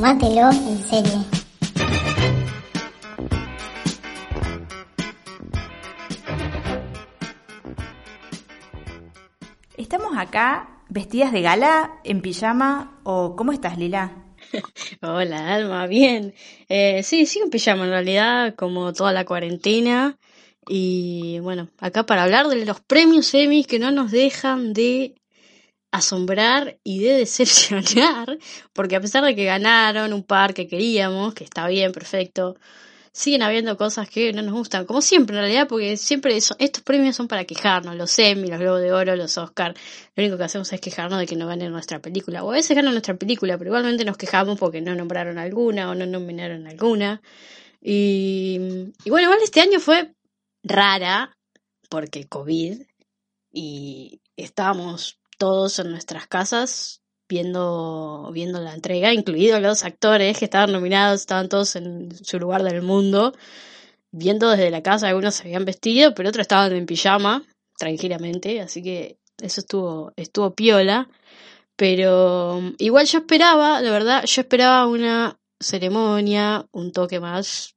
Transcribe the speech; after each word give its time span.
Tómatelo 0.00 0.50
en 0.50 0.78
serio. 0.78 1.24
Estamos 9.76 10.16
acá 10.16 10.80
vestidas 10.88 11.32
de 11.32 11.42
gala, 11.42 12.00
en 12.02 12.22
pijama 12.22 12.98
o 13.02 13.36
¿cómo 13.36 13.52
estás, 13.52 13.76
Lila? 13.76 14.24
Hola, 15.02 15.54
Alma, 15.54 15.86
bien. 15.86 16.32
Eh, 16.70 17.02
sí, 17.02 17.26
sí, 17.26 17.40
en 17.40 17.50
pijama 17.50 17.84
en 17.84 17.90
realidad, 17.90 18.54
como 18.54 18.94
toda 18.94 19.12
la 19.12 19.26
cuarentena. 19.26 20.16
Y 20.66 21.40
bueno, 21.40 21.68
acá 21.78 22.06
para 22.06 22.22
hablar 22.22 22.48
de 22.48 22.64
los 22.64 22.80
premios 22.80 23.34
Emmy 23.34 23.64
que 23.64 23.78
no 23.78 23.90
nos 23.90 24.10
dejan 24.10 24.72
de 24.72 25.19
asombrar 25.92 26.78
y 26.84 27.00
de 27.00 27.14
decepcionar, 27.14 28.38
porque 28.72 28.96
a 28.96 29.00
pesar 29.00 29.24
de 29.24 29.34
que 29.34 29.44
ganaron 29.44 30.12
un 30.12 30.22
par 30.22 30.54
que 30.54 30.66
queríamos, 30.66 31.34
que 31.34 31.44
está 31.44 31.66
bien, 31.68 31.92
perfecto, 31.92 32.56
siguen 33.12 33.42
habiendo 33.42 33.76
cosas 33.76 34.08
que 34.08 34.32
no 34.32 34.42
nos 34.42 34.54
gustan, 34.54 34.86
como 34.86 35.02
siempre 35.02 35.36
en 35.36 35.42
realidad, 35.42 35.68
porque 35.68 35.96
siempre 35.96 36.36
estos 36.36 36.82
premios 36.84 37.16
son 37.16 37.26
para 37.28 37.44
quejarnos, 37.44 37.96
los 37.96 38.16
Emmy, 38.18 38.48
los 38.48 38.60
Globos 38.60 38.80
de 38.80 38.92
Oro, 38.92 39.16
los 39.16 39.36
Oscar, 39.36 39.74
lo 40.14 40.22
único 40.22 40.38
que 40.38 40.44
hacemos 40.44 40.72
es 40.72 40.80
quejarnos 40.80 41.18
de 41.18 41.26
que 41.26 41.36
no 41.36 41.46
ganen 41.46 41.72
nuestra 41.72 42.00
película, 42.00 42.44
o 42.44 42.50
a 42.50 42.54
veces 42.54 42.76
ganan 42.76 42.92
nuestra 42.92 43.14
película, 43.14 43.58
pero 43.58 43.70
igualmente 43.70 44.04
nos 44.04 44.16
quejamos 44.16 44.58
porque 44.58 44.80
no 44.80 44.94
nombraron 44.94 45.38
alguna 45.38 45.90
o 45.90 45.94
no 45.94 46.06
nominaron 46.06 46.66
alguna. 46.66 47.20
Y, 47.80 48.58
y 49.04 49.10
bueno, 49.10 49.26
igual 49.26 49.40
este 49.42 49.60
año 49.60 49.80
fue 49.80 50.14
rara, 50.62 51.36
porque 51.88 52.28
COVID, 52.28 52.82
y 53.52 54.20
estábamos 54.36 55.19
todos 55.40 55.78
en 55.78 55.90
nuestras 55.90 56.26
casas 56.26 57.00
viendo, 57.26 58.30
viendo 58.34 58.60
la 58.60 58.74
entrega, 58.74 59.14
incluidos 59.14 59.62
los 59.62 59.84
actores 59.84 60.38
que 60.38 60.44
estaban 60.44 60.72
nominados, 60.72 61.20
estaban 61.20 61.48
todos 61.48 61.76
en 61.76 62.12
su 62.12 62.38
lugar 62.38 62.62
del 62.62 62.82
mundo, 62.82 63.32
viendo 64.10 64.50
desde 64.50 64.70
la 64.70 64.82
casa, 64.82 65.08
algunos 65.08 65.36
se 65.36 65.44
habían 65.44 65.64
vestido, 65.64 66.12
pero 66.14 66.28
otros 66.28 66.42
estaban 66.42 66.72
en 66.72 66.84
pijama, 66.84 67.42
tranquilamente, 67.78 68.60
así 68.60 68.82
que 68.82 69.18
eso 69.40 69.60
estuvo, 69.62 70.12
estuvo 70.16 70.54
piola. 70.54 71.08
Pero 71.76 72.60
igual 72.76 73.06
yo 73.06 73.20
esperaba, 73.20 73.80
la 73.80 73.90
verdad, 73.90 74.24
yo 74.26 74.42
esperaba 74.42 74.86
una 74.86 75.38
ceremonia, 75.58 76.66
un 76.72 76.92
toque 76.92 77.20
más, 77.20 77.76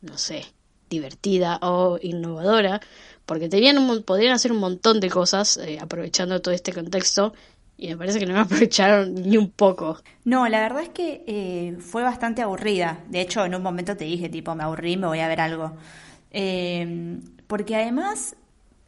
no 0.00 0.18
sé, 0.18 0.46
divertida 0.90 1.58
o 1.62 1.98
innovadora, 2.02 2.80
porque 3.26 3.48
tenían 3.48 3.78
un, 3.78 4.02
podrían 4.02 4.32
hacer 4.32 4.52
un 4.52 4.58
montón 4.58 5.00
de 5.00 5.10
cosas 5.10 5.56
eh, 5.56 5.78
aprovechando 5.80 6.40
todo 6.40 6.54
este 6.54 6.72
contexto 6.72 7.34
y 7.76 7.88
me 7.88 7.96
parece 7.96 8.18
que 8.18 8.26
no 8.26 8.34
me 8.34 8.40
aprovecharon 8.40 9.14
ni 9.14 9.36
un 9.36 9.50
poco. 9.50 10.00
No, 10.24 10.48
la 10.48 10.60
verdad 10.60 10.82
es 10.82 10.90
que 10.90 11.24
eh, 11.26 11.76
fue 11.80 12.02
bastante 12.02 12.42
aburrida. 12.42 13.04
De 13.08 13.20
hecho, 13.20 13.44
en 13.44 13.54
un 13.54 13.62
momento 13.62 13.96
te 13.96 14.04
dije, 14.04 14.28
tipo, 14.28 14.54
me 14.54 14.64
aburrí, 14.64 14.96
me 14.96 15.06
voy 15.06 15.20
a 15.20 15.28
ver 15.28 15.40
algo. 15.40 15.76
Eh, 16.30 17.18
porque 17.46 17.76
además, 17.76 18.36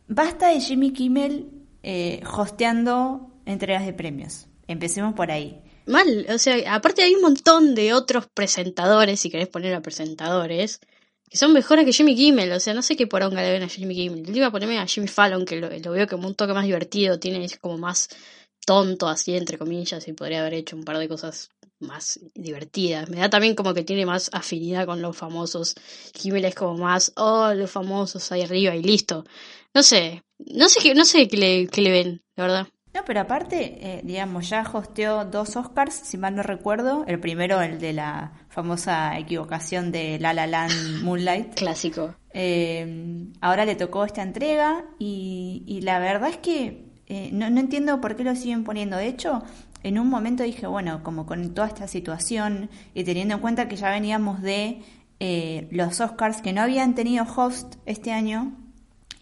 basta 0.09 0.49
de 0.49 0.61
Jimmy 0.61 0.93
Kimmel 0.93 1.51
hosteando 2.37 3.31
entregas 3.45 3.87
de 3.87 3.93
premios. 3.93 4.49
Empecemos 4.67 5.15
por 5.15 5.31
ahí. 5.31 5.63
Mal, 5.87 6.27
o 6.29 6.39
sea, 6.39 6.75
aparte 6.75 7.03
hay 7.03 7.15
un 7.15 7.23
montón 7.23 7.77
de 7.77 7.95
otros 7.95 8.27
presentadores, 8.27 9.21
si 9.21 9.31
querés 9.31 9.47
poner 9.47 9.73
a 9.73 9.83
presentadores, 9.83 10.81
que 11.31 11.37
son 11.37 11.53
mejores 11.53 11.85
que 11.85 11.93
Jimmy 11.93 12.15
Kimmel, 12.15 12.53
o 12.53 12.61
sea, 12.61 12.75
no 12.75 12.83
sé 12.83 12.97
qué 12.97 13.07
poronga 13.07 13.43
le 13.43 13.53
ven 13.53 13.63
a 13.63 13.69
Jimmy 13.69 13.95
Kimmel. 13.95 14.23
Le 14.25 14.37
iba 14.37 14.47
a 14.47 14.51
ponerme 14.51 14.79
a 14.79 14.87
Jimmy 14.87 15.09
Fallon, 15.09 15.45
que 15.45 15.57
lo, 15.61 15.69
veo 15.69 16.07
como 16.07 16.29
un 16.29 16.35
toque 16.35 16.53
más 16.53 16.65
divertido, 16.65 17.19
tiene 17.19 17.49
como 17.61 17.79
más 17.79 18.09
tonto, 18.65 19.09
así 19.09 19.37
entre 19.37 19.59
comillas, 19.59 20.07
y 20.09 20.13
podría 20.13 20.41
haber 20.41 20.55
hecho 20.55 20.77
un 20.77 20.85
par 20.85 20.99
de 20.99 21.09
cosas 21.09 21.51
más 21.81 22.21
divertidas. 22.35 23.09
Me 23.09 23.19
da 23.19 23.29
también 23.29 23.55
como 23.55 23.75
que 23.75 23.83
tiene 23.83 24.07
más 24.07 24.31
afinidad 24.33 24.87
con 24.87 25.03
los 25.03 25.17
famosos. 25.17 25.75
Kimmel 26.13 26.45
es 26.45 26.55
como 26.55 26.77
más, 26.77 27.13
oh, 27.17 27.53
los 27.55 27.71
famosos 27.71 28.31
ahí 28.33 28.43
arriba 28.43 28.75
y 28.75 28.83
listo. 28.83 29.25
No 29.75 29.83
sé, 29.83 30.23
no 30.39 30.69
sé, 30.69 30.95
no 30.95 31.05
sé 31.05 31.29
qué 31.29 31.37
le, 31.37 31.67
qué 31.67 31.81
le 31.81 31.91
ven, 31.91 32.23
la 32.37 32.45
verdad. 32.45 32.69
No, 32.95 33.05
pero 33.05 33.21
aparte, 33.21 33.77
eh, 33.79 34.01
digamos, 34.05 34.49
ya 34.49 34.63
hosteó 34.73 35.27
dos 35.27 35.55
Oscars, 35.57 35.93
si 35.93 36.17
mal 36.17 36.35
no 36.35 36.43
recuerdo. 36.43 37.05
El 37.07 37.21
primero, 37.21 37.61
el 37.61 37.79
de 37.79 37.93
la 37.93 38.46
famosa 38.57 39.19
equivocación 39.19 39.93
de 39.93 40.19
La 40.19 40.33
La 40.33 40.47
Land 40.47 41.03
Moonlight. 41.03 41.55
Clásico. 41.57 42.15
Eh, 42.33 43.29
ahora 43.43 43.67
le 43.67 43.75
tocó 43.77 44.07
esta 44.07 44.23
entrega 44.23 44.83
y, 44.99 45.81
la 45.83 45.99
verdad 45.99 46.31
es 46.31 46.39
que 46.39 46.87
eh, 47.07 47.29
no, 47.35 47.51
no, 47.51 47.61
entiendo 47.61 48.01
por 48.01 48.17
qué 48.17 48.25
lo 48.25 48.35
siguen 48.35 48.65
poniendo. 48.65 48.97
De 48.97 49.09
hecho, 49.09 49.43
en 49.83 49.99
un 49.99 50.09
momento 50.09 50.43
dije, 50.43 50.67
bueno, 50.67 51.03
como 51.03 51.27
con 51.27 51.53
toda 51.53 51.69
esta 51.69 51.87
situación 51.87 52.71
y 52.95 53.05
teniendo 53.05 53.35
en 53.35 53.41
cuenta 53.41 53.69
que 53.69 53.77
ya 53.77 53.91
veníamos 53.91 54.41
de 54.41 54.81
los 55.71 56.01
Oscars 56.01 56.41
que 56.41 56.55
no 56.55 56.63
habían 56.63 56.95
tenido 56.95 57.25
host 57.25 57.77
este 57.85 58.13
año 58.13 58.57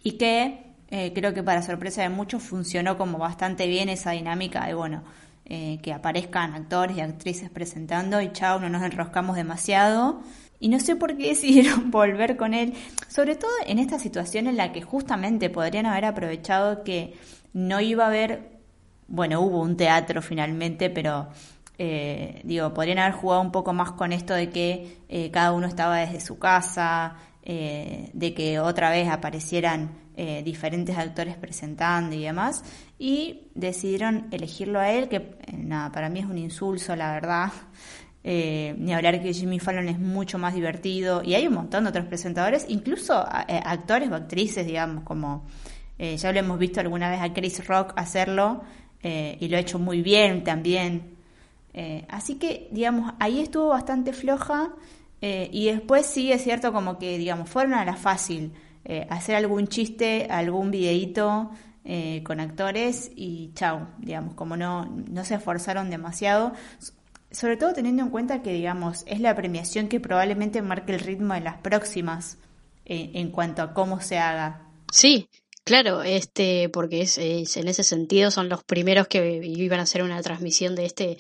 y 0.05 0.12
que 0.12 0.65
eh, 0.97 1.12
creo 1.12 1.34
que 1.34 1.43
para 1.43 1.61
sorpresa 1.61 2.03
de 2.03 2.09
muchos 2.09 2.41
funcionó 2.41 2.97
como 2.97 3.19
bastante 3.19 3.66
bien 3.66 3.89
esa 3.89 4.12
dinámica 4.12 4.65
de, 4.65 4.75
bueno, 4.75 5.03
eh, 5.47 5.78
que 5.82 5.93
aparezcan 5.93 6.55
actores 6.55 6.97
y 6.97 7.03
actrices 7.03 7.50
presentando 7.50 8.22
y 8.22 8.32
chao, 8.32 8.59
no 8.59 8.71
nos 8.71 8.82
enroscamos 8.82 9.37
demasiado. 9.37 10.22
Y 10.59 10.69
no 10.69 10.81
sé 10.81 10.97
por 10.97 11.16
qué 11.19 11.28
decidieron 11.31 11.91
volver 11.91 12.37
con 12.37 12.55
él, 12.55 12.72
sobre 13.09 13.37
todo 13.37 13.50
en 13.66 13.78
esta 13.78 13.99
situación 13.99 14.47
en 14.47 14.56
la 14.56 14.72
que 14.72 14.81
justamente 14.81 15.50
podrían 15.50 15.84
haber 15.84 16.06
aprovechado 16.06 16.83
que 16.83 17.15
no 17.53 17.81
iba 17.81 18.04
a 18.04 18.09
haber, 18.09 18.59
bueno, 19.06 19.41
hubo 19.43 19.60
un 19.60 19.77
teatro 19.77 20.22
finalmente, 20.22 20.88
pero 20.88 21.28
eh, 21.77 22.41
digo, 22.44 22.72
podrían 22.72 22.99
haber 23.00 23.12
jugado 23.12 23.43
un 23.43 23.53
poco 23.53 23.75
más 23.75 23.93
con 23.93 24.12
esto 24.12 24.33
de 24.33 24.49
que 24.49 25.31
cada 25.31 25.53
uno 25.53 25.66
estaba 25.66 25.99
desde 25.99 26.21
su 26.21 26.38
casa, 26.38 27.16
de 27.44 28.34
que 28.34 28.59
otra 28.60 28.91
vez 28.91 29.09
aparecieran 29.09 30.03
eh, 30.17 30.43
diferentes 30.45 30.97
actores 30.97 31.37
presentando 31.37 32.15
y 32.15 32.23
demás, 32.23 32.63
y 33.01 33.49
decidieron 33.57 34.29
elegirlo 34.31 34.79
a 34.79 34.93
él, 34.93 35.09
que 35.09 35.17
eh, 35.17 35.57
nada, 35.59 35.91
para 35.91 36.09
mí 36.09 36.21
es 36.21 36.27
un 36.27 36.39
insulso, 36.39 36.95
la 36.95 37.13
verdad. 37.13 37.53
Eh, 38.27 38.75
ni 38.79 38.95
hablar 38.95 39.21
que 39.21 39.35
Jimmy 39.35 39.59
Fallon 39.59 39.87
es 39.87 39.99
mucho 39.99 40.39
más 40.39 40.55
divertido, 40.55 41.23
y 41.23 41.35
hay 41.35 41.47
un 41.47 41.53
montón 41.53 41.85
de 41.85 41.91
otros 41.91 42.07
presentadores, 42.07 42.65
incluso 42.71 43.23
actores 43.23 44.11
o 44.11 44.15
actrices, 44.15 44.67
digamos, 44.67 45.05
como 45.05 45.45
ya 45.99 46.33
lo 46.33 46.39
hemos 46.39 46.59
visto 46.59 46.81
alguna 46.81 47.11
vez 47.11 47.21
a 47.21 47.35
Chris 47.35 47.67
Rock 47.67 47.93
hacerlo, 47.97 48.63
y 49.03 49.47
lo 49.47 49.59
ha 49.59 49.61
hecho 49.61 49.79
muy 49.79 50.01
bien 50.01 50.43
también. 50.43 51.17
así 52.09 52.37
que, 52.37 52.69
digamos, 52.73 53.13
ahí 53.21 53.41
estuvo 53.41 53.69
bastante 53.69 54.15
floja. 54.15 54.71
y 55.21 55.67
después 55.67 56.07
sí 56.07 56.33
es 56.33 56.43
cierto 56.43 56.73
como 56.73 56.99
que, 56.99 57.19
digamos, 57.19 57.51
fueron 57.51 57.75
a 57.75 57.85
la 57.85 57.95
fácil. 57.95 58.53
Eh, 58.84 59.06
hacer 59.11 59.37
algún 59.37 59.69
chiste, 59.69 60.27
algún 60.31 60.71
videíto 60.71 61.50
eh, 61.84 62.22
con 62.25 62.41
actores 62.41 63.11
y 63.15 63.53
chau, 63.55 63.87
digamos, 63.99 64.34
como 64.34 64.56
no, 64.56 64.84
no 64.87 65.25
se 65.25 65.34
esforzaron 65.34 65.91
demasiado, 65.91 66.53
sobre 67.31 67.56
todo 67.56 67.72
teniendo 67.72 68.03
en 68.03 68.11
cuenta 68.11 68.43
que, 68.43 68.53
digamos, 68.53 69.05
es 69.06 69.21
la 69.21 69.34
premiación 69.34 69.89
que 69.89 70.00
probablemente 70.00 70.62
marque 70.62 70.95
el 70.95 71.00
ritmo 71.00 71.34
de 71.34 71.41
las 71.41 71.59
próximas 71.59 72.39
eh, 72.84 73.12
en 73.15 73.31
cuanto 73.31 73.62
a 73.62 73.75
cómo 73.75 74.00
se 74.00 74.19
haga. 74.19 74.69
Sí, 74.93 75.28
Claro, 75.65 76.03
este, 76.03 76.69
porque 76.69 77.01
es, 77.01 77.16
en 77.16 77.69
ese 77.69 77.83
sentido 77.84 78.31
son 78.31 78.51
los 78.51 78.62
primeros 78.65 79.09
que 79.09 79.41
iban 79.43 79.81
a 79.81 79.84
hacer 79.84 80.03
una 80.03 80.21
transmisión 80.21 80.75
de 80.75 80.84
este 80.84 81.16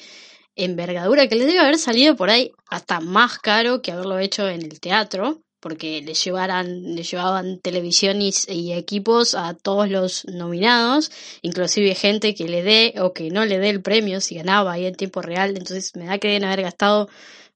envergadura 0.54 1.26
que 1.28 1.36
les 1.36 1.46
debe 1.46 1.60
haber 1.60 1.78
salido 1.78 2.14
por 2.14 2.28
ahí 2.28 2.52
hasta 2.68 3.00
más 3.00 3.38
caro 3.38 3.80
que 3.80 3.90
haberlo 3.90 4.18
hecho 4.18 4.46
en 4.46 4.60
el 4.62 4.80
teatro, 4.80 5.42
porque 5.64 6.02
le 6.02 6.12
llevaran, 6.12 6.94
le 6.94 7.02
llevaban 7.02 7.58
televisión 7.58 8.20
y, 8.20 8.34
equipos 8.74 9.34
a 9.34 9.54
todos 9.54 9.88
los 9.88 10.26
nominados, 10.26 11.10
inclusive 11.40 11.94
gente 11.94 12.34
que 12.34 12.46
le 12.46 12.62
dé 12.62 12.94
o 12.98 13.14
que 13.14 13.30
no 13.30 13.46
le 13.46 13.58
dé 13.58 13.70
el 13.70 13.80
premio 13.80 14.20
si 14.20 14.34
ganaba 14.34 14.72
ahí 14.72 14.84
en 14.84 14.94
tiempo 14.94 15.22
real, 15.22 15.56
entonces 15.56 15.96
me 15.96 16.04
da 16.04 16.18
que 16.18 16.28
deben 16.28 16.44
haber 16.44 16.60
gastado 16.60 17.08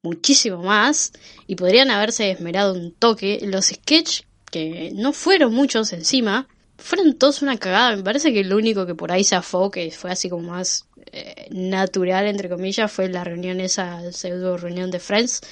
muchísimo 0.02 0.62
más 0.62 1.12
y 1.46 1.56
podrían 1.56 1.90
haberse 1.90 2.30
esmerado 2.30 2.72
un 2.72 2.94
toque. 2.94 3.40
Los 3.42 3.66
sketch, 3.66 4.22
que 4.50 4.90
no 4.94 5.12
fueron 5.12 5.52
muchos 5.52 5.92
encima, 5.92 6.48
fueron 6.78 7.12
todos 7.12 7.42
una 7.42 7.58
cagada. 7.58 7.94
Me 7.94 8.02
parece 8.02 8.32
que 8.32 8.42
lo 8.42 8.56
único 8.56 8.86
que 8.86 8.94
por 8.94 9.12
ahí 9.12 9.22
se 9.22 9.34
afó, 9.34 9.70
que 9.70 9.90
fue 9.90 10.10
así 10.10 10.30
como 10.30 10.48
más 10.48 10.86
eh, 11.12 11.48
natural, 11.50 12.26
entre 12.26 12.48
comillas, 12.48 12.90
fue 12.90 13.10
la 13.10 13.22
reunión, 13.22 13.60
esa 13.60 14.10
pseudo 14.12 14.56
reunión 14.56 14.90
de 14.90 14.98
Friends, 14.98 15.42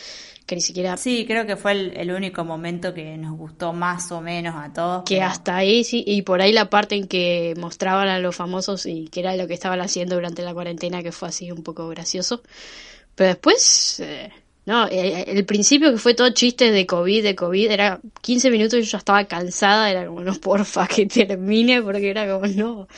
que 0.46 0.54
ni 0.54 0.60
siquiera... 0.60 0.96
Sí, 0.96 1.24
creo 1.26 1.44
que 1.44 1.56
fue 1.56 1.72
el, 1.72 2.10
único 2.12 2.44
momento 2.44 2.94
que 2.94 3.16
nos 3.18 3.36
gustó 3.36 3.72
más 3.72 4.12
o 4.12 4.20
menos 4.20 4.54
a 4.56 4.72
todos. 4.72 5.02
Que 5.04 5.20
hasta 5.20 5.56
ahí 5.56 5.82
sí, 5.82 6.04
y 6.06 6.22
por 6.22 6.40
ahí 6.40 6.52
la 6.52 6.70
parte 6.70 6.94
en 6.94 7.08
que 7.08 7.54
mostraban 7.58 8.08
a 8.08 8.20
los 8.20 8.36
famosos 8.36 8.86
y 8.86 9.08
que 9.08 9.20
era 9.20 9.36
lo 9.36 9.48
que 9.48 9.54
estaban 9.54 9.80
haciendo 9.80 10.14
durante 10.14 10.42
la 10.42 10.54
cuarentena, 10.54 11.02
que 11.02 11.10
fue 11.10 11.28
así 11.28 11.50
un 11.50 11.62
poco 11.62 11.88
gracioso. 11.88 12.42
Pero 13.16 13.28
después... 13.28 14.00
Eh, 14.00 14.30
no, 14.66 14.88
eh, 14.88 15.24
el, 15.28 15.44
principio 15.44 15.92
que 15.92 15.98
fue 15.98 16.14
todo 16.14 16.30
chistes 16.30 16.72
de 16.72 16.86
COVID, 16.86 17.22
de 17.22 17.36
COVID, 17.36 17.70
era 17.70 18.00
15 18.20 18.50
minutos 18.50 18.80
y 18.80 18.82
yo 18.82 18.90
ya 18.90 18.98
estaba 18.98 19.24
cansada, 19.24 19.90
era 19.90 20.06
como, 20.06 20.22
no, 20.22 20.34
porfa, 20.34 20.88
que 20.88 21.06
termine, 21.06 21.82
porque 21.82 22.10
era 22.10 22.28
como, 22.28 22.46
no. 22.48 22.88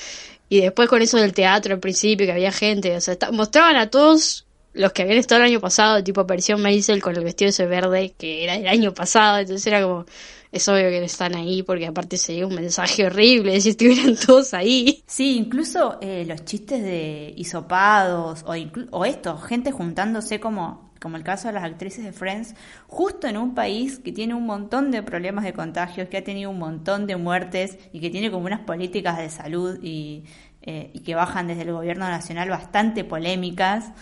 Y 0.48 0.60
después 0.62 0.88
con 0.88 1.02
eso 1.02 1.18
del 1.18 1.34
teatro 1.34 1.74
al 1.74 1.80
principio, 1.80 2.26
que 2.26 2.32
había 2.32 2.52
gente, 2.52 2.96
o 2.96 3.00
sea, 3.02 3.16
mostraban 3.32 3.76
a 3.76 3.90
todos 3.90 4.46
los 4.78 4.92
que 4.92 5.02
habían 5.02 5.18
estado 5.18 5.42
el 5.42 5.48
año 5.48 5.60
pasado, 5.60 6.02
tipo 6.02 6.20
apareció 6.20 6.56
Maisel 6.56 7.02
con 7.02 7.16
el 7.16 7.24
vestido 7.24 7.50
ese 7.50 7.66
verde 7.66 8.14
que 8.16 8.44
era 8.44 8.54
del 8.54 8.68
año 8.68 8.94
pasado, 8.94 9.38
entonces 9.38 9.66
era 9.66 9.82
como, 9.82 10.06
es 10.52 10.68
obvio 10.68 10.88
que 10.88 11.04
están 11.04 11.34
ahí 11.34 11.62
porque 11.62 11.86
aparte 11.86 12.16
se 12.16 12.32
dio 12.32 12.48
un 12.48 12.54
mensaje 12.54 13.06
horrible 13.06 13.60
si 13.60 13.70
estuvieran 13.70 14.16
todos 14.26 14.54
ahí. 14.54 15.02
Sí, 15.06 15.36
incluso 15.36 15.98
eh, 16.00 16.24
los 16.26 16.44
chistes 16.44 16.82
de 16.82 17.34
hisopados 17.36 18.44
o, 18.46 18.54
o 18.90 19.04
esto, 19.04 19.36
gente 19.38 19.72
juntándose 19.72 20.40
como 20.40 20.88
como 21.00 21.16
el 21.16 21.22
caso 21.22 21.46
de 21.46 21.54
las 21.54 21.62
actrices 21.62 22.04
de 22.04 22.12
Friends, 22.12 22.56
justo 22.88 23.28
en 23.28 23.36
un 23.36 23.54
país 23.54 24.00
que 24.00 24.10
tiene 24.10 24.34
un 24.34 24.46
montón 24.46 24.90
de 24.90 25.00
problemas 25.00 25.44
de 25.44 25.52
contagios, 25.52 26.08
que 26.08 26.16
ha 26.16 26.24
tenido 26.24 26.50
un 26.50 26.58
montón 26.58 27.06
de 27.06 27.14
muertes 27.14 27.78
y 27.92 28.00
que 28.00 28.10
tiene 28.10 28.32
como 28.32 28.46
unas 28.46 28.60
políticas 28.60 29.16
de 29.18 29.30
salud 29.30 29.78
y, 29.80 30.24
eh, 30.62 30.90
y 30.92 31.00
que 31.00 31.14
bajan 31.14 31.46
desde 31.46 31.62
el 31.62 31.72
gobierno 31.72 32.08
nacional 32.08 32.50
bastante 32.50 33.04
polémicas. 33.04 33.92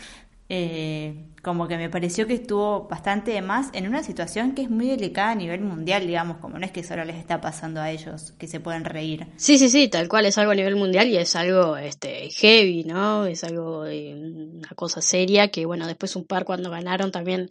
Eh, 0.48 1.26
como 1.46 1.68
que 1.68 1.76
me 1.76 1.88
pareció 1.88 2.26
que 2.26 2.34
estuvo 2.34 2.88
bastante 2.88 3.30
de 3.30 3.40
más 3.40 3.68
en 3.72 3.86
una 3.86 4.02
situación 4.02 4.52
que 4.52 4.62
es 4.62 4.70
muy 4.70 4.88
delicada 4.88 5.30
a 5.30 5.34
nivel 5.36 5.60
mundial, 5.60 6.04
digamos, 6.04 6.38
como 6.38 6.58
no 6.58 6.66
es 6.66 6.72
que 6.72 6.82
solo 6.82 7.04
les 7.04 7.16
está 7.16 7.40
pasando 7.40 7.80
a 7.80 7.92
ellos, 7.92 8.32
que 8.36 8.48
se 8.48 8.58
pueden 8.58 8.84
reír. 8.84 9.28
Sí, 9.36 9.56
sí, 9.56 9.68
sí, 9.68 9.86
tal 9.86 10.08
cual 10.08 10.26
es 10.26 10.38
algo 10.38 10.50
a 10.50 10.56
nivel 10.56 10.74
mundial 10.74 11.06
y 11.08 11.16
es 11.16 11.36
algo 11.36 11.76
este 11.76 12.30
heavy, 12.30 12.82
¿no? 12.82 13.26
Es 13.26 13.44
algo 13.44 13.84
de 13.84 14.12
una 14.56 14.70
cosa 14.74 15.00
seria 15.00 15.48
que 15.48 15.66
bueno, 15.66 15.86
después 15.86 16.16
un 16.16 16.24
par 16.24 16.44
cuando 16.44 16.68
ganaron 16.68 17.12
también 17.12 17.48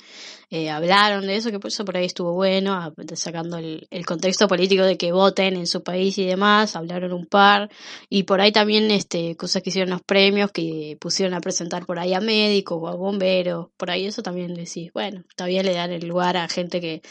eh, 0.49 0.69
hablaron 0.69 1.25
de 1.25 1.37
eso, 1.37 1.51
que 1.51 1.59
por 1.59 1.69
eso 1.69 1.85
por 1.85 1.95
ahí 1.95 2.05
estuvo 2.05 2.33
bueno, 2.33 2.93
sacando 3.13 3.57
el, 3.57 3.87
el 3.89 4.05
contexto 4.05 4.49
político 4.49 4.83
de 4.83 4.97
que 4.97 5.13
voten 5.13 5.55
en 5.55 5.67
su 5.67 5.83
país 5.83 6.17
y 6.17 6.25
demás, 6.25 6.75
hablaron 6.75 7.13
un 7.13 7.27
par 7.27 7.69
y 8.09 8.23
por 8.23 8.41
ahí 8.41 8.51
también 8.51 8.91
este 8.91 9.37
cosas 9.37 9.63
que 9.63 9.69
hicieron 9.69 9.91
los 9.91 10.01
premios 10.01 10.51
que 10.51 10.97
pusieron 10.99 11.33
a 11.33 11.39
presentar 11.39 11.85
por 11.85 11.97
ahí 11.97 12.13
a 12.13 12.19
médicos 12.19 12.81
o 12.93 13.71
por 13.77 13.91
ahí 13.91 14.05
eso 14.05 14.21
también 14.21 14.53
decís, 14.53 14.91
bueno, 14.93 15.23
todavía 15.35 15.63
le 15.63 15.73
dan 15.73 15.91
el 15.91 16.07
lugar 16.07 16.37
a 16.37 16.47
gente 16.47 16.79
que, 16.79 17.01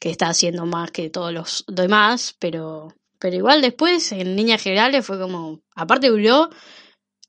que 0.00 0.10
está 0.10 0.28
haciendo 0.28 0.66
más 0.66 0.90
que 0.90 1.10
todos 1.10 1.32
los 1.32 1.64
demás, 1.68 2.36
pero, 2.38 2.94
pero 3.18 3.36
igual 3.36 3.62
después 3.62 4.12
en 4.12 4.36
líneas 4.36 4.62
generales 4.62 5.04
fue 5.04 5.18
como, 5.18 5.60
aparte 5.74 6.08
duró 6.08 6.50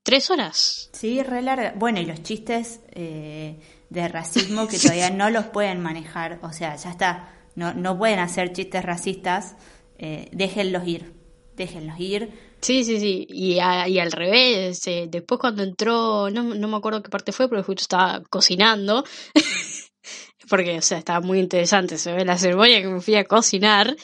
tres 0.03 0.29
horas. 0.29 0.89
Sí, 0.93 1.23
re 1.23 1.41
larga. 1.41 1.73
Bueno, 1.75 1.99
y 1.99 2.05
los 2.05 2.21
chistes 2.23 2.81
eh, 2.91 3.59
de 3.89 4.07
racismo 4.07 4.67
que 4.67 4.77
todavía 4.77 5.09
no 5.09 5.29
los 5.29 5.45
pueden 5.45 5.81
manejar, 5.81 6.39
o 6.43 6.51
sea, 6.51 6.75
ya 6.75 6.91
está, 6.91 7.33
no, 7.55 7.73
no 7.73 7.97
pueden 7.97 8.19
hacer 8.19 8.53
chistes 8.53 8.83
racistas, 8.83 9.55
eh, 9.97 10.29
déjenlos 10.31 10.87
ir, 10.87 11.13
déjenlos 11.55 11.99
ir 11.99 12.52
Sí, 12.63 12.85
sí, 12.85 12.97
sí. 12.99 13.27
Y, 13.29 13.55
y 13.55 13.99
al 13.99 14.11
revés, 14.11 14.87
eh, 14.87 15.07
después 15.09 15.37
cuando 15.39 15.63
entró, 15.63 16.29
no, 16.29 16.43
no 16.43 16.67
me 16.69 16.77
acuerdo 16.77 17.03
qué 17.03 17.09
parte 17.09 17.33
fue, 17.33 17.49
pero 17.49 17.61
justo 17.61 17.81
estaba 17.81 18.21
cocinando. 18.29 19.03
porque, 20.49 20.77
o 20.77 20.81
sea, 20.81 20.99
estaba 20.99 21.19
muy 21.19 21.39
interesante. 21.39 21.97
Se 21.97 22.13
ve 22.13 22.23
la 22.23 22.37
ceremonia 22.37 22.81
que 22.81 22.87
me 22.87 23.01
fui 23.01 23.15
a 23.15 23.25
cocinar. 23.25 23.95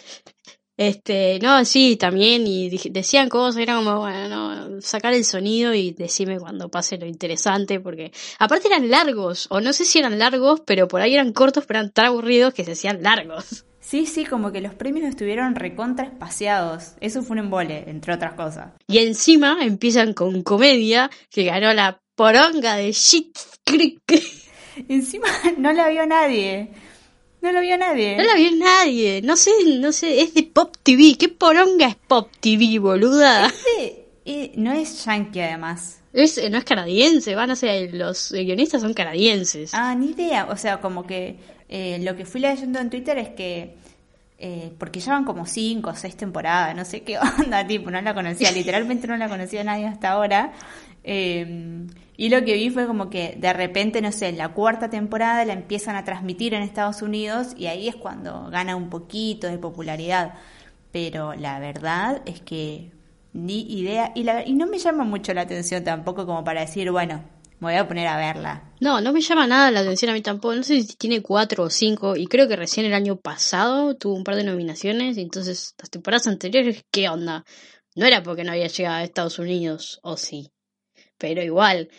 Este, 0.75 1.39
no, 1.41 1.63
sí, 1.63 1.95
también, 1.95 2.47
y 2.47 2.69
decían 2.89 3.29
cosas, 3.29 3.61
era 3.61 3.75
como, 3.75 3.99
bueno, 3.99 4.81
sacar 4.81 5.13
el 5.13 5.25
sonido 5.25 5.73
y 5.73 5.91
decime 5.91 6.39
cuando 6.39 6.69
pase 6.69 6.97
lo 6.97 7.05
interesante, 7.05 7.81
porque 7.81 8.13
aparte 8.39 8.67
eran 8.67 8.89
largos, 8.89 9.47
o 9.49 9.59
no 9.59 9.73
sé 9.73 9.83
si 9.83 9.99
eran 9.99 10.17
largos, 10.19 10.61
pero 10.65 10.87
por 10.87 11.01
ahí 11.01 11.15
eran 11.15 11.33
cortos, 11.33 11.65
pero 11.65 11.79
eran 11.79 11.91
tan 11.91 12.05
aburridos 12.05 12.53
que 12.53 12.63
se 12.63 12.71
hacían 12.73 13.03
largos. 13.03 13.65
Sí, 13.89 14.05
sí, 14.05 14.23
como 14.23 14.51
que 14.51 14.61
los 14.61 14.75
premios 14.75 15.09
estuvieron 15.09 15.55
recontra 15.55 16.05
espaciados. 16.05 16.91
Eso 17.01 17.23
fue 17.23 17.33
un 17.33 17.45
embole, 17.45 17.85
entre 17.87 18.13
otras 18.13 18.33
cosas. 18.33 18.67
Y 18.87 18.99
encima 18.99 19.57
empiezan 19.61 20.13
con 20.13 20.43
comedia, 20.43 21.09
que 21.31 21.45
ganó 21.45 21.73
la 21.73 21.99
poronga 22.13 22.75
de 22.75 22.91
Shit 22.91 23.35
Creek. 23.63 23.99
encima 24.89 25.25
no 25.57 25.73
la 25.73 25.89
vio 25.89 26.05
nadie. 26.05 26.69
No 27.41 27.51
la 27.51 27.61
vio 27.61 27.79
nadie. 27.79 28.15
No 28.15 28.25
la 28.25 28.35
vio 28.35 28.51
nadie. 28.57 29.21
No 29.23 29.35
sé, 29.35 29.49
no 29.79 29.91
sé, 29.91 30.21
es 30.21 30.35
de 30.35 30.43
Pop 30.43 30.75
TV. 30.83 31.15
¿Qué 31.17 31.29
poronga 31.29 31.87
es 31.87 31.95
Pop 31.95 32.29
TV, 32.39 32.77
boluda? 32.77 33.51
Eh, 34.23 34.51
no 34.55 34.71
es 34.71 35.03
yankee 35.03 35.39
además. 35.39 36.01
Es, 36.13 36.39
no 36.51 36.59
es 36.59 36.63
canadiense, 36.63 37.33
van 37.33 37.49
a 37.49 37.55
ser 37.55 37.95
los 37.95 38.31
guionistas 38.31 38.81
son 38.83 38.93
canadienses. 38.93 39.71
Ah, 39.73 39.95
ni 39.95 40.11
idea. 40.11 40.47
O 40.51 40.57
sea, 40.57 40.79
como 40.79 41.07
que 41.07 41.39
eh, 41.69 41.99
lo 42.01 42.15
que 42.15 42.25
fui 42.25 42.41
leyendo 42.41 42.79
en 42.79 42.89
Twitter 42.89 43.17
es 43.19 43.29
que, 43.29 43.77
eh, 44.39 44.73
porque 44.77 44.99
ya 44.99 45.13
van 45.13 45.23
como 45.23 45.45
cinco 45.45 45.91
o 45.91 45.95
seis 45.95 46.17
temporadas, 46.17 46.75
no 46.75 46.83
sé 46.83 47.01
qué 47.01 47.19
onda, 47.39 47.65
tipo, 47.65 47.91
no 47.91 48.01
la 48.01 48.13
conocía, 48.13 48.51
literalmente 48.51 49.07
no 49.07 49.15
la 49.15 49.29
conocía 49.29 49.63
nadie 49.63 49.85
hasta 49.85 50.09
ahora. 50.09 50.51
Eh, 51.03 51.87
y 52.17 52.29
lo 52.29 52.43
que 52.43 52.55
vi 52.55 52.69
fue 52.69 52.85
como 52.85 53.09
que 53.09 53.37
de 53.39 53.53
repente, 53.53 54.01
no 54.01 54.11
sé, 54.11 54.33
la 54.33 54.49
cuarta 54.49 54.89
temporada 54.89 55.45
la 55.45 55.53
empiezan 55.53 55.95
a 55.95 56.03
transmitir 56.03 56.53
en 56.53 56.63
Estados 56.63 57.01
Unidos 57.01 57.53
y 57.55 57.67
ahí 57.67 57.87
es 57.87 57.95
cuando 57.95 58.49
gana 58.49 58.75
un 58.75 58.89
poquito 58.89 59.47
de 59.47 59.57
popularidad. 59.57 60.33
Pero 60.91 61.33
la 61.35 61.59
verdad 61.59 62.21
es 62.25 62.41
que 62.41 62.91
ni 63.31 63.61
idea, 63.61 64.11
y, 64.15 64.23
la, 64.23 64.45
y 64.45 64.53
no 64.53 64.67
me 64.67 64.79
llama 64.79 65.03
mucho 65.03 65.33
la 65.33 65.41
atención 65.41 65.83
tampoco 65.83 66.25
como 66.25 66.43
para 66.43 66.61
decir, 66.61 66.91
bueno, 66.91 67.23
me 67.59 67.67
voy 67.67 67.75
a 67.75 67.87
poner 67.87 68.07
a 68.07 68.17
verla. 68.17 68.73
No, 68.79 69.01
no 69.01 69.11
me 69.11 69.21
llama 69.21 69.45
nada 69.45 69.69
la 69.71 69.81
atención 69.81 70.11
a 70.11 70.13
mí 70.13 70.21
tampoco. 70.21 70.55
No 70.55 70.63
sé 70.63 70.81
si 70.81 70.95
tiene 70.95 71.21
cuatro 71.21 71.65
o 71.65 71.69
cinco. 71.69 72.15
Y 72.15 72.27
creo 72.27 72.47
que 72.47 72.55
recién 72.55 72.85
el 72.85 72.93
año 72.93 73.17
pasado 73.17 73.95
tuvo 73.95 74.15
un 74.15 74.23
par 74.23 74.35
de 74.35 74.45
nominaciones. 74.45 75.17
Entonces, 75.17 75.75
las 75.77 75.89
temporadas 75.89 76.27
anteriores, 76.27 76.85
¿qué 76.89 77.09
onda? 77.09 77.43
No 77.95 78.05
era 78.05 78.23
porque 78.23 78.43
no 78.43 78.53
había 78.53 78.67
llegado 78.67 78.95
a 78.95 79.03
Estados 79.03 79.39
Unidos, 79.39 79.99
o 80.03 80.15
sí. 80.15 80.51
Pero 81.17 81.43
igual, 81.43 81.89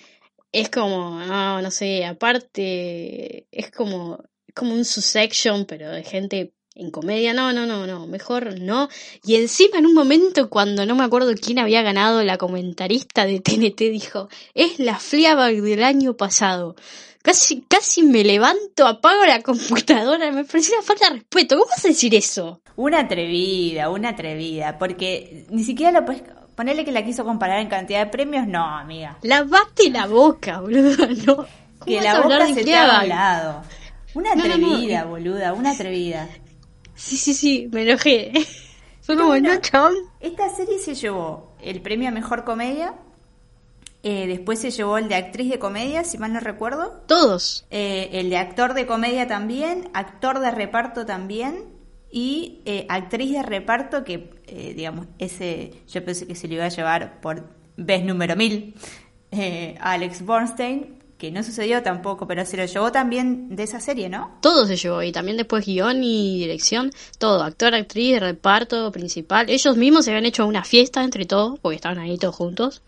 es 0.52 0.70
como, 0.70 1.20
no, 1.20 1.60
no 1.60 1.70
sé, 1.70 2.06
aparte, 2.06 3.46
es 3.50 3.70
como, 3.70 4.24
como 4.54 4.72
un 4.72 4.84
succession, 4.86 5.66
pero 5.66 5.90
de 5.90 6.02
gente 6.02 6.54
en 6.75 6.90
comedia, 6.90 7.34
no, 7.34 7.52
no, 7.52 7.67
no, 7.67 7.87
no, 7.87 8.06
mejor 8.06 8.61
no. 8.61 8.88
Y 9.25 9.37
encima 9.37 9.78
en 9.78 9.87
un 9.87 9.94
momento 9.94 10.49
cuando 10.49 10.87
no 10.87 10.94
me 10.94 11.05
acuerdo 11.05 11.32
quién 11.34 11.58
había 11.58 11.82
ganado, 11.82 12.22
la 12.22 12.38
comentarista 12.38 13.26
de 13.26 13.40
TNT 13.40 13.90
dijo, 13.90 14.28
es 14.55 14.78
la 14.78 14.99
Fleabag 14.99 15.61
del 15.62 15.82
año 15.82 16.17
pasado. 16.17 16.76
Casi, 17.22 17.62
casi 17.69 18.02
me 18.02 18.25
levanto, 18.25 18.87
apago 18.87 19.26
la 19.26 19.43
computadora, 19.43 20.31
me 20.31 20.44
pareció 20.44 20.76
una 20.76 20.87
falta 20.87 21.08
de 21.08 21.17
respeto. 21.17 21.58
¿Cómo 21.58 21.69
vas 21.69 21.84
a 21.84 21.88
decir 21.88 22.14
eso? 22.14 22.62
Una 22.76 23.00
atrevida, 23.00 23.90
una 23.90 24.11
atrevida, 24.11 24.78
porque 24.78 25.44
ni 25.50 25.64
siquiera 25.64 25.93
lo 25.93 26.06
puedes... 26.06 26.22
Ponerle 26.55 26.84
que 26.84 26.93
la 26.93 27.05
quiso 27.05 27.24
comparar 27.24 27.60
en 27.60 27.69
cantidad 27.69 28.05
de 28.05 28.10
premios, 28.10 28.46
no, 28.46 28.62
amiga. 28.62 29.17
Lavate 29.22 29.89
la 29.89 30.06
boca, 30.06 30.60
boludo, 30.60 31.06
no. 31.27 31.46
Que 31.86 32.03
la 32.03 32.20
boca 32.20 32.46
se 32.53 32.65
te 32.65 32.74
ha. 32.74 33.62
Una 34.12 34.32
atrevida, 34.32 35.05
boluda, 35.05 35.55
una 35.55 35.70
atrevida. 35.70 36.29
Sí, 37.00 37.16
sí, 37.16 37.34
sí, 37.34 37.69
me 37.72 37.82
enojé. 37.82 38.32
Fue 39.00 39.16
como, 39.16 39.36
no, 39.38 39.50
Esta 40.20 40.54
serie 40.54 40.78
se 40.78 40.94
llevó 40.94 41.56
el 41.62 41.80
premio 41.80 42.08
a 42.08 42.12
mejor 42.12 42.44
comedia. 42.44 42.94
Eh, 44.02 44.26
después 44.26 44.60
se 44.60 44.70
llevó 44.70 44.98
el 44.98 45.08
de 45.08 45.14
actriz 45.14 45.50
de 45.50 45.58
comedia, 45.58 46.04
si 46.04 46.19
mal 46.19 46.32
no 46.32 46.40
recuerdo. 46.40 47.02
Todos. 47.06 47.66
Eh, 47.70 48.10
el 48.12 48.30
de 48.30 48.36
actor 48.36 48.74
de 48.74 48.86
comedia 48.86 49.26
también, 49.26 49.88
actor 49.94 50.40
de 50.40 50.50
reparto 50.50 51.06
también 51.06 51.64
y 52.10 52.60
eh, 52.66 52.86
actriz 52.88 53.32
de 53.32 53.42
reparto 53.42 54.04
que, 54.04 54.30
digamos, 54.76 55.06
ese 55.19 55.72
yo 55.88 56.04
pensé 56.04 56.26
que 56.26 56.34
se 56.34 56.48
lo 56.48 56.54
iba 56.54 56.66
a 56.66 56.70
llevar 56.70 57.20
por 57.20 57.48
vez 57.76 58.04
número 58.04 58.36
mil, 58.36 58.74
Alex 59.80 60.24
Bornstein, 60.24 60.99
que 61.20 61.31
no 61.31 61.43
sucedió 61.44 61.82
tampoco, 61.82 62.27
pero 62.27 62.44
se 62.46 62.56
lo 62.56 62.65
llevó 62.65 62.91
también 62.91 63.55
de 63.55 63.62
esa 63.62 63.79
serie, 63.79 64.08
¿no? 64.08 64.39
Todo 64.41 64.67
se 64.67 64.77
llevó, 64.77 65.03
y 65.03 65.12
también 65.12 65.36
después 65.36 65.67
guion 65.67 66.03
y 66.03 66.39
dirección, 66.39 66.91
todo, 67.19 67.44
actor, 67.44 67.74
actriz, 67.74 68.19
reparto 68.19 68.91
principal. 68.91 69.50
Ellos 69.50 69.77
mismos 69.77 70.06
se 70.06 70.12
habían 70.12 70.24
hecho 70.24 70.46
una 70.46 70.65
fiesta 70.65 71.05
entre 71.05 71.27
todos, 71.27 71.58
porque 71.60 71.77
estaban 71.77 71.98
ahí 71.98 72.17
todos 72.17 72.34
juntos. 72.34 72.82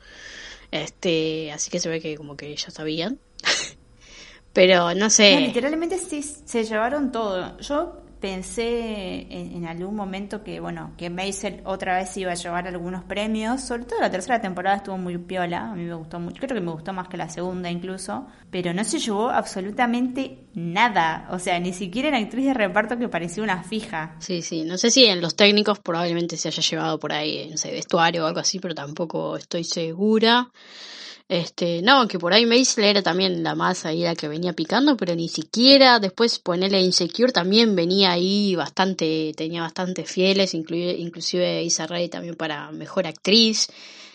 Este, 0.70 1.52
así 1.52 1.70
que 1.70 1.78
se 1.78 1.90
ve 1.90 2.00
que 2.00 2.16
como 2.16 2.34
que 2.36 2.56
ya 2.56 2.70
sabían. 2.70 3.18
pero 4.54 4.94
no 4.94 5.10
sé. 5.10 5.38
literalmente 5.38 5.98
sí 5.98 6.22
se 6.22 6.64
llevaron 6.64 7.12
todo. 7.12 7.58
Yo 7.58 8.02
pensé 8.22 9.26
en, 9.30 9.66
algún 9.66 9.96
momento 9.96 10.44
que, 10.44 10.60
bueno, 10.60 10.92
que 10.96 11.10
Maisel 11.10 11.60
otra 11.64 11.98
vez 11.98 12.16
iba 12.16 12.30
a 12.30 12.36
llevar 12.36 12.68
algunos 12.68 13.02
premios, 13.02 13.60
sobre 13.62 13.84
todo 13.84 14.00
la 14.00 14.12
tercera 14.12 14.40
temporada 14.40 14.76
estuvo 14.76 14.96
muy 14.96 15.18
piola, 15.18 15.72
a 15.72 15.74
mí 15.74 15.82
me 15.82 15.94
gustó 15.94 16.20
mucho, 16.20 16.40
creo 16.40 16.54
que 16.54 16.60
me 16.60 16.70
gustó 16.70 16.92
más 16.92 17.08
que 17.08 17.16
la 17.16 17.28
segunda 17.28 17.68
incluso, 17.68 18.28
pero 18.50 18.72
no 18.72 18.84
se 18.84 19.00
llevó 19.00 19.28
absolutamente 19.28 20.38
nada, 20.54 21.26
o 21.32 21.40
sea, 21.40 21.58
ni 21.58 21.72
siquiera 21.72 22.08
en 22.08 22.14
actriz 22.14 22.46
de 22.46 22.54
reparto 22.54 22.96
que 22.96 23.08
parecía 23.08 23.42
una 23.42 23.64
fija. 23.64 24.14
Sí, 24.20 24.40
sí, 24.40 24.62
no 24.62 24.78
sé 24.78 24.92
si 24.92 25.04
en 25.04 25.20
los 25.20 25.34
técnicos 25.34 25.80
probablemente 25.80 26.36
se 26.36 26.46
haya 26.46 26.62
llevado 26.62 27.00
por 27.00 27.12
ahí, 27.12 27.38
en 27.38 27.54
ese 27.54 27.72
vestuario 27.72 28.22
o 28.22 28.26
algo 28.28 28.38
así, 28.38 28.60
pero 28.60 28.74
tampoco 28.74 29.36
estoy 29.36 29.64
segura. 29.64 30.48
Este, 31.32 31.80
no, 31.80 32.06
que 32.08 32.18
por 32.18 32.34
ahí 32.34 32.44
Maisel 32.44 32.84
era 32.84 33.00
también 33.00 33.42
la 33.42 33.54
más 33.54 33.86
ahí 33.86 34.02
la 34.02 34.14
que 34.14 34.28
venía 34.28 34.52
picando, 34.52 34.98
pero 34.98 35.14
ni 35.14 35.30
siquiera 35.30 35.98
después 35.98 36.38
ponerle 36.38 36.82
Insecure 36.82 37.32
también 37.32 37.74
venía 37.74 38.12
ahí 38.12 38.54
bastante, 38.54 39.32
tenía 39.34 39.62
bastante 39.62 40.04
fieles, 40.04 40.52
inclusive, 40.52 40.92
inclusive 40.98 41.62
Isa 41.62 41.86
Ray 41.86 42.10
también 42.10 42.34
para 42.34 42.70
mejor 42.70 43.06
actriz. 43.06 43.68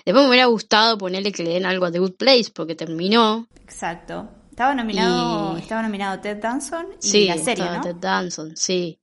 Después 0.05 0.25
me 0.25 0.29
hubiera 0.29 0.45
gustado 0.45 0.95
ponerle 0.99 1.31
que 1.31 1.41
le 1.41 1.55
den 1.55 1.65
algo 1.65 1.87
a 1.87 1.91
The 1.91 1.97
Good 1.97 2.17
Place 2.17 2.51
porque 2.53 2.75
terminó. 2.75 3.47
Exacto. 3.63 4.29
Estaba 4.51 4.75
nominado, 4.75 5.57
estaba 5.57 5.81
nominado 5.81 6.19
Ted 6.19 6.37
Danson 6.37 6.85
y 7.01 7.07
sí, 7.07 7.25
la 7.25 7.39
serie, 7.39 7.63
estaba 7.63 7.77
¿no? 7.77 7.81
Ted 7.81 7.95
Danson, 7.95 8.55
sí. 8.55 8.99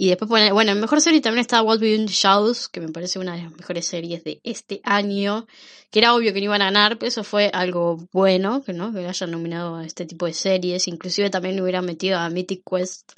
Y 0.00 0.08
después, 0.10 0.28
pone- 0.28 0.52
bueno, 0.52 0.70
en 0.70 0.80
mejor 0.80 1.00
serie 1.00 1.20
también 1.20 1.40
estaba 1.40 1.62
What 1.62 1.80
Beyond 1.80 2.06
the 2.06 2.12
Shadows, 2.14 2.68
que 2.68 2.80
me 2.80 2.88
parece 2.88 3.18
una 3.18 3.34
de 3.34 3.42
las 3.42 3.52
mejores 3.52 3.84
series 3.84 4.22
de 4.22 4.40
este 4.44 4.80
año, 4.84 5.46
que 5.90 5.98
era 5.98 6.14
obvio 6.14 6.32
que 6.32 6.38
no 6.38 6.44
iban 6.44 6.62
a 6.62 6.66
ganar, 6.66 6.98
pero 6.98 7.08
eso 7.08 7.24
fue 7.24 7.50
algo 7.52 8.06
bueno, 8.12 8.62
que 8.62 8.72
no, 8.72 8.92
que 8.92 9.04
hayan 9.04 9.32
nominado 9.32 9.74
a 9.74 9.84
este 9.84 10.06
tipo 10.06 10.26
de 10.26 10.34
series, 10.34 10.86
inclusive 10.86 11.30
también 11.30 11.60
hubieran 11.60 11.84
metido 11.84 12.16
a 12.16 12.30
Mythic 12.30 12.62
Quest, 12.64 13.10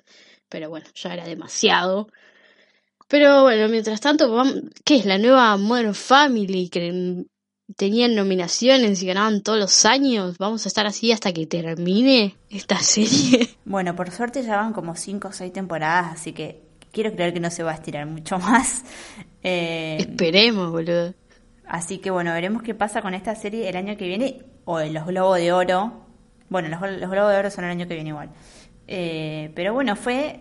pero 0.49 0.71
bueno, 0.71 0.87
ya 0.95 1.13
era 1.13 1.27
demasiado. 1.27 2.09
Pero 3.09 3.43
bueno, 3.43 3.69
mientras 3.69 4.01
tanto, 4.01 4.43
¿qué 4.85 4.97
es 4.97 5.05
la 5.05 5.19
nueva 5.19 5.57
Modern 5.59 5.95
Family? 5.95 6.71
Que 6.71 7.25
tenían 7.77 8.15
nominaciones 8.15 9.03
y 9.03 9.07
ganaban 9.07 9.43
todos 9.43 9.59
los 9.59 9.85
años. 9.85 10.39
Vamos 10.39 10.65
a 10.65 10.69
estar 10.69 10.87
así 10.87 11.13
hasta 11.13 11.33
que 11.35 11.47
termine 11.47 12.37
esta 12.49 12.79
serie. 12.83 13.51
Bueno, 13.67 13.95
por 13.97 14.11
suerte 14.11 14.43
ya 14.43 14.57
van 14.57 14.73
como 14.73 14.97
cinco 14.97 15.29
o 15.29 15.33
seis 15.33 15.53
temporadas, 15.53 16.13
así 16.15 16.33
que 16.33 16.70
quiero 16.93 17.13
creer 17.13 17.33
que 17.33 17.41
no 17.41 17.51
se 17.51 17.63
va 17.63 17.73
a 17.73 17.75
estirar 17.75 18.07
mucho 18.07 18.39
más. 18.41 18.85
Eh, 19.43 19.97
Esperemos, 20.01 20.71
boludo. 20.71 21.15
así 21.67 21.99
que 21.99 22.11
bueno, 22.11 22.33
veremos 22.33 22.63
qué 22.63 22.75
pasa 22.75 23.01
con 23.03 23.15
esta 23.15 23.35
serie 23.35 23.69
el 23.69 23.77
año 23.77 23.97
que 23.97 24.07
viene 24.07 24.43
o 24.65 24.81
en 24.81 24.95
los 24.95 25.07
Globos 25.07 25.39
de 25.39 25.53
Oro. 25.53 26.07
Bueno, 26.49 26.69
los, 26.69 26.81
los 26.81 27.11
Globos 27.11 27.33
de 27.33 27.39
Oro 27.39 27.51
son 27.51 27.65
el 27.65 27.71
año 27.71 27.87
que 27.89 27.95
viene 27.95 28.11
igual. 28.11 28.31
Eh, 28.89 29.51
pero 29.55 29.73
bueno, 29.73 29.95
fue, 29.97 30.41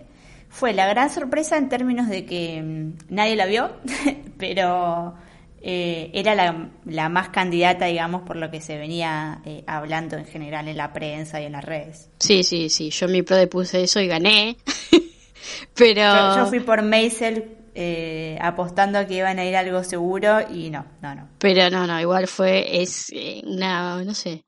fue 0.49 0.73
la 0.73 0.87
gran 0.87 1.09
sorpresa 1.11 1.57
en 1.57 1.69
términos 1.69 2.09
de 2.09 2.25
que 2.25 2.61
mm, 2.61 3.13
nadie 3.13 3.35
la 3.35 3.45
vio, 3.45 3.69
pero 4.39 5.13
eh, 5.61 6.09
era 6.13 6.33
la, 6.35 6.69
la 6.85 7.09
más 7.09 7.29
candidata, 7.29 7.85
digamos, 7.85 8.23
por 8.23 8.37
lo 8.37 8.49
que 8.49 8.59
se 8.59 8.77
venía 8.77 9.41
eh, 9.45 9.63
hablando 9.67 10.17
en 10.17 10.25
general 10.25 10.67
en 10.67 10.77
la 10.77 10.91
prensa 10.93 11.39
y 11.41 11.45
en 11.45 11.51
las 11.51 11.63
redes. 11.63 12.09
Sí, 12.19 12.43
sí, 12.43 12.69
sí. 12.69 12.89
Yo 12.89 13.05
en 13.05 13.11
mi 13.11 13.21
pro 13.21 13.35
de 13.37 13.45
puse 13.47 13.83
eso 13.83 13.99
y 13.99 14.07
gané. 14.07 14.57
Pero. 15.75 16.01
Yo, 16.01 16.37
yo 16.37 16.45
fui 16.47 16.59
por 16.59 16.81
Maisel 16.81 17.57
eh, 17.75 18.37
apostando 18.41 19.05
que 19.07 19.15
iban 19.15 19.39
a 19.39 19.45
ir 19.45 19.55
algo 19.55 19.83
seguro 19.83 20.39
y 20.53 20.69
no, 20.69 20.85
no, 21.01 21.15
no. 21.15 21.29
Pero 21.39 21.69
no, 21.69 21.87
no, 21.87 21.99
igual 21.99 22.27
fue. 22.27 22.81
Es 22.81 23.07
eh, 23.11 23.41
una. 23.45 24.03
No 24.03 24.13
sé. 24.13 24.45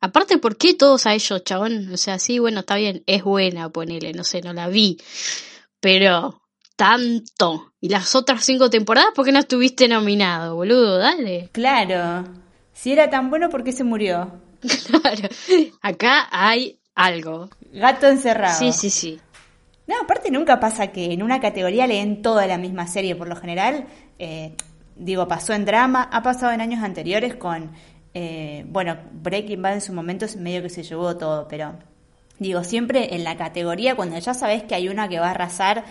Aparte, 0.00 0.38
¿por 0.38 0.56
qué 0.56 0.74
todos 0.74 1.06
a 1.06 1.14
ellos, 1.14 1.44
chabón? 1.44 1.92
O 1.92 1.96
sea, 1.96 2.18
sí, 2.18 2.38
bueno, 2.38 2.60
está 2.60 2.76
bien. 2.76 3.02
Es 3.06 3.22
buena, 3.22 3.68
ponele. 3.68 4.12
No 4.12 4.24
sé, 4.24 4.40
no 4.42 4.52
la 4.52 4.68
vi. 4.68 4.98
Pero. 5.80 6.40
Tanto. 6.74 7.74
Y 7.80 7.90
las 7.90 8.14
otras 8.16 8.44
cinco 8.44 8.70
temporadas, 8.70 9.10
¿por 9.14 9.24
qué 9.24 9.30
no 9.30 9.38
estuviste 9.38 9.86
nominado, 9.86 10.56
boludo? 10.56 10.98
Dale. 10.98 11.50
Claro, 11.52 12.24
si 12.72 12.92
era 12.92 13.10
tan 13.10 13.30
bueno, 13.30 13.50
¿por 13.50 13.62
qué 13.62 13.72
se 13.72 13.84
murió? 13.84 14.40
Claro. 14.86 15.28
Acá 15.80 16.28
hay 16.30 16.80
algo. 16.94 17.50
Gato 17.72 18.06
encerrado. 18.06 18.58
Sí, 18.58 18.72
sí, 18.72 18.90
sí. 18.90 19.20
No, 19.86 19.96
aparte 20.02 20.30
nunca 20.30 20.60
pasa 20.60 20.88
que 20.88 21.12
en 21.12 21.22
una 21.22 21.40
categoría 21.40 21.86
leen 21.86 22.22
toda 22.22 22.46
la 22.46 22.56
misma 22.58 22.86
serie, 22.86 23.16
por 23.16 23.28
lo 23.28 23.36
general, 23.36 23.86
eh, 24.18 24.52
digo, 24.96 25.26
pasó 25.26 25.52
en 25.54 25.64
drama, 25.64 26.08
ha 26.12 26.22
pasado 26.22 26.52
en 26.52 26.60
años 26.60 26.82
anteriores 26.84 27.34
con, 27.34 27.72
eh, 28.14 28.64
bueno, 28.68 28.96
Breaking 29.12 29.60
Bad 29.60 29.74
en 29.74 29.80
su 29.80 29.92
momento 29.92 30.24
es 30.24 30.36
medio 30.36 30.62
que 30.62 30.68
se 30.68 30.82
llevó 30.84 31.16
todo, 31.16 31.48
pero 31.48 31.74
digo, 32.38 32.62
siempre 32.62 33.14
en 33.14 33.24
la 33.24 33.36
categoría, 33.36 33.96
cuando 33.96 34.18
ya 34.18 34.34
sabes 34.34 34.62
que 34.62 34.74
hay 34.74 34.88
una 34.88 35.08
que 35.08 35.18
va 35.18 35.28
a 35.28 35.30
arrasar, 35.32 35.84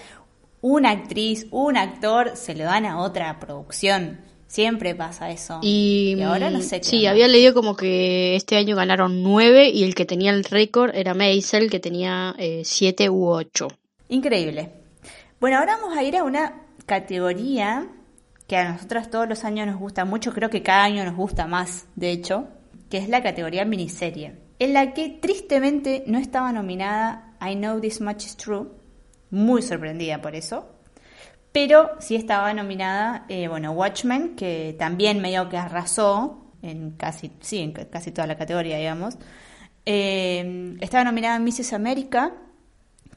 una 0.62 0.92
actriz, 0.92 1.48
un 1.52 1.76
actor, 1.76 2.32
se 2.36 2.56
lo 2.56 2.64
dan 2.66 2.86
a 2.86 3.00
otra 3.00 3.40
producción. 3.40 4.20
Siempre 4.48 4.94
pasa 4.96 5.32
eso. 5.32 5.60
Y, 5.64 6.22
ahora 6.22 6.50
no 6.50 6.62
sé 6.62 6.82
qué 6.82 6.84
Sí, 6.84 6.98
onda. 6.98 7.12
había 7.12 7.30
leído 7.30 7.54
como 7.54 7.78
que 7.78 8.36
este 8.36 8.58
año 8.58 8.76
ganaron 8.76 9.24
nueve 9.24 9.70
y 9.70 9.84
el 9.84 9.96
que 9.96 10.06
tenía 10.06 10.32
el 10.32 10.44
récord 10.44 10.94
era 10.94 11.14
Maisel, 11.14 11.70
que 11.70 11.80
tenía 11.80 12.36
eh, 12.38 12.64
siete 12.66 13.10
u 13.10 13.30
ocho. 13.30 13.70
Increíble. 14.12 14.74
Bueno, 15.40 15.58
ahora 15.58 15.78
vamos 15.78 15.98
a 15.98 16.04
ir 16.04 16.18
a 16.18 16.24
una 16.26 16.64
categoría 16.86 17.88
que 18.46 18.58
a 18.58 18.74
nosotras 18.74 19.10
todos 19.10 19.28
los 19.30 19.46
años 19.46 19.68
nos 19.68 19.80
gusta 19.80 20.04
mucho, 20.04 20.34
creo 20.34 20.50
que 20.50 20.62
cada 20.62 20.84
año 20.84 21.06
nos 21.06 21.16
gusta 21.16 21.48
más, 21.48 21.88
de 21.96 22.12
hecho, 22.12 22.50
que 22.90 22.98
es 22.98 23.08
la 23.08 23.24
categoría 23.24 23.64
miniserie, 23.64 24.36
en 24.60 24.74
la 24.74 24.94
que 24.94 25.08
tristemente 25.22 26.04
no 26.08 26.20
estaba 26.20 26.52
nominada 26.52 27.38
I 27.42 27.56
Know 27.56 27.80
This 27.80 28.02
Much 28.02 28.26
Is 28.26 28.36
True, 28.36 28.68
muy 29.30 29.62
sorprendida 29.62 30.22
por 30.22 30.36
eso, 30.36 30.70
pero 31.54 31.92
sí 32.00 32.16
estaba 32.18 32.54
nominada, 32.54 33.26
eh, 33.30 33.48
bueno, 33.48 33.72
Watchmen, 33.72 34.36
que 34.36 34.76
también 34.78 35.22
medio 35.22 35.48
que 35.48 35.56
arrasó 35.58 36.52
en 36.62 36.92
casi, 36.92 37.32
sí, 37.40 37.60
en 37.60 37.72
ca- 37.72 37.86
casi 37.90 38.12
toda 38.12 38.28
la 38.28 38.38
categoría, 38.38 38.78
digamos. 38.78 39.18
Eh, 39.86 40.76
estaba 40.82 41.06
nominada 41.06 41.40
Mrs. 41.40 41.72
America, 41.74 42.34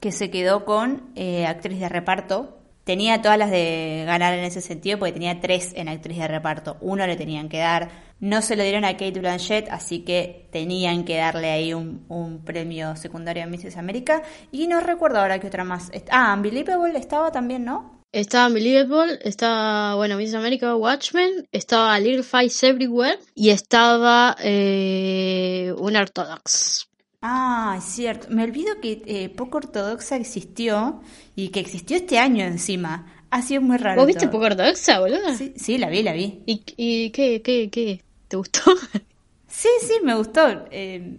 que 0.04 0.12
se 0.12 0.30
quedó 0.30 0.66
con 0.66 1.14
eh, 1.14 1.46
actriz 1.46 1.80
de 1.80 1.88
reparto. 1.88 2.58
Tenía 2.84 3.22
todas 3.22 3.38
las 3.38 3.50
de 3.50 4.04
ganar 4.06 4.34
en 4.34 4.44
ese 4.44 4.60
sentido, 4.60 4.98
porque 4.98 5.12
tenía 5.12 5.40
tres 5.40 5.72
en 5.76 5.88
actriz 5.88 6.18
de 6.18 6.28
reparto. 6.28 6.76
Uno 6.82 7.06
le 7.06 7.16
tenían 7.16 7.48
que 7.48 7.56
dar. 7.56 7.88
No 8.20 8.42
se 8.42 8.54
lo 8.54 8.64
dieron 8.64 8.84
a 8.84 8.98
Kate 8.98 9.18
Blanchett, 9.18 9.70
así 9.70 10.00
que 10.00 10.46
tenían 10.52 11.06
que 11.06 11.16
darle 11.16 11.50
ahí 11.50 11.72
un, 11.72 12.04
un 12.10 12.44
premio 12.44 12.96
secundario 12.96 13.44
a 13.44 13.46
Mrs. 13.46 13.78
America. 13.78 14.22
Y 14.52 14.66
no 14.66 14.78
recuerdo 14.80 15.20
ahora 15.20 15.38
qué 15.38 15.46
otra 15.46 15.64
más. 15.64 15.90
Ah, 16.10 16.34
Unbelievable 16.36 16.98
estaba 16.98 17.32
también, 17.32 17.64
¿no? 17.64 18.02
Estaba 18.12 18.48
Unbelievable, 18.48 19.18
estaba, 19.22 19.94
bueno, 19.94 20.18
Miss 20.18 20.34
America 20.34 20.76
Watchmen, 20.76 21.48
estaba 21.50 21.98
Little 21.98 22.22
Fights 22.22 22.62
Everywhere 22.62 23.20
y 23.34 23.48
estaba 23.48 24.36
eh, 24.38 25.72
Unorthodox. 25.78 26.90
Ah, 27.26 27.76
es 27.78 27.84
cierto. 27.84 28.26
Me 28.28 28.44
olvido 28.44 28.78
que 28.82 29.02
eh, 29.06 29.30
Poco 29.30 29.56
Ortodoxa 29.56 30.16
existió 30.16 31.00
y 31.34 31.48
que 31.48 31.60
existió 31.60 31.96
este 31.96 32.18
año 32.18 32.44
encima. 32.44 33.06
Ha 33.30 33.40
sido 33.40 33.62
muy 33.62 33.78
raro. 33.78 34.02
¿Vos 34.02 34.06
viste 34.08 34.26
todo. 34.26 34.32
poco 34.32 34.44
ortodoxa, 34.44 35.00
boludo? 35.00 35.34
Sí, 35.34 35.54
sí, 35.56 35.78
la 35.78 35.88
vi, 35.88 36.02
la 36.02 36.12
vi. 36.12 36.42
¿Y, 36.44 36.62
y 36.76 37.10
qué, 37.10 37.40
qué, 37.40 37.70
qué? 37.70 38.02
¿Te 38.28 38.36
gustó? 38.36 38.60
Sí, 39.48 39.68
sí, 39.80 39.94
me 40.02 40.16
gustó. 40.16 40.66
Eh, 40.70 41.16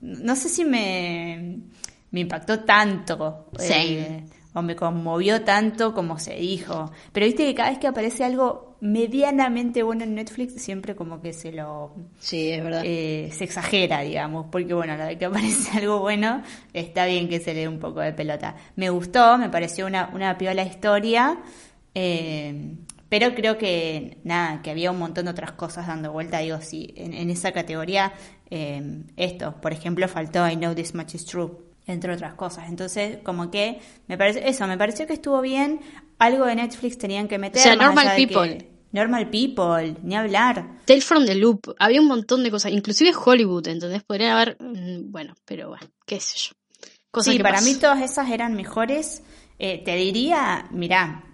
no 0.00 0.36
sé 0.36 0.48
si 0.48 0.64
me, 0.64 1.58
me 2.12 2.20
impactó 2.20 2.60
tanto 2.60 3.48
eh, 3.58 4.24
o 4.54 4.62
me 4.62 4.76
conmovió 4.76 5.42
tanto 5.42 5.94
como 5.94 6.18
se 6.18 6.34
dijo. 6.36 6.90
Pero 7.12 7.26
viste 7.26 7.44
que 7.46 7.54
cada 7.54 7.70
vez 7.70 7.78
que 7.78 7.86
aparece 7.86 8.24
algo 8.24 8.76
medianamente 8.80 9.82
bueno 9.82 10.04
en 10.04 10.14
Netflix, 10.14 10.60
siempre 10.60 10.96
como 10.96 11.20
que 11.22 11.32
se 11.32 11.52
lo 11.52 11.94
sí, 12.18 12.50
es 12.50 12.62
verdad. 12.64 12.82
eh, 12.84 13.30
se 13.32 13.44
exagera, 13.44 14.00
digamos, 14.00 14.46
porque 14.50 14.74
bueno, 14.74 14.96
la 14.96 15.06
vez 15.06 15.18
que 15.18 15.26
aparece 15.26 15.70
algo 15.78 16.00
bueno, 16.00 16.42
está 16.72 17.06
bien 17.06 17.28
que 17.28 17.40
se 17.40 17.54
le 17.54 17.60
dé 17.60 17.68
un 17.68 17.78
poco 17.78 18.00
de 18.00 18.12
pelota. 18.12 18.56
Me 18.76 18.90
gustó, 18.90 19.38
me 19.38 19.48
pareció 19.50 19.86
una, 19.86 20.10
una 20.12 20.36
piola 20.36 20.64
historia, 20.64 21.38
eh, 21.94 22.74
pero 23.08 23.34
creo 23.34 23.58
que 23.58 24.18
nada, 24.24 24.62
que 24.62 24.70
había 24.70 24.90
un 24.90 24.98
montón 24.98 25.26
de 25.26 25.30
otras 25.32 25.52
cosas 25.52 25.86
dando 25.86 26.12
vuelta, 26.12 26.38
digo, 26.38 26.60
sí, 26.60 26.92
en, 26.96 27.12
en 27.14 27.30
esa 27.30 27.52
categoría, 27.52 28.12
eh, 28.50 29.02
esto, 29.16 29.60
por 29.60 29.72
ejemplo, 29.72 30.08
faltó 30.08 30.48
I 30.48 30.56
Know 30.56 30.74
This 30.74 30.94
Much 30.94 31.14
Is 31.14 31.24
True, 31.26 31.50
entre 31.86 32.12
otras 32.14 32.34
cosas. 32.34 32.68
Entonces, 32.68 33.18
como 33.22 33.50
que, 33.50 33.80
me 34.08 34.16
parece, 34.18 34.48
eso, 34.48 34.66
me 34.66 34.78
pareció 34.78 35.06
que 35.06 35.14
estuvo 35.14 35.40
bien, 35.40 35.80
algo 36.18 36.46
de 36.46 36.54
Netflix 36.56 36.98
tenían 36.98 37.28
que 37.28 37.38
meter. 37.38 37.60
O 37.60 37.62
sea, 37.62 37.76
Normal 37.76 38.14
que- 38.16 38.26
People. 38.26 38.68
Normal 38.92 39.30
People, 39.30 39.96
ni 40.02 40.14
hablar. 40.14 40.80
Tale 40.84 41.00
from 41.00 41.24
the 41.24 41.34
Loop, 41.34 41.74
había 41.78 42.00
un 42.00 42.08
montón 42.08 42.42
de 42.44 42.50
cosas, 42.50 42.72
inclusive 42.72 43.12
Hollywood, 43.14 43.66
¿entendés? 43.68 44.02
Podrían 44.02 44.32
haber, 44.32 44.56
mm, 44.60 45.10
bueno, 45.10 45.34
pero 45.46 45.68
bueno, 45.70 45.86
qué 46.04 46.20
sé 46.20 46.36
yo. 46.36 46.52
Cosas 47.10 47.32
sí, 47.32 47.38
que 47.38 47.42
para 47.42 47.60
mí 47.62 47.74
todas 47.76 48.02
esas 48.02 48.30
eran 48.30 48.54
mejores. 48.54 49.22
Eh, 49.58 49.82
te 49.84 49.96
diría, 49.96 50.66
mirá, 50.72 51.24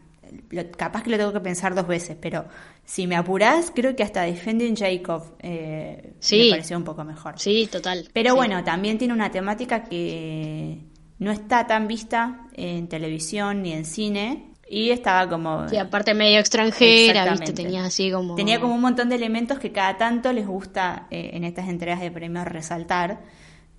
lo- 0.51 0.71
capaz 0.71 1.03
que 1.03 1.11
lo 1.11 1.17
tengo 1.17 1.33
que 1.33 1.41
pensar 1.41 1.75
dos 1.75 1.87
veces, 1.89 2.17
pero 2.21 2.47
si 2.89 3.07
me 3.07 3.17
apurás, 3.17 3.71
creo 3.75 3.95
que 3.95 4.03
hasta 4.03 4.23
Defending 4.23 4.75
Jacob 4.75 5.23
eh, 5.41 6.15
Sí. 6.21 6.45
me 6.45 6.51
pareció 6.53 6.79
un 6.79 6.85
poco 6.85 7.05
mejor. 7.05 7.39
Sí, 7.39 7.69
total. 7.71 8.09
Pero 8.15 8.31
sí. 8.31 8.37
bueno, 8.37 8.65
también 8.65 8.97
tiene 8.97 9.13
una 9.13 9.31
temática 9.31 9.85
que 9.85 10.79
no 11.19 11.31
está 11.31 11.67
tan 11.67 11.87
vista 11.87 12.47
en 12.55 12.89
televisión 12.89 13.61
ni 13.61 13.75
en 13.75 13.85
cine 13.85 14.55
y 14.67 14.89
estaba 14.89 15.29
como... 15.29 15.69
Sí, 15.69 15.77
aparte 15.77 16.15
medio 16.15 16.41
extranjera, 16.41 17.31
viste, 17.31 17.53
tenías 17.53 17.85
así 17.85 18.11
como... 18.11 18.37
Tenía 18.37 18.59
como 18.59 18.75
un 18.75 18.81
montón 18.81 19.11
de 19.11 19.17
elementos 19.17 19.59
que 19.59 19.71
cada 19.71 19.99
tanto 19.99 20.33
les 20.33 20.47
gusta 20.47 21.09
eh, 21.11 21.33
en 21.35 21.45
estas 21.45 21.69
entregas 21.69 22.01
de 22.01 22.11
premios 22.11 22.47
resaltar. 22.47 23.21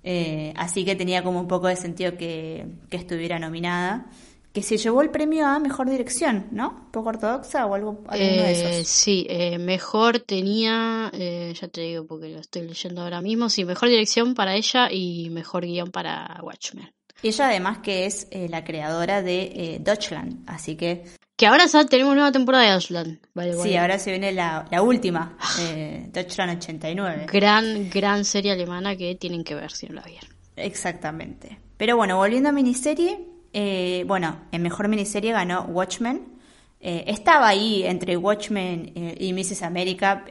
Eh, 0.04 0.52
así 0.54 0.84
que 0.84 0.94
tenía 0.94 1.24
como 1.24 1.40
un 1.40 1.48
poco 1.48 1.66
de 1.66 1.74
sentido 1.74 2.16
que, 2.16 2.64
que 2.88 2.96
estuviera 2.96 3.40
nominada. 3.40 4.06
Que 4.52 4.62
se 4.62 4.76
llevó 4.78 5.02
el 5.02 5.10
premio 5.10 5.46
a 5.46 5.58
mejor 5.60 5.88
dirección, 5.88 6.48
¿no? 6.50 6.88
¿Poco 6.90 7.10
ortodoxa 7.10 7.66
o 7.66 7.74
algo 7.74 8.02
alguno 8.08 8.42
de 8.42 8.50
Eh, 8.52 8.78
esos? 8.80 8.88
sí, 8.88 9.24
eh, 9.28 9.58
mejor 9.58 10.18
tenía, 10.20 11.10
eh, 11.14 11.54
ya 11.60 11.68
te 11.68 11.82
digo 11.82 12.04
porque 12.06 12.28
lo 12.30 12.40
estoy 12.40 12.62
leyendo 12.62 13.02
ahora 13.02 13.20
mismo, 13.20 13.48
sí, 13.48 13.64
mejor 13.64 13.88
dirección 13.88 14.34
para 14.34 14.56
ella 14.56 14.88
y 14.90 15.30
mejor 15.30 15.64
guion 15.64 15.92
para 15.92 16.40
Watchmen. 16.42 16.92
Ella 17.22 17.48
además 17.48 17.78
que 17.78 18.06
es 18.06 18.26
eh, 18.32 18.48
la 18.48 18.64
creadora 18.64 19.22
de 19.22 19.42
eh, 19.42 19.78
Deutschland, 19.80 20.42
así 20.48 20.74
que 20.74 21.04
Que 21.36 21.46
ahora 21.46 21.66
ya 21.66 21.84
tenemos 21.86 22.14
nueva 22.14 22.32
temporada 22.32 22.64
de 22.64 22.70
Ausland. 22.70 23.18
Vale, 23.34 23.54
sí, 23.54 23.76
ahora 23.76 23.98
se 23.98 24.10
viene 24.10 24.32
la, 24.32 24.66
la 24.70 24.82
última, 24.82 25.36
eh, 25.60 26.06
Deutschland 26.12 26.58
89. 26.58 27.26
Gran, 27.32 27.88
gran 27.88 28.24
serie 28.24 28.52
alemana 28.52 28.96
que 28.96 29.14
tienen 29.14 29.44
que 29.44 29.54
ver 29.54 29.70
si 29.70 29.86
no 29.86 29.94
la 29.94 30.02
vieron. 30.02 30.28
Exactamente. 30.56 31.58
Pero 31.76 31.96
bueno, 31.96 32.16
volviendo 32.16 32.48
a 32.50 32.52
miniserie, 32.52 33.26
eh, 33.52 34.04
bueno, 34.06 34.40
en 34.52 34.62
mejor 34.62 34.88
miniserie 34.88 35.32
ganó 35.32 35.62
Watchmen. 35.62 36.38
Eh, 36.80 37.04
estaba 37.08 37.48
ahí 37.48 37.82
entre 37.82 38.16
Watchmen 38.16 38.92
eh, 38.94 39.14
y 39.18 39.32
Mrs. 39.32 39.62
America, 39.62 40.24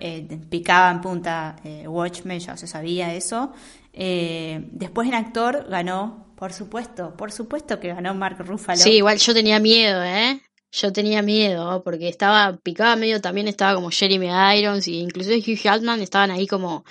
picaba 0.49 0.89
en 0.91 1.01
punta 1.01 1.55
Watchmen, 1.85 2.39
ya 2.39 2.57
se 2.57 2.67
sabía 2.67 3.13
eso. 3.13 3.53
después 3.93 5.07
en 5.07 5.13
actor 5.13 5.67
ganó, 5.69 6.33
por 6.35 6.53
supuesto, 6.53 7.15
por 7.15 7.31
supuesto 7.31 7.79
que 7.79 7.89
ganó 7.89 8.13
Mark 8.15 8.37
Ruffalo. 8.39 8.79
Sí, 8.79 8.91
igual 8.93 9.17
yo 9.17 9.33
tenía 9.33 9.59
miedo, 9.59 10.03
¿eh? 10.03 10.41
Yo 10.71 10.93
tenía 10.93 11.23
miedo, 11.23 11.81
porque 11.83 12.09
estaba, 12.09 12.55
picaba 12.57 12.95
medio, 12.95 13.19
también 13.21 13.47
estaba 13.47 13.73
como 13.73 13.89
Jeremy 13.89 14.29
Irons, 14.59 14.87
y 14.87 14.99
incluso 14.99 15.31
Hugh 15.31 15.57
Jackman 15.57 15.99
estaban 16.01 16.29
ahí 16.29 16.45
como, 16.45 16.85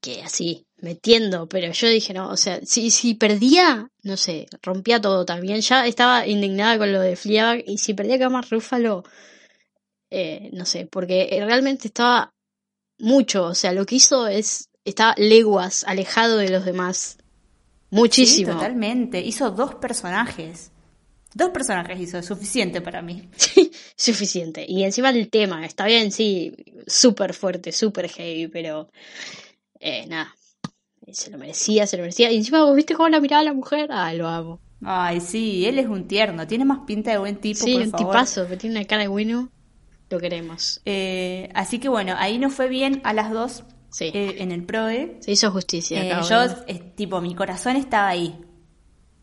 que 0.00 0.22
así, 0.22 0.66
metiendo, 0.82 1.48
pero 1.48 1.72
yo 1.72 1.88
dije, 1.88 2.12
no, 2.12 2.28
o 2.28 2.36
sea, 2.36 2.60
si, 2.64 2.90
si 2.90 3.14
perdía, 3.14 3.88
no 4.02 4.16
sé, 4.16 4.48
rompía 4.62 5.00
todo 5.00 5.24
también. 5.24 5.60
Ya 5.60 5.86
estaba 5.86 6.26
indignada 6.26 6.76
con 6.76 6.92
lo 6.92 7.00
de 7.00 7.16
Fleabag 7.16 7.62
y 7.66 7.78
si 7.78 7.94
perdía 7.94 8.18
Camar 8.18 8.44
Rúfalo, 8.50 9.04
eh, 10.10 10.50
no 10.52 10.66
sé, 10.66 10.86
porque 10.86 11.28
realmente 11.46 11.86
estaba 11.88 12.34
mucho, 12.98 13.44
o 13.44 13.54
sea, 13.54 13.72
lo 13.72 13.86
que 13.86 13.94
hizo 13.94 14.26
es, 14.26 14.68
estaba 14.84 15.14
leguas 15.16 15.84
alejado 15.84 16.38
de 16.38 16.50
los 16.50 16.64
demás. 16.64 17.16
Muchísimo. 17.90 18.52
Sí, 18.52 18.58
totalmente. 18.58 19.20
Hizo 19.20 19.50
dos 19.50 19.76
personajes. 19.76 20.72
Dos 21.34 21.50
personajes 21.50 21.98
hizo, 22.00 22.22
suficiente 22.22 22.80
para 22.80 23.02
mí. 23.02 23.28
Sí, 23.36 23.70
suficiente. 23.96 24.64
Y 24.68 24.82
encima 24.82 25.10
el 25.10 25.30
tema, 25.30 25.64
está 25.64 25.86
bien, 25.86 26.10
sí, 26.10 26.56
súper 26.88 27.34
fuerte, 27.34 27.70
súper 27.70 28.08
heavy, 28.08 28.48
pero 28.48 28.90
eh, 29.78 30.06
nada, 30.06 30.34
se 31.10 31.30
lo 31.30 31.38
merecía, 31.38 31.86
se 31.86 31.96
lo 31.96 32.02
merecía. 32.02 32.30
Y 32.30 32.36
encima, 32.36 32.64
¿vos 32.64 32.76
viste 32.76 32.94
cómo 32.94 33.08
la 33.08 33.20
miraba 33.20 33.42
la 33.42 33.52
mujer? 33.52 33.90
Ay, 33.92 34.18
lo 34.18 34.28
amo. 34.28 34.60
Ay, 34.84 35.20
sí, 35.20 35.66
él 35.66 35.78
es 35.78 35.86
un 35.86 36.08
tierno, 36.08 36.46
tiene 36.46 36.64
más 36.64 36.80
pinta 36.86 37.10
de 37.12 37.18
buen 37.18 37.36
tipo. 37.36 37.64
Sí, 37.64 37.76
un 37.76 37.92
tipazo, 37.92 38.48
que 38.48 38.56
tiene 38.56 38.76
una 38.76 38.86
cara 38.86 39.02
de 39.02 39.08
bueno, 39.08 39.48
lo 40.10 40.18
queremos. 40.18 40.80
Eh, 40.84 41.50
así 41.54 41.78
que 41.78 41.88
bueno, 41.88 42.14
ahí 42.18 42.38
nos 42.38 42.52
fue 42.52 42.68
bien 42.68 43.00
a 43.04 43.12
las 43.12 43.30
dos 43.30 43.64
sí. 43.90 44.10
Eh, 44.12 44.36
en 44.38 44.50
el 44.50 44.64
PROE. 44.64 45.18
Se 45.20 45.32
hizo 45.32 45.50
justicia. 45.52 46.02
Eh, 46.02 46.22
yo, 46.28 46.38
tipo, 46.96 47.20
mi 47.20 47.34
corazón 47.34 47.76
estaba 47.76 48.08
ahí. 48.08 48.38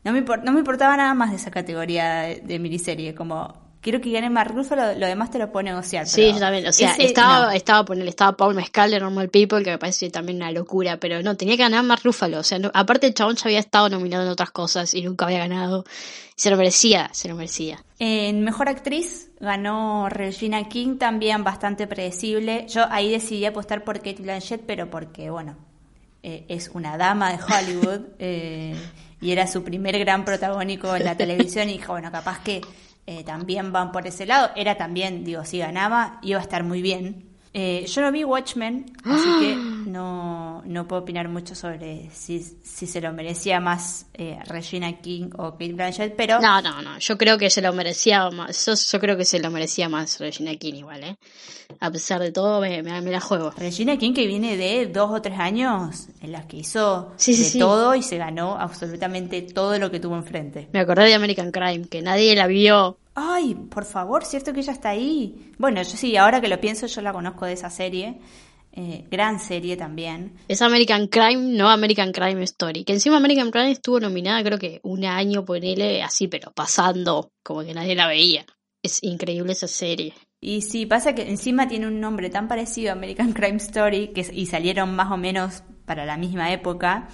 No 0.03 0.13
me, 0.13 0.21
no 0.21 0.53
me 0.53 0.59
importaba 0.59 0.95
nada 0.95 1.13
más 1.13 1.31
de 1.31 1.38
esa 1.38 1.51
categoría 1.51 2.21
de, 2.21 2.41
de 2.41 2.59
miniserie, 2.59 3.13
como 3.13 3.68
quiero 3.81 4.01
que 4.01 4.12
gane 4.12 4.29
Mark 4.29 4.53
Ruffalo, 4.53 4.93
lo, 4.95 5.07
demás 5.07 5.31
te 5.31 5.39
lo 5.39 5.50
a 5.53 5.63
negociar. 5.63 6.07
Sí, 6.07 6.31
yo 6.33 6.39
también. 6.39 6.67
O 6.67 6.74
sea, 6.74 6.93
estaba, 6.95 7.55
estaba, 7.55 7.86
estaba 7.86 8.38
Paul 8.38 8.55
Mescal 8.55 8.91
de 8.91 9.00
Normal 9.00 9.29
People, 9.29 9.63
que 9.63 9.71
me 9.71 9.77
parece 9.77 10.09
también 10.09 10.38
una 10.38 10.51
locura, 10.51 10.98
pero 10.98 11.21
no, 11.21 11.36
tenía 11.36 11.55
que 11.55 11.63
ganar 11.63 11.83
Mark 11.83 12.01
Ruffalo. 12.03 12.39
O 12.39 12.43
sea, 12.43 12.59
aparte 12.74 13.07
el 13.07 13.13
chabón 13.13 13.36
ya 13.36 13.43
había 13.45 13.59
estado 13.59 13.89
nominado 13.89 14.24
en 14.24 14.29
otras 14.29 14.51
cosas 14.51 14.93
y 14.93 15.01
nunca 15.01 15.25
había 15.25 15.39
ganado. 15.39 15.86
Se 16.36 16.50
lo 16.50 16.57
merecía, 16.57 17.09
se 17.12 17.27
lo 17.27 17.36
merecía. 17.36 17.83
En 18.00 18.43
Mejor 18.43 18.69
Actriz 18.69 19.29
ganó 19.39 20.07
Regina 20.09 20.69
King, 20.69 20.98
también 20.98 21.43
bastante 21.43 21.86
predecible. 21.86 22.65
Yo 22.69 22.86
ahí 22.89 23.12
decidí 23.12 23.45
apostar 23.45 23.83
por 23.83 23.98
Kate 23.98 24.21
Blanchett, 24.21 24.62
pero 24.65 24.89
porque, 24.89 25.29
bueno, 25.29 25.57
eh, 26.24 26.45
es 26.48 26.69
una 26.74 26.98
dama 26.98 27.31
de 27.31 27.39
Hollywood 27.43 28.01
eh, 28.19 28.75
y 29.21 29.31
era 29.31 29.48
su 29.48 29.63
primer 29.63 29.98
gran 30.00 30.25
protagónico 30.25 30.95
en 30.95 31.05
la 31.05 31.15
televisión 31.17 31.69
y 31.69 31.74
dijo, 31.74 31.93
bueno, 31.93 32.12
capaz 32.12 32.39
que 32.39 32.62
eh, 33.05 33.23
también 33.23 33.71
van 33.71 33.91
por 33.91 34.07
ese 34.07 34.25
lado. 34.25 34.51
Era 34.55 34.77
también, 34.77 35.23
digo, 35.23 35.45
si 35.45 35.59
ganaba, 35.59 36.19
iba 36.21 36.39
a 36.39 36.43
estar 36.43 36.63
muy 36.63 36.81
bien. 36.81 37.28
Eh, 37.53 37.85
yo 37.87 38.01
no 38.01 38.11
vi 38.11 38.23
Watchmen, 38.23 38.85
así 39.03 39.29
que 39.39 39.55
no, 39.89 40.62
no 40.65 40.88
puedo 40.88 41.01
opinar 41.01 41.29
mucho 41.29 41.55
sobre 41.55 42.09
si, 42.12 42.39
si 42.39 42.85
se 42.85 43.01
lo 43.01 43.12
merecía 43.12 43.59
más 43.59 44.05
eh, 44.13 44.38
Regina 44.45 44.99
King 45.01 45.29
o 45.38 45.53
Kate 45.53 45.73
Blanchett, 45.73 46.15
pero... 46.15 46.39
No, 46.39 46.62
no, 46.62 46.81
no, 46.81 46.99
yo 46.99 47.17
creo 47.17 47.38
que 47.39 47.49
se 47.49 47.62
lo 47.62 47.73
merecía 47.73 48.29
más, 48.29 48.65
yo, 48.91 48.99
creo 48.99 49.17
que 49.17 49.25
se 49.25 49.39
lo 49.39 49.49
merecía 49.49 49.89
más 49.89 50.19
Regina 50.19 50.55
King 50.55 50.75
igual, 50.75 51.03
¿eh? 51.03 51.15
A 51.79 51.91
pesar 51.91 52.19
de 52.21 52.31
todo, 52.31 52.62
me, 52.62 52.81
me, 52.81 53.01
la 53.01 53.19
juego. 53.19 53.51
Regina 53.57 53.97
King 53.97 54.13
que 54.13 54.25
viene 54.27 54.57
de 54.57 54.88
dos 54.88 55.12
o 55.12 55.21
tres 55.21 55.39
años 55.39 56.07
en 56.21 56.31
las 56.31 56.45
que 56.45 56.57
hizo 56.57 57.13
de 57.25 57.59
todo 57.59 57.93
y 57.95 58.01
se 58.01 58.17
ganó 58.17 58.57
absolutamente 58.59 59.41
todo 59.43 59.77
lo 59.77 59.91
que 59.91 59.99
tuvo 59.99 60.15
enfrente. 60.15 60.67
Me 60.73 60.79
acordé 60.79 61.05
de 61.05 61.13
American 61.13 61.51
Crime, 61.51 61.88
que 61.88 62.01
nadie 62.01 62.35
la 62.35 62.47
vio 62.47 62.97
Ay, 63.21 63.53
por 63.53 63.84
favor, 63.84 64.23
cierto 64.23 64.53
que 64.53 64.62
ella 64.62 64.71
está 64.71 64.89
ahí. 64.89 65.51
Bueno, 65.58 65.82
yo 65.82 65.97
sí, 65.97 66.15
ahora 66.15 66.39
que 66.39 66.47
lo 66.47 66.62
pienso, 66.62 66.88
yo 66.88 67.01
la 67.01 67.12
conozco 67.12 67.45
de 67.45 67.53
esa 67.53 67.69
serie. 67.69 68.21
Eh, 68.71 69.05
gran 69.12 69.41
serie 69.41 69.75
también. 69.75 70.36
Es 70.47 70.62
American 70.62 71.08
Crime, 71.08 71.58
no 71.58 71.69
American 71.69 72.13
Crime 72.13 72.41
Story. 72.43 72.86
Que 72.86 72.93
encima 72.93 73.17
American 73.17 73.51
Crime 73.51 73.71
estuvo 73.71 73.99
nominada 73.99 74.41
creo 74.41 74.58
que 74.58 74.79
un 74.84 75.03
año 75.03 75.43
por 75.43 75.58
él 75.65 76.01
así, 76.01 76.29
pero 76.29 76.51
pasando, 76.53 77.34
como 77.43 77.63
que 77.63 77.73
nadie 77.73 77.93
la 77.93 78.08
veía. 78.08 78.45
Es 78.82 79.03
increíble 79.03 79.51
esa 79.51 79.67
serie. 79.67 80.13
Y 80.39 80.62
sí, 80.62 80.86
pasa 80.86 81.13
que 81.13 81.29
encima 81.29 81.67
tiene 81.67 81.88
un 81.88 81.99
nombre 81.99 82.29
tan 82.29 82.47
parecido 82.47 82.91
a 82.91 82.93
American 82.93 83.34
Crime 83.34 83.58
Story 83.58 84.13
que, 84.13 84.25
y 84.32 84.45
salieron 84.45 84.95
más 84.95 85.12
o 85.12 85.17
menos 85.17 85.63
para 85.84 86.05
la 86.05 86.15
misma 86.15 86.53
época 86.53 87.10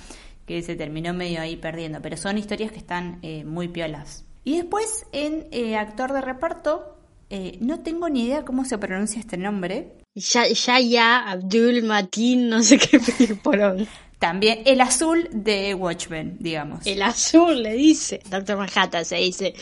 que 0.46 0.62
se 0.62 0.76
terminó 0.76 1.16
medio 1.16 1.42
ahí 1.42 1.56
perdiendo. 1.56 2.00
Pero 2.04 2.16
son 2.16 2.38
historias 2.38 2.72
que 2.72 2.78
están 2.78 3.18
eh, 3.24 3.44
muy 3.44 3.70
piolas. 3.70 4.25
Y 4.46 4.58
después 4.58 5.06
en 5.12 5.48
eh, 5.52 5.76
actor 5.76 6.14
de 6.14 6.22
reparto, 6.22 6.98
eh, 7.30 7.58
no 7.60 7.82
tengo 7.82 8.08
ni 8.08 8.26
idea 8.26 8.46
cómo 8.46 8.64
se 8.64 8.78
pronuncia 8.78 9.20
este 9.20 9.36
nombre. 9.38 9.98
Ya, 10.14 10.48
ya, 10.48 10.80
ya, 10.80 11.30
Abdul 11.30 11.84
Matin, 11.84 12.48
no 12.48 12.64
sé 12.64 12.78
qué 12.78 13.00
porón. 13.44 13.88
También 14.20 14.60
el 14.66 14.80
azul 14.80 15.28
de 15.32 15.74
Watchmen, 15.74 16.38
digamos. 16.40 16.86
El 16.88 17.02
azul 17.02 17.62
le 17.62 17.74
dice. 17.74 18.22
Doctor 18.30 18.58
Manhattan 18.58 19.04
se 19.04 19.18
dice. 19.18 19.54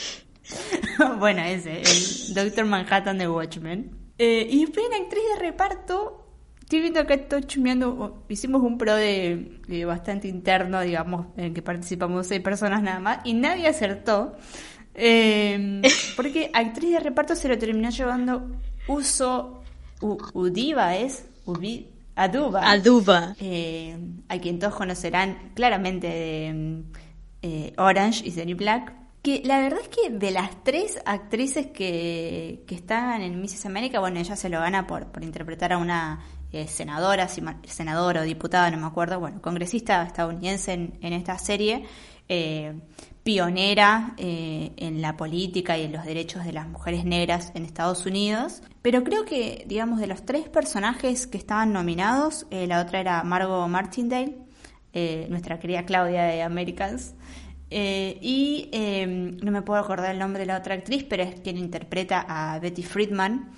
bueno, 1.19 1.41
ese, 1.41 1.81
el 1.81 2.33
Doctor 2.35 2.65
Manhattan 2.65 3.17
de 3.17 3.27
Watchmen. 3.27 3.91
Eh, 4.17 4.47
y 4.49 4.65
después 4.65 4.85
en 4.85 5.01
actriz 5.01 5.23
de 5.33 5.39
reparto, 5.39 6.27
estoy 6.59 6.81
viendo 6.81 6.99
acá, 6.99 7.15
estoy 7.15 7.43
chumeando, 7.43 8.23
hicimos 8.29 8.61
un 8.61 8.77
pro 8.77 8.95
de, 8.95 9.85
bastante 9.85 10.27
interno, 10.27 10.81
digamos, 10.81 11.27
en 11.37 11.53
que 11.53 11.61
participamos 11.61 12.27
seis 12.27 12.41
personas 12.41 12.83
nada 12.83 12.99
más, 12.99 13.19
y 13.23 13.33
nadie 13.33 13.67
acertó. 13.67 14.35
Eh, 14.95 15.81
porque 16.15 16.49
actriz 16.53 16.91
de 16.91 16.99
reparto 16.99 17.35
se 17.35 17.47
lo 17.47 17.57
terminó 17.57 17.89
llevando 17.89 18.51
Uso 18.87 19.63
Udiva, 20.01 20.95
¿es? 20.95 21.25
Aduba. 22.15 22.69
Aduba. 22.69 23.35
Eh, 23.39 23.97
a 24.29 24.37
quien 24.37 24.59
todos 24.59 24.75
conocerán 24.75 25.51
claramente 25.55 26.07
de 26.07 26.83
eh, 27.41 27.73
Orange 27.77 28.23
y 28.27 28.45
New 28.45 28.57
Black. 28.57 28.93
Que 29.21 29.41
la 29.45 29.59
verdad 29.59 29.79
es 29.81 29.87
que 29.87 30.09
de 30.09 30.31
las 30.31 30.63
tres 30.63 30.99
actrices 31.05 31.67
que, 31.67 32.65
que 32.67 32.75
están 32.75 33.21
en 33.21 33.39
Mrs. 33.41 33.65
América, 33.65 34.01
bueno, 34.01 34.19
ella 34.19 34.35
se 34.35 34.49
lo 34.49 34.59
gana 34.59 34.85
por, 34.85 35.07
por 35.07 35.23
interpretar 35.23 35.71
a 35.71 35.77
una 35.77 36.19
eh, 36.51 36.67
senadora, 36.67 37.29
senadora 37.29 38.21
o 38.21 38.23
diputada, 38.25 38.69
no 38.69 38.77
me 38.77 38.85
acuerdo, 38.85 39.21
bueno, 39.21 39.41
congresista 39.41 40.03
estadounidense 40.03 40.73
en, 40.73 40.99
en 41.01 41.13
esta 41.13 41.37
serie. 41.37 41.85
Eh, 42.29 42.73
pionera 43.23 44.15
eh, 44.17 44.73
en 44.75 45.01
la 45.01 45.15
política 45.15 45.77
y 45.77 45.83
en 45.83 45.93
los 45.93 46.03
derechos 46.03 46.43
de 46.43 46.51
las 46.51 46.67
mujeres 46.67 47.05
negras 47.05 47.53
en 47.55 47.63
Estados 47.63 48.05
Unidos. 48.05 48.61
Pero 48.81 49.05
creo 49.05 49.23
que, 49.23 49.63
digamos, 49.65 50.01
de 50.01 50.07
los 50.07 50.25
tres 50.25 50.49
personajes 50.49 51.25
que 51.25 51.37
estaban 51.37 51.71
nominados, 51.71 52.45
eh, 52.51 52.67
la 52.67 52.81
otra 52.81 52.99
era 52.99 53.23
Margot 53.23 53.69
Martindale, 53.69 54.39
nuestra 55.29 55.57
querida 55.57 55.85
Claudia 55.85 56.23
de 56.23 56.43
Americans. 56.43 57.15
y 57.71 58.69
no 59.41 59.51
me 59.51 59.61
puedo 59.61 59.79
acordar 59.79 60.11
el 60.11 60.19
nombre 60.19 60.41
de 60.41 60.47
la 60.47 60.57
otra 60.57 60.75
actriz, 60.75 61.05
pero 61.05 61.23
es 61.23 61.39
quien 61.39 61.57
interpreta 61.57 62.25
a 62.27 62.59
Betty 62.59 62.83
Friedman 62.83 63.51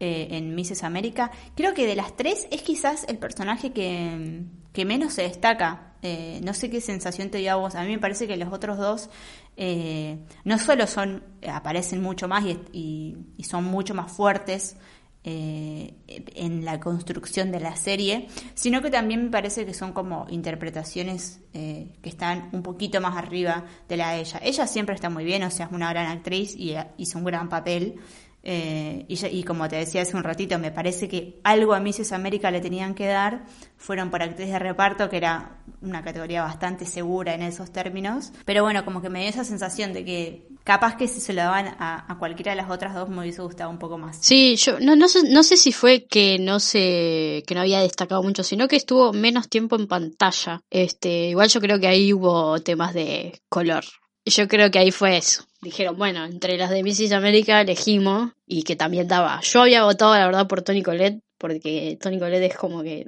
en 0.00 0.54
Mrs. 0.54 0.82
América. 0.82 1.30
Creo 1.54 1.74
que 1.74 1.86
de 1.86 1.94
las 1.94 2.16
tres 2.16 2.48
es 2.50 2.62
quizás 2.62 3.04
el 3.08 3.18
personaje 3.18 3.70
que 3.72 4.84
menos 4.84 5.12
se 5.12 5.22
destaca 5.22 5.89
eh, 6.02 6.40
no 6.42 6.54
sé 6.54 6.70
qué 6.70 6.80
sensación 6.80 7.30
te 7.30 7.38
dio 7.38 7.52
a 7.52 7.56
vos. 7.56 7.74
A 7.74 7.82
mí 7.82 7.90
me 7.90 7.98
parece 7.98 8.26
que 8.26 8.36
los 8.36 8.52
otros 8.52 8.78
dos 8.78 9.10
eh, 9.56 10.18
no 10.44 10.58
solo 10.58 10.86
son, 10.86 11.22
aparecen 11.46 12.02
mucho 12.02 12.28
más 12.28 12.44
y, 12.72 13.16
son 13.42 13.64
mucho 13.64 13.94
más 13.94 14.10
fuertes 14.12 14.76
eh, 15.22 15.94
en 16.06 16.64
la 16.64 16.80
construcción 16.80 17.52
de 17.52 17.60
la 17.60 17.76
serie, 17.76 18.28
sino 18.54 18.80
que 18.80 18.90
también 18.90 19.24
me 19.24 19.30
parece 19.30 19.66
que 19.66 19.74
son 19.74 19.92
como 19.92 20.26
interpretaciones 20.30 21.40
que 21.52 21.90
están 22.04 22.48
un 22.52 22.62
poquito 22.62 23.00
más 23.00 23.16
arriba 23.16 23.64
de 23.88 23.96
la 23.96 24.12
de 24.12 24.20
ella. 24.20 24.40
Ella 24.42 24.66
siempre 24.66 24.94
está 24.94 25.10
muy 25.10 25.24
bien, 25.24 25.42
o 25.42 25.50
sea, 25.50 25.66
es 25.66 25.72
una 25.72 25.90
gran 25.90 26.06
actriz 26.06 26.54
y 26.56 26.76
hizo 26.96 27.18
un 27.18 27.24
gran 27.24 27.48
papel. 27.48 28.00
Eh, 28.42 29.04
y, 29.08 29.42
como 29.44 29.68
te 29.68 29.76
decía 29.76 30.02
hace 30.02 30.16
un 30.16 30.24
ratito, 30.24 30.58
me 30.58 30.70
parece 30.70 31.08
que 31.08 31.40
algo 31.44 31.74
a 31.74 31.80
Mrs. 31.80 32.12
América 32.12 32.50
le 32.50 32.60
tenían 32.60 32.94
que 32.94 33.06
dar. 33.06 33.44
Fueron 33.76 34.10
por 34.10 34.22
actriz 34.22 34.48
de 34.48 34.58
reparto, 34.58 35.08
que 35.10 35.18
era 35.18 35.58
una 35.82 36.02
categoría 36.02 36.42
bastante 36.42 36.86
segura 36.86 37.34
en 37.34 37.42
esos 37.42 37.72
términos. 37.72 38.32
Pero 38.44 38.62
bueno, 38.62 38.84
como 38.84 39.02
que 39.02 39.10
me 39.10 39.20
dio 39.20 39.28
esa 39.28 39.44
sensación 39.44 39.92
de 39.92 40.04
que 40.04 40.48
capaz 40.64 40.96
que 40.96 41.08
si 41.08 41.20
se 41.20 41.32
lo 41.32 41.42
daban 41.42 41.76
a, 41.78 42.16
cualquiera 42.18 42.52
de 42.52 42.56
las 42.56 42.70
otras 42.70 42.94
dos 42.94 43.08
me 43.08 43.20
hubiese 43.20 43.42
gustado 43.42 43.70
un 43.70 43.78
poco 43.78 43.98
más. 43.98 44.18
Sí, 44.20 44.56
yo 44.56 44.78
no, 44.80 44.96
no, 44.96 45.08
sé, 45.08 45.30
no 45.30 45.42
sé 45.42 45.56
si 45.56 45.72
fue 45.72 46.06
que 46.06 46.38
no 46.38 46.60
se, 46.60 47.42
que 47.46 47.54
no 47.54 47.60
había 47.60 47.80
destacado 47.80 48.22
mucho, 48.22 48.42
sino 48.42 48.68
que 48.68 48.76
estuvo 48.76 49.12
menos 49.12 49.48
tiempo 49.48 49.76
en 49.76 49.86
pantalla. 49.86 50.62
Este, 50.70 51.28
igual 51.28 51.48
yo 51.48 51.60
creo 51.60 51.78
que 51.78 51.88
ahí 51.88 52.12
hubo 52.12 52.58
temas 52.60 52.94
de 52.94 53.40
color. 53.48 53.84
Yo 54.24 54.48
creo 54.48 54.70
que 54.70 54.78
ahí 54.78 54.90
fue 54.90 55.16
eso 55.16 55.49
dijeron, 55.60 55.96
bueno, 55.96 56.24
entre 56.24 56.56
las 56.56 56.70
de 56.70 56.82
Mrs. 56.82 57.12
América 57.12 57.60
elegimos 57.60 58.32
y 58.46 58.62
que 58.62 58.76
también 58.76 59.08
daba. 59.08 59.40
Yo 59.42 59.62
había 59.62 59.84
votado, 59.84 60.14
la 60.14 60.26
verdad, 60.26 60.46
por 60.46 60.62
Tony 60.62 60.82
Colette, 60.82 61.22
porque 61.38 61.98
Tony 62.00 62.18
Colette 62.18 62.52
es 62.52 62.56
como 62.56 62.82
que 62.82 63.06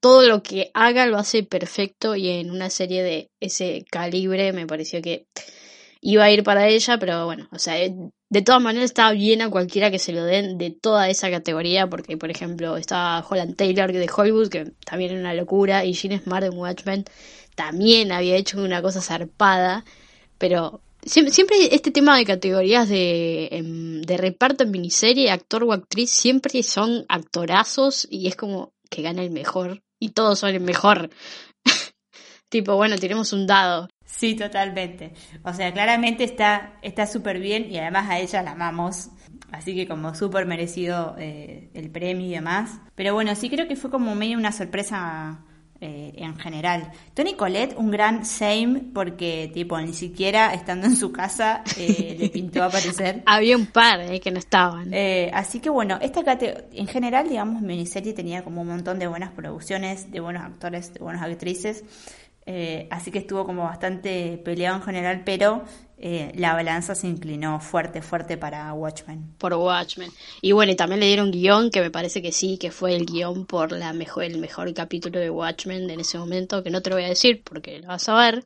todo 0.00 0.26
lo 0.26 0.42
que 0.42 0.70
haga 0.74 1.06
lo 1.06 1.18
hace 1.18 1.42
perfecto 1.42 2.16
y 2.16 2.28
en 2.28 2.50
una 2.50 2.70
serie 2.70 3.02
de 3.02 3.30
ese 3.40 3.84
calibre 3.90 4.52
me 4.52 4.66
pareció 4.66 5.00
que 5.00 5.26
iba 6.00 6.24
a 6.24 6.30
ir 6.30 6.42
para 6.42 6.66
ella, 6.68 6.98
pero 6.98 7.26
bueno, 7.26 7.48
o 7.52 7.58
sea, 7.58 7.74
de 7.74 8.42
todas 8.42 8.60
maneras 8.60 8.86
estaba 8.86 9.12
bien 9.12 9.40
a 9.40 9.50
cualquiera 9.50 9.90
que 9.90 10.00
se 10.00 10.12
lo 10.12 10.24
den 10.24 10.58
de 10.58 10.70
toda 10.70 11.08
esa 11.08 11.30
categoría, 11.30 11.88
porque 11.88 12.16
por 12.16 12.30
ejemplo 12.30 12.76
estaba 12.76 13.24
Holland 13.28 13.54
Taylor 13.56 13.92
de 13.92 14.10
Hollywood, 14.14 14.48
que 14.48 14.72
también 14.84 15.12
era 15.12 15.20
una 15.20 15.34
locura, 15.34 15.84
y 15.84 15.94
Gene 15.94 16.18
Smart 16.18 16.42
de 16.42 16.50
Watchmen 16.50 17.04
también 17.54 18.10
había 18.10 18.36
hecho 18.36 18.60
una 18.60 18.82
cosa 18.82 19.00
zarpada, 19.00 19.84
pero 20.38 20.80
Siempre, 21.04 21.74
este 21.74 21.90
tema 21.90 22.16
de 22.16 22.24
categorías 22.24 22.88
de, 22.88 23.48
em, 23.50 24.02
de 24.02 24.16
reparto 24.16 24.62
en 24.62 24.70
miniserie, 24.70 25.30
actor 25.30 25.64
o 25.64 25.72
actriz, 25.72 26.10
siempre 26.10 26.62
son 26.62 27.04
actorazos 27.08 28.06
y 28.08 28.28
es 28.28 28.36
como 28.36 28.72
que 28.88 29.02
gana 29.02 29.22
el 29.22 29.30
mejor. 29.30 29.82
Y 29.98 30.10
todos 30.10 30.38
son 30.38 30.50
el 30.50 30.60
mejor. 30.60 31.10
tipo, 32.48 32.76
bueno, 32.76 32.96
tenemos 32.98 33.32
un 33.32 33.46
dado. 33.46 33.88
Sí, 34.04 34.36
totalmente. 34.36 35.14
O 35.42 35.52
sea, 35.52 35.72
claramente 35.72 36.22
está 36.24 37.06
súper 37.06 37.40
bien 37.40 37.70
y 37.70 37.78
además 37.78 38.08
a 38.08 38.20
ella 38.20 38.42
la 38.42 38.52
amamos. 38.52 39.08
Así 39.50 39.74
que 39.74 39.88
como 39.88 40.14
súper 40.14 40.46
merecido 40.46 41.16
eh, 41.18 41.70
el 41.74 41.90
premio 41.90 42.26
y 42.26 42.30
demás. 42.30 42.80
Pero 42.94 43.14
bueno, 43.14 43.34
sí 43.34 43.50
creo 43.50 43.66
que 43.66 43.76
fue 43.76 43.90
como 43.90 44.14
medio 44.14 44.38
una 44.38 44.52
sorpresa 44.52 45.44
eh, 45.82 46.12
en 46.16 46.38
general. 46.38 46.92
Tony 47.12 47.34
Colette, 47.34 47.74
un 47.76 47.90
gran 47.90 48.24
same, 48.24 48.82
porque 48.94 49.50
tipo, 49.52 49.80
ni 49.80 49.92
siquiera 49.92 50.54
estando 50.54 50.86
en 50.86 50.94
su 50.94 51.10
casa 51.10 51.64
eh, 51.76 52.16
le 52.20 52.28
pintó 52.28 52.62
aparecer. 52.62 53.24
Había 53.26 53.56
un 53.56 53.66
par 53.66 54.00
eh, 54.00 54.20
que 54.20 54.30
no 54.30 54.38
estaban. 54.38 54.92
así 55.34 55.58
que 55.58 55.70
bueno, 55.70 55.98
esta 56.00 56.22
en 56.72 56.86
general, 56.86 57.28
digamos, 57.28 57.62
miniserie 57.62 58.12
tenía 58.12 58.44
como 58.44 58.62
un 58.62 58.68
montón 58.68 59.00
de 59.00 59.08
buenas 59.08 59.32
producciones, 59.32 60.10
de 60.12 60.20
buenos 60.20 60.44
actores, 60.44 60.94
de 60.94 61.00
buenas 61.00 61.22
actrices. 61.22 61.82
Eh, 62.44 62.88
así 62.90 63.12
que 63.12 63.18
estuvo 63.18 63.46
como 63.46 63.64
bastante 63.64 64.40
peleado 64.44 64.76
en 64.76 64.82
general, 64.82 65.22
pero 65.24 65.64
eh, 66.02 66.32
la 66.34 66.52
balanza 66.52 66.94
se 66.94 67.06
inclinó 67.06 67.60
fuerte, 67.60 68.02
fuerte 68.02 68.36
para 68.36 68.72
Watchmen. 68.74 69.34
Por 69.38 69.54
Watchmen. 69.54 70.10
Y 70.40 70.52
bueno, 70.52 70.72
y 70.72 70.76
también 70.76 71.00
le 71.00 71.06
dieron 71.06 71.30
guion, 71.30 71.70
que 71.70 71.80
me 71.80 71.90
parece 71.90 72.20
que 72.20 72.32
sí, 72.32 72.58
que 72.58 72.70
fue 72.70 72.94
el 72.94 73.06
guion 73.06 73.46
por 73.46 73.72
la 73.72 73.92
mejor, 73.92 74.24
el 74.24 74.38
mejor 74.38 74.74
capítulo 74.74 75.20
de 75.20 75.30
Watchmen 75.30 75.88
en 75.88 76.00
ese 76.00 76.18
momento, 76.18 76.62
que 76.62 76.70
no 76.70 76.82
te 76.82 76.90
lo 76.90 76.96
voy 76.96 77.04
a 77.04 77.08
decir 77.08 77.42
porque 77.44 77.78
lo 77.78 77.88
vas 77.88 78.08
a 78.08 78.14
ver 78.14 78.44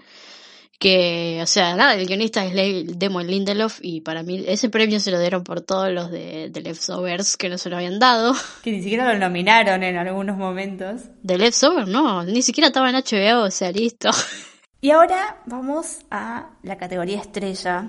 que, 0.79 1.41
o 1.43 1.47
sea, 1.47 1.75
nada, 1.75 1.95
el 1.95 2.07
guionista 2.07 2.45
es 2.45 2.99
Demon 2.99 3.27
Lindelof 3.27 3.79
y 3.81 4.03
para 4.03 4.23
mí 4.23 4.45
ese 4.47 4.69
premio 4.69 5.01
se 5.01 5.11
lo 5.11 5.19
dieron 5.19 5.43
por 5.43 5.63
todos 5.63 5.91
los 5.91 6.11
de, 6.11 6.51
de 6.51 6.61
Leftovers 6.61 7.37
que 7.37 7.49
no 7.49 7.57
se 7.57 7.71
lo 7.71 7.77
habían 7.77 7.99
dado. 7.99 8.35
Que 8.63 8.73
ni 8.73 8.83
siquiera 8.83 9.13
lo 9.13 9.19
nominaron 9.19 9.83
en 9.83 9.97
algunos 9.97 10.37
momentos. 10.37 11.03
De 11.23 11.39
Leftovers, 11.39 11.89
no, 11.89 12.25
ni 12.25 12.43
siquiera 12.43 12.69
estaba 12.69 12.91
en 12.91 12.97
HBO, 12.97 13.45
o 13.45 13.51
sea, 13.51 13.71
listo. 13.71 14.11
Y 14.81 14.91
ahora 14.91 15.39
vamos 15.47 16.05
a 16.11 16.51
la 16.63 16.77
categoría 16.77 17.21
estrella 17.21 17.89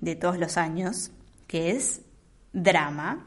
de 0.00 0.14
todos 0.14 0.38
los 0.38 0.56
años, 0.56 1.10
que 1.46 1.70
es 1.70 2.02
drama. 2.52 3.26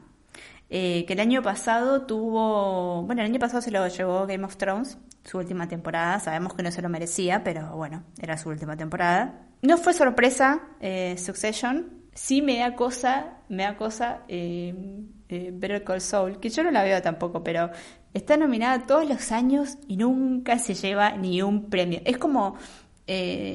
Eh, 0.70 1.04
que 1.06 1.14
el 1.14 1.20
año 1.20 1.42
pasado 1.42 2.06
tuvo, 2.06 3.04
bueno, 3.04 3.22
el 3.22 3.28
año 3.28 3.40
pasado 3.40 3.62
se 3.62 3.72
lo 3.72 3.86
llevó 3.88 4.26
Game 4.26 4.46
of 4.46 4.56
Thrones, 4.56 4.98
su 5.24 5.38
última 5.38 5.68
temporada. 5.68 6.20
Sabemos 6.20 6.54
que 6.54 6.64
no 6.64 6.72
se 6.72 6.82
lo 6.82 6.90
merecía, 6.90 7.44
pero 7.44 7.76
bueno, 7.76 8.04
era 8.20 8.38
su 8.38 8.50
última 8.50 8.78
temporada. 8.78 9.48
No 9.62 9.78
fue 9.78 9.94
sorpresa 9.94 10.62
eh, 10.80 11.16
Succession. 11.18 12.02
Sí 12.14 12.42
me 12.42 12.60
da 12.60 12.76
cosa, 12.76 13.38
me 13.50 13.64
da 13.64 13.78
cosa 13.78 14.22
eh, 14.28 14.74
eh, 15.30 15.52
Better 15.54 15.84
Call 15.84 16.40
que 16.40 16.50
yo 16.50 16.64
no 16.64 16.72
la 16.72 16.84
veo 16.84 17.02
tampoco, 17.02 17.44
pero 17.44 17.70
está 18.14 18.36
nominada 18.38 18.86
todos 18.86 19.08
los 19.08 19.32
años 19.32 19.78
y 19.88 19.98
nunca 19.98 20.60
se 20.60 20.74
lleva 20.74 21.12
ni 21.12 21.42
un 21.42 21.70
premio. 21.70 22.02
Es 22.04 22.18
como, 22.18 22.58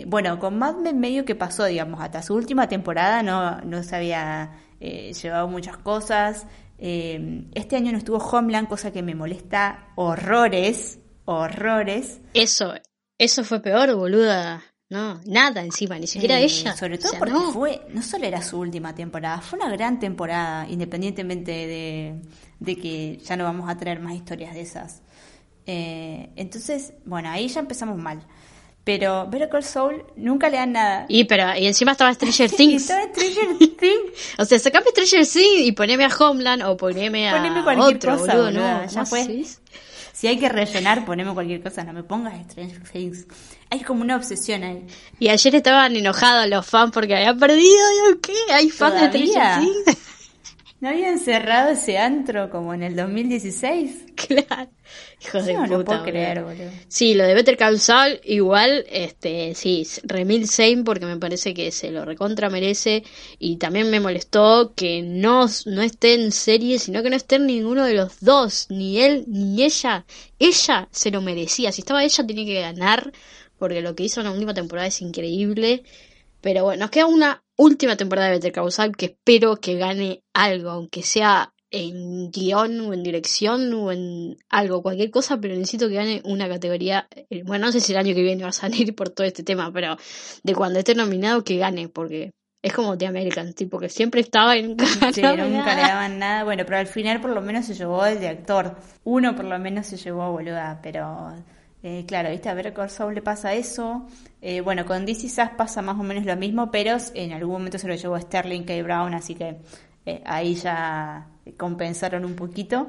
bueno, 0.07 0.39
con 0.39 0.59
Mad 0.59 0.77
Men 0.77 0.99
medio 0.99 1.25
que 1.25 1.35
pasó, 1.35 1.65
digamos, 1.65 2.01
hasta 2.01 2.23
su 2.23 2.35
última 2.35 2.69
temporada 2.69 3.23
no, 3.23 3.61
no 3.63 3.83
se 3.83 3.97
había 3.97 4.53
llevado 4.81 5.49
muchas 5.49 5.77
cosas. 5.79 6.47
este 6.79 7.77
año 7.77 7.93
no 7.93 7.99
estuvo 7.99 8.19
Homeland, 8.19 8.69
cosa 8.69 8.93
que 8.93 9.03
me 9.03 9.15
molesta 9.15 9.89
horrores, 9.95 10.99
horrores. 11.25 12.21
Eso, 12.35 12.75
eso 13.19 13.45
fue 13.45 13.61
peor, 13.61 13.95
boluda. 13.95 14.63
No, 14.89 15.21
nada 15.27 15.63
encima, 15.63 15.99
ni 15.99 16.07
siquiera 16.07 16.41
eh, 16.41 16.45
ella. 16.45 16.77
Sobre 16.77 16.99
todo 16.99 17.13
porque 17.19 17.33
no. 17.33 17.53
fue, 17.53 17.81
no 17.93 18.03
solo 18.03 18.25
era 18.25 18.41
su 18.41 18.59
última 18.59 18.95
temporada, 18.95 19.41
fue 19.41 19.59
una 19.59 19.69
gran 19.71 19.99
temporada, 19.99 20.69
independientemente 20.69 21.51
de, 21.51 22.23
de 22.61 22.77
que 22.77 23.19
ya 23.19 23.37
no 23.37 23.45
vamos 23.45 23.69
a 23.69 23.77
traer 23.77 23.99
más 23.99 24.15
historias 24.15 24.55
de 24.55 24.61
esas. 24.61 25.03
Eh, 25.67 26.31
entonces, 26.37 26.93
bueno, 27.05 27.29
ahí 27.31 27.49
ya 27.49 27.61
empezamos 27.61 27.99
mal. 27.99 28.25
Pero 28.87 29.27
Better 29.27 29.49
Call 29.49 29.65
Soul 29.65 30.05
nunca 30.15 30.49
le 30.49 30.59
dan 30.59 30.71
nada. 30.71 31.07
Y 31.09 31.25
pero 31.25 31.57
y 31.57 31.67
encima 31.67 31.91
estaba 31.91 32.15
Stranger 32.15 32.49
Things. 32.57 32.83
estaba 32.83 33.03
Stranger 33.13 33.77
Things. 33.77 34.13
o 34.39 34.45
sea, 34.45 34.61
sacame 34.61 34.87
Stranger 34.91 35.27
Things 35.27 35.67
y 35.67 35.73
poneme 35.73 36.05
a 36.05 36.09
Homeland 36.17 36.63
o 36.63 36.77
poneme 36.77 37.29
a 37.29 37.37
poneme 37.37 37.65
cualquier 37.65 37.97
otro, 37.97 38.17
cosa, 38.17 38.37
boludo, 38.37 38.53
no, 38.53 38.87
ya 38.87 39.05
fue. 39.05 39.45
Si 40.13 40.29
hay 40.29 40.39
que 40.39 40.49
rellenar, 40.49 41.05
ponemos 41.05 41.35
cualquier 41.35 41.65
cosa, 41.65 41.83
no 41.83 41.93
me 41.93 42.05
pongas 42.05 42.41
Stranger 42.53 42.81
Things. 42.89 43.27
Hay 43.71 43.81
como 43.81 44.03
una 44.03 44.15
obsesión 44.15 44.63
ahí. 44.63 44.87
Y 45.19 45.31
ayer 45.31 45.57
estaban 45.57 45.97
enojados 45.97 46.49
los 46.49 46.65
fans 46.65 46.93
porque 46.93 47.17
habían 47.17 47.41
perdido, 47.41 47.75
¿qué? 48.23 48.37
¿Hay 48.53 48.71
fans 48.71 49.01
de 49.01 49.09
Stranger 49.09 49.61
Things? 49.63 49.99
¿No 50.79 50.91
habían 50.91 51.19
cerrado 51.19 51.71
ese 51.71 51.97
antro 51.97 52.51
como 52.51 52.75
en 52.75 52.83
el 52.83 52.97
2016? 52.97 54.05
Claro. 54.17 54.71
Hijos 55.23 55.45
de 55.45 55.53
no, 55.53 55.85
puedo 55.85 56.03
creer, 56.03 56.43
boludo. 56.43 56.71
Sí, 56.89 57.15
lo 57.15 57.25
de 57.25 57.35
Better 57.35 57.57
Call 57.57 57.79
Saul, 57.79 58.19
igual, 58.25 58.87
este, 58.89 59.55
sí, 59.55 59.87
remil 60.05 60.49
same 60.49 60.83
porque 60.85 61.05
me 61.05 61.19
parece 61.19 61.53
que 61.53 61.71
se 61.71 61.91
lo 61.91 62.05
recontra 62.05 62.49
merece 62.49 63.05
y 63.39 63.57
también 63.57 63.91
me 63.91 64.01
molestó 64.01 64.73
que 64.75 65.03
no, 65.03 65.47
no 65.67 65.83
esté 65.83 66.15
en 66.15 66.33
serie, 66.33 66.79
sino 66.79 67.03
que 67.03 67.11
no 67.11 67.17
esté 67.17 67.37
en 67.37 67.47
ninguno 67.47 67.85
de 67.85 67.95
los 67.95 68.21
dos, 68.21 68.67
ni 68.71 68.99
él 69.01 69.25
ni 69.29 69.63
ella. 69.63 70.07
Ella 70.39 70.89
se 70.91 71.11
lo 71.11 71.21
merecía, 71.21 71.73
si 71.73 71.83
estaba 71.83 72.03
ella 72.03 72.27
tenía 72.27 72.47
que 72.47 72.61
ganar 72.61 73.13
porque 73.59 73.83
lo 73.83 73.95
que 73.95 74.05
hizo 74.05 74.21
en 74.21 74.27
la 74.27 74.33
última 74.33 74.55
temporada 74.55 74.89
es 74.89 75.01
increíble. 75.01 75.83
Pero 76.41 76.65
bueno, 76.65 76.85
nos 76.85 76.91
queda 76.91 77.07
una 77.07 77.43
última 77.57 77.97
temporada 77.97 78.29
de 78.29 78.35
Better 78.35 78.53
Call 78.53 78.73
Saul 78.73 78.97
que 78.97 79.07
espero 79.07 79.57
que 79.57 79.77
gane 79.77 80.23
algo, 80.35 80.71
aunque 80.71 81.03
sea 81.03 81.53
en 81.71 82.31
guion 82.31 82.81
o 82.81 82.95
en 82.95 83.03
dirección 83.03 83.73
o 83.75 83.93
en 83.93 84.37
algo, 84.49 84.83
cualquier 84.83 85.11
cosa, 85.11 85.39
pero 85.41 85.55
necesito 85.55 85.89
que 85.89 85.95
gane 85.95 86.23
una 86.25 86.49
categoría. 86.49 87.09
Eh, 87.11 87.43
bueno, 87.45 87.67
no 87.67 87.73
sé 87.73 87.81
si 87.81 87.93
el 87.93 87.99
año 87.99 88.15
que 88.15 88.23
viene 88.23 88.45
va 88.45 88.51
a 88.51 88.53
salir 88.53 88.95
por 88.95 89.11
todo 89.11 89.27
este 89.27 89.43
tema, 89.43 89.73
pero 89.73 89.97
de 90.43 90.55
cuando 90.55 90.79
esté 90.79 90.95
nominado 90.95 91.45
que 91.45 91.57
gane, 91.57 91.89
porque 91.89 92.31
es 92.63 92.73
como 92.73 92.97
The 92.97 93.07
American, 93.07 93.53
tipo 93.53 93.79
que 93.79 93.89
siempre 93.89 94.21
estaba 94.21 94.57
y 94.57 94.63
nunca 94.63 94.87
sí, 95.13 95.23
nunca 95.23 95.75
le 95.75 95.83
daban 95.83 96.19
nada. 96.19 96.45
Bueno, 96.45 96.65
pero 96.65 96.79
al 96.79 96.87
final 96.87 97.21
por 97.21 97.31
lo 97.31 97.43
menos 97.43 97.67
se 97.67 97.75
llevó 97.75 98.05
el 98.07 98.21
de 98.21 98.29
actor. 98.29 98.77
Uno 99.05 99.35
por 99.37 99.45
lo 99.45 99.59
menos 99.59 99.87
se 99.87 99.97
llevó, 99.97 100.33
boluda, 100.33 100.81
pero 100.83 101.35
eh, 101.89 102.05
claro, 102.05 102.31
viste, 102.31 102.49
a 102.49 102.55
ver 102.55 102.75
Saul 102.89 103.15
le 103.15 103.23
pasa 103.23 103.55
eso. 103.55 104.09
Eh, 104.43 104.61
bueno, 104.61 104.85
con 104.85 105.07
DC 105.07 105.29
Sass 105.29 105.51
pasa 105.57 105.83
más 105.83 105.97
o 105.97 106.03
menos 106.03 106.25
lo 106.25 106.35
mismo, 106.37 106.69
pero 106.69 106.97
en 107.15 107.33
algún 107.33 107.53
momento 107.53 107.79
se 107.79 107.87
lo 107.87 107.95
llevó 107.95 108.19
Sterling 108.19 108.65
K. 108.65 108.83
Brown, 108.83 109.15
así 109.15 109.37
que 109.37 109.59
eh, 110.05 110.21
ahí 110.27 110.57
ya 110.57 111.29
compensaron 111.57 112.25
un 112.25 112.35
poquito. 112.35 112.89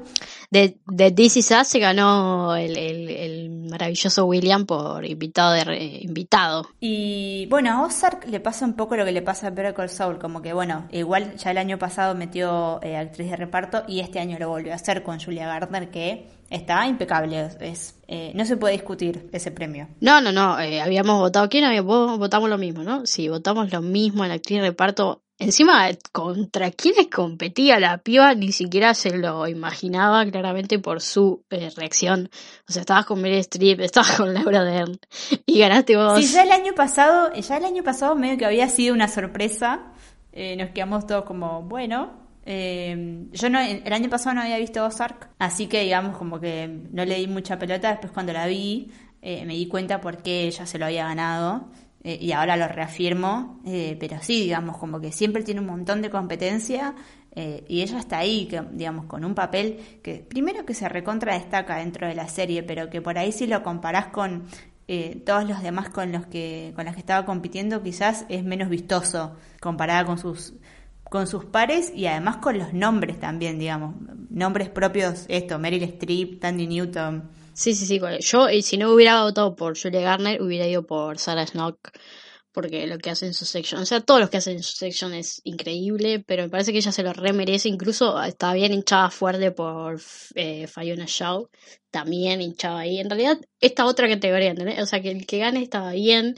De, 0.50 0.78
de 0.86 1.10
DC 1.10 1.42
Sass 1.42 1.68
se 1.68 1.78
ganó 1.78 2.56
el, 2.56 2.76
el, 2.76 3.50
maravilloso 3.70 4.24
William 4.24 4.66
por 4.66 5.04
invitado 5.04 5.52
de 5.52 5.98
invitado. 6.00 6.66
Y 6.80 7.46
bueno, 7.46 7.72
a 7.72 7.86
Ozark 7.86 8.26
le 8.28 8.40
pasa 8.40 8.64
un 8.64 8.74
poco 8.74 8.96
lo 8.96 9.04
que 9.04 9.12
le 9.12 9.22
pasa 9.22 9.48
a 9.48 9.50
Better 9.50 9.88
Saul, 9.88 10.18
como 10.18 10.42
que 10.42 10.52
bueno, 10.52 10.88
igual 10.90 11.36
ya 11.36 11.50
el 11.50 11.58
año 11.58 11.78
pasado 11.78 12.14
metió 12.14 12.80
actriz 12.96 13.30
de 13.30 13.36
reparto 13.36 13.82
y 13.86 14.00
este 14.00 14.18
año 14.18 14.38
lo 14.38 14.48
volvió 14.48 14.72
a 14.72 14.76
hacer 14.76 15.02
con 15.02 15.20
Julia 15.20 15.46
Gardner, 15.46 15.90
que 15.90 16.28
está 16.50 16.86
impecable. 16.86 17.48
Es, 17.60 17.98
eh, 18.06 18.32
no 18.34 18.44
se 18.44 18.56
puede 18.56 18.74
discutir 18.74 19.28
ese 19.32 19.50
premio. 19.50 19.88
No, 20.00 20.20
no, 20.20 20.32
no. 20.32 20.58
Eh, 20.58 20.80
habíamos 20.80 21.18
votado. 21.18 21.48
¿Quién 21.48 21.64
había? 21.64 21.82
Votamos 21.82 22.48
lo 22.48 22.58
mismo, 22.58 22.82
¿no? 22.82 23.06
Sí, 23.06 23.28
votamos 23.28 23.72
lo 23.72 23.82
mismo 23.82 24.24
en 24.24 24.30
la 24.30 24.36
actriz 24.36 24.60
de 24.60 24.68
reparto. 24.68 25.22
Encima, 25.40 25.88
contra 26.10 26.72
quienes 26.72 27.06
competía 27.06 27.78
la 27.78 27.98
piba, 27.98 28.34
ni 28.34 28.50
siquiera 28.50 28.92
se 28.92 29.16
lo 29.16 29.46
imaginaba 29.46 30.26
claramente 30.26 30.80
por 30.80 31.00
su 31.00 31.44
eh, 31.50 31.70
reacción. 31.76 32.28
O 32.68 32.72
sea, 32.72 32.80
estabas 32.80 33.06
con 33.06 33.22
Meryl 33.22 33.38
Streep, 33.38 33.78
estabas 33.80 34.16
con 34.16 34.34
Laura 34.34 34.64
Dern 34.64 34.98
y 35.46 35.60
ganaste 35.60 35.96
vos. 35.96 36.18
Sí, 36.18 36.32
ya 36.32 36.42
el 36.42 36.50
año 36.50 36.74
pasado, 36.74 37.32
ya 37.32 37.56
el 37.56 37.64
año 37.64 37.84
pasado 37.84 38.16
medio 38.16 38.36
que 38.36 38.46
había 38.46 38.68
sido 38.68 38.92
una 38.94 39.06
sorpresa. 39.06 39.92
Eh, 40.32 40.56
nos 40.56 40.70
quedamos 40.70 41.06
todos 41.06 41.24
como, 41.24 41.62
bueno. 41.62 42.26
Eh, 42.44 43.28
yo 43.30 43.48
no, 43.48 43.60
el 43.60 43.92
año 43.92 44.10
pasado 44.10 44.34
no 44.34 44.40
había 44.40 44.58
visto 44.58 44.84
Ozark, 44.84 45.28
así 45.38 45.68
que 45.68 45.82
digamos 45.82 46.16
como 46.16 46.40
que 46.40 46.66
no 46.90 47.04
le 47.04 47.14
di 47.14 47.28
mucha 47.28 47.60
pelota. 47.60 47.90
Después 47.90 48.10
cuando 48.12 48.32
la 48.32 48.46
vi, 48.46 48.90
me 49.22 49.54
di 49.54 49.68
cuenta 49.68 50.00
por 50.00 50.20
qué 50.20 50.48
ella 50.48 50.66
se 50.66 50.78
lo 50.78 50.86
había 50.86 51.04
ganado. 51.04 51.68
Eh, 52.08 52.16
y 52.22 52.32
ahora 52.32 52.56
lo 52.56 52.66
reafirmo, 52.68 53.60
eh, 53.66 53.94
pero 54.00 54.16
sí, 54.22 54.40
digamos, 54.40 54.78
como 54.78 54.98
que 54.98 55.12
siempre 55.12 55.42
tiene 55.42 55.60
un 55.60 55.66
montón 55.66 56.00
de 56.00 56.08
competencia 56.08 56.94
eh, 57.36 57.66
y 57.68 57.82
ella 57.82 57.98
está 57.98 58.16
ahí, 58.16 58.46
que, 58.46 58.62
digamos, 58.72 59.04
con 59.04 59.26
un 59.26 59.34
papel 59.34 60.00
que 60.02 60.24
primero 60.26 60.64
que 60.64 60.72
se 60.72 60.88
recontra 60.88 61.34
destaca 61.34 61.76
dentro 61.76 62.08
de 62.08 62.14
la 62.14 62.26
serie, 62.26 62.62
pero 62.62 62.88
que 62.88 63.02
por 63.02 63.18
ahí 63.18 63.30
si 63.30 63.46
lo 63.46 63.62
comparás 63.62 64.06
con 64.06 64.44
todos 65.26 65.46
los 65.46 65.62
demás 65.62 65.90
con 65.90 66.12
los 66.12 66.24
que 66.24 66.72
con 66.74 66.86
las 66.86 66.94
que 66.94 67.00
estaba 67.00 67.26
compitiendo, 67.26 67.82
quizás 67.82 68.24
es 68.30 68.42
menos 68.42 68.70
vistoso 68.70 69.36
comparada 69.60 70.06
con 70.06 70.16
sus 70.16 70.54
con 71.10 71.26
sus 71.26 71.44
pares 71.44 71.92
y 71.94 72.06
además 72.06 72.38
con 72.38 72.56
los 72.56 72.72
nombres 72.72 73.20
también, 73.20 73.58
digamos, 73.58 73.96
nombres 74.30 74.70
propios, 74.70 75.26
esto, 75.28 75.58
Meryl 75.58 75.82
Streep, 75.82 76.40
Tandy 76.40 76.66
Newton, 76.66 77.28
Sí, 77.58 77.74
sí, 77.74 77.86
sí. 77.86 78.00
Yo, 78.20 78.48
y 78.50 78.62
si 78.62 78.76
no 78.76 78.92
hubiera 78.92 79.24
votado 79.24 79.56
por 79.56 79.76
Julia 79.76 80.00
Garner, 80.00 80.40
hubiera 80.40 80.68
ido 80.68 80.86
por 80.86 81.18
Sarah 81.18 81.44
Snook. 81.44 81.90
Porque 82.52 82.86
lo 82.86 82.98
que 82.98 83.10
hace 83.10 83.26
en 83.26 83.34
su 83.34 83.44
sección, 83.44 83.82
o 83.82 83.86
sea, 83.86 84.00
todos 84.00 84.20
los 84.20 84.30
que 84.30 84.36
hacen 84.38 84.56
en 84.56 84.62
su 84.62 84.76
sección 84.76 85.12
es 85.12 85.40
increíble, 85.44 86.24
pero 86.26 86.44
me 86.44 86.48
parece 86.50 86.72
que 86.72 86.78
ella 86.78 86.92
se 86.92 87.02
lo 87.02 87.12
remerece. 87.12 87.68
Incluso 87.68 88.22
está 88.22 88.52
bien 88.54 88.72
hinchada 88.72 89.10
fuerte 89.10 89.50
por 89.52 90.00
eh, 90.36 90.66
Fiona 90.68 91.04
Shaw, 91.06 91.48
también 91.90 92.40
hinchada 92.40 92.80
ahí. 92.80 93.00
En 93.00 93.10
realidad, 93.10 93.38
esta 93.60 93.86
otra 93.86 94.08
categoría, 94.08 94.50
¿entendés? 94.50 94.80
O 94.80 94.86
sea, 94.86 95.00
que 95.02 95.10
el 95.10 95.26
que 95.26 95.38
gane 95.38 95.62
estaba 95.62 95.92
bien, 95.92 96.36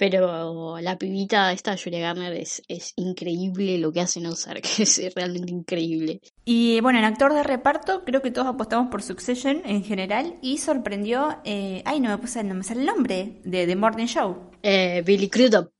pero 0.00 0.80
la 0.80 0.96
pibita 0.96 1.52
esta, 1.52 1.76
Julia 1.76 2.00
Garner, 2.00 2.32
es, 2.32 2.62
es 2.68 2.94
increíble 2.96 3.76
lo 3.76 3.92
que 3.92 4.00
hace 4.00 4.18
en 4.18 4.28
Ozark, 4.28 4.64
es 4.78 5.14
realmente 5.14 5.52
increíble. 5.52 6.22
Y 6.46 6.80
bueno, 6.80 6.98
en 7.00 7.04
actor 7.04 7.34
de 7.34 7.42
reparto, 7.42 8.02
creo 8.06 8.22
que 8.22 8.30
todos 8.30 8.48
apostamos 8.48 8.90
por 8.90 9.02
Succession 9.02 9.60
en 9.66 9.84
general 9.84 10.36
y 10.40 10.56
sorprendió, 10.56 11.36
eh, 11.44 11.82
ay, 11.84 12.00
no 12.00 12.08
me 12.08 12.16
puse, 12.16 12.42
no 12.42 12.54
me 12.54 12.64
sale 12.64 12.80
el 12.80 12.86
nombre, 12.86 13.42
de 13.44 13.66
The 13.66 13.76
Morning 13.76 14.06
Show. 14.06 14.52
Eh, 14.62 15.02
Billy 15.04 15.28
Crudup. 15.28 15.70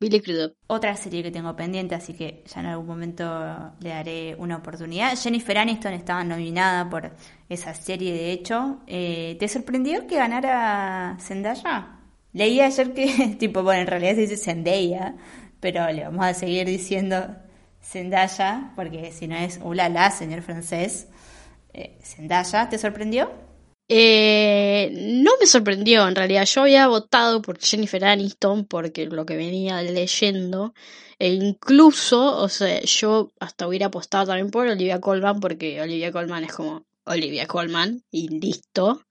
Billy 0.00 0.20
Crudup. 0.20 0.56
Otra 0.66 0.96
serie 0.96 1.22
que 1.22 1.30
tengo 1.30 1.54
pendiente, 1.54 1.94
así 1.94 2.14
que 2.14 2.42
ya 2.52 2.62
en 2.62 2.66
algún 2.66 2.88
momento 2.88 3.24
le 3.78 3.90
daré 3.90 4.34
una 4.40 4.56
oportunidad. 4.56 5.16
Jennifer 5.16 5.56
Aniston 5.58 5.92
estaba 5.92 6.24
nominada 6.24 6.90
por 6.90 7.12
esa 7.48 7.74
serie, 7.74 8.12
de 8.12 8.32
hecho. 8.32 8.80
Eh, 8.88 9.36
¿Te 9.38 9.46
sorprendió 9.46 10.08
que 10.08 10.16
ganara 10.16 11.16
Zendaya? 11.20 12.01
Leí 12.32 12.60
ayer 12.60 12.94
que, 12.94 13.36
tipo, 13.38 13.62
bueno, 13.62 13.82
en 13.82 13.86
realidad 13.86 14.14
se 14.14 14.22
dice 14.22 14.36
Zendaya, 14.36 15.16
pero 15.60 15.90
le 15.92 16.04
vamos 16.04 16.24
a 16.24 16.34
seguir 16.34 16.66
diciendo 16.66 17.36
Zendaya, 17.82 18.72
porque 18.76 19.12
si 19.12 19.28
no 19.28 19.36
es 19.36 19.60
ulala, 19.62 20.10
señor 20.10 20.42
francés. 20.42 21.08
Eh, 21.72 21.98
Zendaya, 22.02 22.68
¿te 22.68 22.78
sorprendió? 22.78 23.30
Eh, 23.88 24.90
no 24.92 25.32
me 25.38 25.46
sorprendió, 25.46 26.08
en 26.08 26.14
realidad. 26.14 26.46
Yo 26.46 26.62
había 26.62 26.86
votado 26.86 27.42
por 27.42 27.58
Jennifer 27.60 28.04
Aniston 28.04 28.64
porque 28.64 29.06
lo 29.06 29.26
que 29.26 29.36
venía 29.36 29.82
leyendo. 29.82 30.74
E 31.18 31.28
incluso, 31.28 32.38
o 32.38 32.48
sea, 32.48 32.80
yo 32.80 33.32
hasta 33.38 33.68
hubiera 33.68 33.86
apostado 33.86 34.26
también 34.26 34.50
por 34.50 34.66
Olivia 34.66 35.00
Colman 35.00 35.40
porque 35.40 35.80
Olivia 35.80 36.10
Colman 36.10 36.44
es 36.44 36.52
como 36.52 36.84
Olivia 37.04 37.46
Colman 37.46 38.02
y 38.10 38.28
listo. 38.28 39.02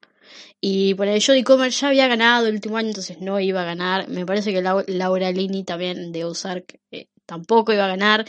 Y 0.60 0.94
por 0.96 1.08
el 1.08 1.24
Jodie 1.24 1.44
Comer 1.44 1.72
ya 1.72 1.88
había 1.88 2.08
ganado 2.08 2.48
el 2.48 2.56
último 2.56 2.78
año, 2.78 2.90
entonces 2.90 3.20
no 3.20 3.40
iba 3.40 3.62
a 3.62 3.66
ganar. 3.66 4.08
Me 4.10 4.26
parece 4.26 4.54
que 4.54 4.62
Laura 4.62 5.32
Lini 5.32 5.64
también 5.64 6.12
de 6.12 6.24
Ozark 6.26 6.80
eh, 6.92 7.08
tampoco 7.26 7.74
iba 7.74 7.86
a 7.86 7.88
ganar. 7.88 8.26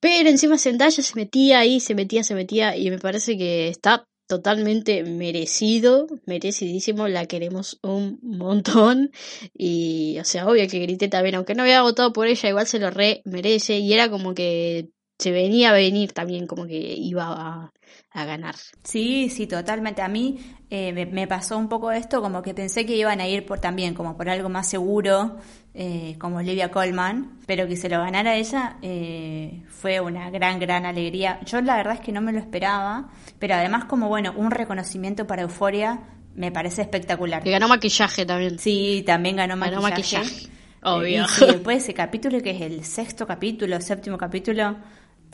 Pero 0.00 0.28
encima 0.28 0.58
Zendaya 0.58 1.02
se 1.02 1.14
metía 1.16 1.60
ahí, 1.60 1.80
se 1.80 1.94
metía, 1.94 2.22
se 2.22 2.34
metía. 2.34 2.76
Y 2.76 2.90
me 2.90 2.98
parece 2.98 3.36
que 3.36 3.68
está 3.68 4.06
totalmente 4.28 5.02
merecido, 5.04 6.06
merecidísimo. 6.26 7.08
La 7.08 7.26
queremos 7.26 7.78
un 7.82 8.18
montón. 8.22 9.10
Y, 9.54 10.18
o 10.20 10.24
sea, 10.24 10.46
obvio 10.46 10.68
que 10.68 10.80
grité 10.80 11.08
también. 11.08 11.34
Aunque 11.36 11.54
no 11.54 11.62
había 11.62 11.82
votado 11.82 12.12
por 12.12 12.26
ella, 12.28 12.48
igual 12.48 12.66
se 12.66 12.78
lo 12.78 12.90
re 12.90 13.22
merece. 13.24 13.78
Y 13.78 13.92
era 13.92 14.10
como 14.10 14.34
que 14.34 14.90
se 15.18 15.30
venía 15.30 15.70
a 15.70 15.72
venir 15.72 16.12
también, 16.12 16.46
como 16.46 16.66
que 16.66 16.76
iba 16.76 17.24
a, 17.26 17.72
a 18.16 18.24
ganar. 18.24 18.54
Sí, 18.82 19.28
sí, 19.28 19.46
totalmente. 19.46 20.02
A 20.02 20.08
mí 20.08 20.38
eh, 20.70 21.06
me, 21.10 21.26
pasó 21.26 21.58
un 21.58 21.68
poco 21.68 21.92
esto, 21.92 22.22
como 22.22 22.42
que 22.42 22.54
pensé 22.54 22.86
que 22.86 22.96
iban 22.96 23.20
a 23.20 23.28
ir 23.28 23.44
por 23.44 23.60
también, 23.60 23.94
como 23.94 24.16
por 24.16 24.28
algo 24.28 24.48
más 24.48 24.68
seguro, 24.68 25.36
eh, 25.74 26.16
como 26.18 26.38
Olivia 26.38 26.70
Colman, 26.70 27.40
pero 27.46 27.68
que 27.68 27.76
se 27.76 27.88
lo 27.88 27.98
ganara 27.98 28.36
ella 28.36 28.78
eh, 28.82 29.62
fue 29.68 30.00
una 30.00 30.30
gran, 30.30 30.58
gran 30.58 30.86
alegría. 30.86 31.40
Yo 31.44 31.60
la 31.60 31.76
verdad 31.76 31.94
es 31.94 32.00
que 32.00 32.12
no 32.12 32.20
me 32.20 32.32
lo 32.32 32.38
esperaba, 32.38 33.10
pero 33.38 33.54
además 33.54 33.84
como, 33.84 34.08
bueno, 34.08 34.32
un 34.36 34.50
reconocimiento 34.50 35.26
para 35.26 35.42
Euforia 35.42 36.00
me 36.34 36.50
parece 36.50 36.82
espectacular. 36.82 37.42
Que 37.42 37.50
ganó 37.50 37.68
maquillaje 37.68 38.26
también. 38.26 38.58
Sí, 38.58 39.02
también 39.06 39.36
ganó 39.36 39.56
maquillaje. 39.56 39.82
Ganó 39.82 39.90
maquillaje. 39.90 40.56
Obvio. 40.82 41.26
y 41.40 41.46
después 41.46 41.82
ese 41.82 41.94
capítulo, 41.94 42.40
que 42.40 42.50
es 42.50 42.60
el 42.60 42.84
sexto 42.84 43.26
capítulo, 43.26 43.80
séptimo 43.80 44.16
capítulo, 44.16 44.76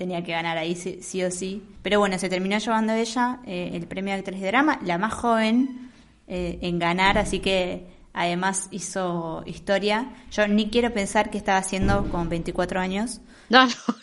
tenía 0.03 0.25
que 0.25 0.33
ganar 0.33 0.59
ahí 0.59 0.75
sí, 0.75 1.23
o 1.23 1.31
sí. 1.31 1.63
Pero 1.81 2.01
bueno, 2.01 2.19
se 2.19 2.29
terminó 2.29 2.59
llevando 2.59 2.93
ella 2.93 3.39
eh, 3.47 3.71
el 3.73 3.87
premio 3.87 4.13
de 4.15 4.19
actriz 4.19 4.41
de 4.41 4.49
drama, 4.49 4.81
la 4.85 4.99
más 4.99 5.15
joven 5.15 5.93
eh, 6.27 6.59
en 6.61 6.81
ganar, 6.81 7.19
así 7.19 7.39
que 7.39 7.87
además 8.13 8.67
hizo 8.73 9.45
historia. 9.47 10.13
Yo 10.33 10.49
ni 10.49 10.71
quiero 10.71 10.93
pensar 10.93 11.31
qué 11.31 11.39
estaba 11.39 11.59
haciendo 11.59 12.09
con 12.11 12.29
24 12.29 12.81
años. 12.81 13.21
No, 13.49 13.65
no, 13.65 13.73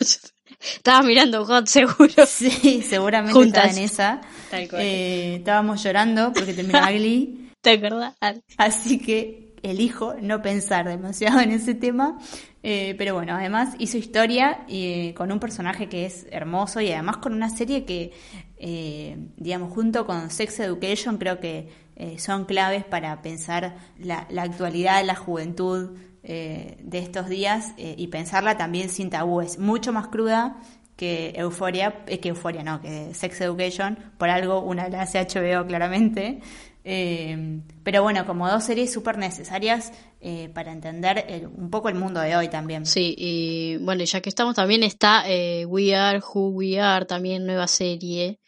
estaba 0.74 1.02
mirando 1.02 1.44
God 1.44 1.66
seguro. 1.66 2.14
Sí, 2.26 2.82
seguramente 2.82 3.38
estaba 3.38 3.68
en 3.68 3.78
esa. 3.78 4.20
Eh, 4.52 5.36
estábamos 5.36 5.82
llorando 5.82 6.32
porque 6.32 6.54
terminaba 6.54 6.90
Glee. 6.92 7.50
¿Te 7.60 7.72
acordás? 7.72 8.16
Así 8.56 8.98
que 8.98 9.49
elijo 9.62 10.14
no 10.20 10.42
pensar 10.42 10.88
demasiado 10.88 11.40
en 11.40 11.50
ese 11.50 11.74
tema. 11.74 12.18
Eh, 12.62 12.94
pero 12.98 13.14
bueno, 13.14 13.34
además 13.34 13.74
hizo 13.78 13.96
historia 13.96 14.64
y, 14.68 15.12
con 15.14 15.32
un 15.32 15.40
personaje 15.40 15.88
que 15.88 16.04
es 16.04 16.26
hermoso 16.30 16.80
y 16.80 16.92
además 16.92 17.16
con 17.18 17.32
una 17.32 17.48
serie 17.48 17.84
que, 17.84 18.12
eh, 18.58 19.16
digamos, 19.36 19.72
junto 19.72 20.06
con 20.06 20.30
Sex 20.30 20.60
Education 20.60 21.16
creo 21.16 21.40
que 21.40 21.68
eh, 21.96 22.18
son 22.18 22.44
claves 22.44 22.84
para 22.84 23.22
pensar 23.22 23.76
la, 23.98 24.26
actualidad 24.36 24.98
de 24.98 25.04
la 25.04 25.16
juventud 25.16 25.96
de 26.22 26.98
estos 26.98 27.30
días 27.30 27.72
y 27.78 28.06
pensarla 28.08 28.58
también 28.58 28.90
sin 28.90 29.08
tabúes, 29.08 29.58
mucho 29.58 29.90
más 29.90 30.08
cruda 30.08 30.60
que 30.94 31.32
Euforia, 31.34 32.04
que 32.04 32.28
Euforia 32.28 32.62
no, 32.62 32.82
que 32.82 33.14
Sex 33.14 33.40
Education, 33.40 33.96
por 34.18 34.28
algo 34.28 34.60
una 34.60 34.84
de 34.84 34.90
las 34.90 35.14
HBO 35.14 35.66
claramente, 35.66 36.42
eh, 36.84 37.60
pero 37.82 38.02
bueno, 38.02 38.26
como 38.26 38.48
dos 38.48 38.64
series 38.64 38.92
súper 38.92 39.18
necesarias 39.18 39.92
eh, 40.20 40.50
para 40.54 40.72
entender 40.72 41.48
un 41.54 41.70
poco 41.70 41.88
el 41.88 41.94
mundo 41.94 42.20
de 42.20 42.36
hoy 42.36 42.48
también. 42.48 42.86
Sí, 42.86 43.14
y 43.18 43.76
bueno, 43.78 44.04
ya 44.04 44.20
que 44.20 44.28
estamos 44.28 44.54
también 44.54 44.82
está 44.82 45.24
eh, 45.26 45.66
We 45.66 45.94
Are 45.94 46.20
Who 46.20 46.50
We 46.50 46.80
Are, 46.80 47.04
también 47.06 47.46
nueva 47.46 47.66
serie. 47.66 48.38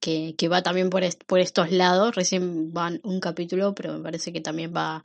Que, 0.00 0.34
que 0.36 0.48
va 0.48 0.62
también 0.62 0.90
por, 0.90 1.02
por 1.24 1.40
estos 1.40 1.70
lados, 1.70 2.14
recién 2.14 2.74
van 2.74 3.00
un 3.04 3.20
capítulo, 3.20 3.74
pero 3.74 3.94
me 3.94 4.02
parece 4.02 4.34
que 4.34 4.42
también 4.42 4.70
va, 4.76 5.02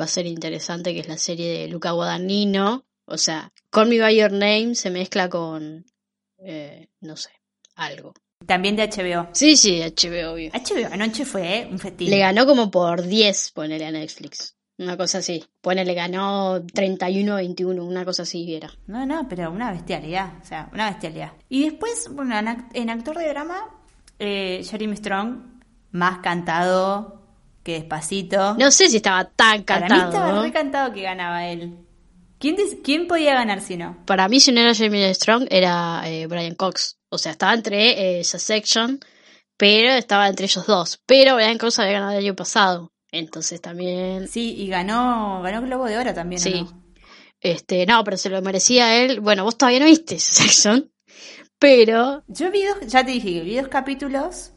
va 0.00 0.04
a 0.04 0.08
ser 0.08 0.24
interesante, 0.26 0.94
que 0.94 1.00
es 1.00 1.08
la 1.08 1.18
serie 1.18 1.58
de 1.58 1.66
Luca 1.66 1.90
Guadagnino, 1.90 2.84
o 3.06 3.18
sea, 3.18 3.52
Call 3.70 3.88
Me 3.88 3.98
By 3.98 4.14
Your 4.14 4.30
Name 4.30 4.76
se 4.76 4.90
mezcla 4.90 5.28
con, 5.28 5.84
no 7.00 7.16
sé, 7.16 7.30
algo. 7.74 8.14
También 8.46 8.76
de 8.76 8.88
HBO. 8.88 9.28
Sí, 9.32 9.56
sí, 9.56 9.80
HBO, 9.80 10.32
obvio. 10.32 10.50
HBO 10.52 10.92
anoche 10.92 11.24
fue 11.24 11.58
¿eh? 11.58 11.68
un 11.70 11.78
festín. 11.78 12.10
Le 12.10 12.18
ganó 12.18 12.46
como 12.46 12.70
por 12.70 13.02
10, 13.02 13.52
ponele 13.52 13.86
a 13.86 13.90
Netflix. 13.90 14.56
Una 14.78 14.96
cosa 14.96 15.18
así. 15.18 15.44
Ponele, 15.62 15.94
ganó 15.94 16.58
31-21, 16.60 17.80
una 17.82 18.04
cosa 18.04 18.22
así 18.22 18.54
era. 18.54 18.70
No, 18.86 19.06
no, 19.06 19.26
pero 19.28 19.50
una 19.50 19.72
bestialidad. 19.72 20.34
O 20.42 20.44
sea, 20.44 20.68
una 20.72 20.90
bestialidad. 20.90 21.32
Y 21.48 21.64
después, 21.64 22.08
bueno, 22.12 22.34
en 22.74 22.90
actor 22.90 23.16
de 23.16 23.28
drama, 23.28 23.70
eh, 24.18 24.62
Jeremy 24.68 24.96
Strong, 24.96 25.38
más 25.92 26.18
cantado 26.18 27.22
que 27.62 27.72
despacito. 27.72 28.54
No 28.54 28.70
sé 28.70 28.88
si 28.88 28.98
estaba 28.98 29.24
tan 29.24 29.62
cantado. 29.64 29.88
Para 29.88 29.96
mí 29.96 30.16
estaba 30.16 30.42
re 30.42 30.52
cantado 30.52 30.92
que 30.92 31.02
ganaba 31.02 31.46
él. 31.46 31.78
¿Quién, 32.38 32.56
¿Quién 32.84 33.08
podía 33.08 33.32
ganar 33.34 33.62
si 33.62 33.78
no? 33.78 33.96
Para 34.04 34.28
mí, 34.28 34.40
si 34.40 34.52
no 34.52 34.60
era 34.60 34.74
Jeremy 34.74 35.12
Strong, 35.14 35.46
era 35.50 36.02
eh, 36.06 36.26
Brian 36.26 36.54
Cox. 36.54 36.95
O 37.16 37.18
sea, 37.18 37.32
estaba 37.32 37.54
entre 37.54 38.20
esa 38.20 38.38
section, 38.38 39.00
pero 39.56 39.90
estaba 39.92 40.28
entre 40.28 40.46
ellos 40.46 40.66
dos. 40.66 41.00
Pero 41.06 41.34
Brian 41.34 41.58
Cox 41.58 41.78
había 41.78 41.94
ganado 41.94 42.12
el 42.12 42.24
año 42.24 42.36
pasado. 42.36 42.92
Entonces 43.10 43.60
también. 43.60 44.28
Sí, 44.28 44.54
y 44.56 44.68
ganó, 44.68 45.40
ganó 45.42 45.62
Globo 45.62 45.86
de 45.86 45.96
Oro 45.98 46.14
también. 46.14 46.40
Sí. 46.40 46.66
Este, 47.40 47.86
no, 47.86 48.04
pero 48.04 48.16
se 48.16 48.28
lo 48.28 48.40
merecía 48.42 49.02
él. 49.02 49.20
Bueno, 49.20 49.44
vos 49.44 49.56
todavía 49.56 49.80
no 49.80 49.86
viste 49.86 50.18
Succession, 50.18 50.90
pero... 51.58 52.22
Yo 52.28 52.50
vi 52.50 52.64
dos, 52.64 52.76
ya 52.86 53.04
te 53.04 53.12
dije, 53.12 53.40
vi 53.40 53.56
dos 53.56 53.68
capítulos 53.68 54.52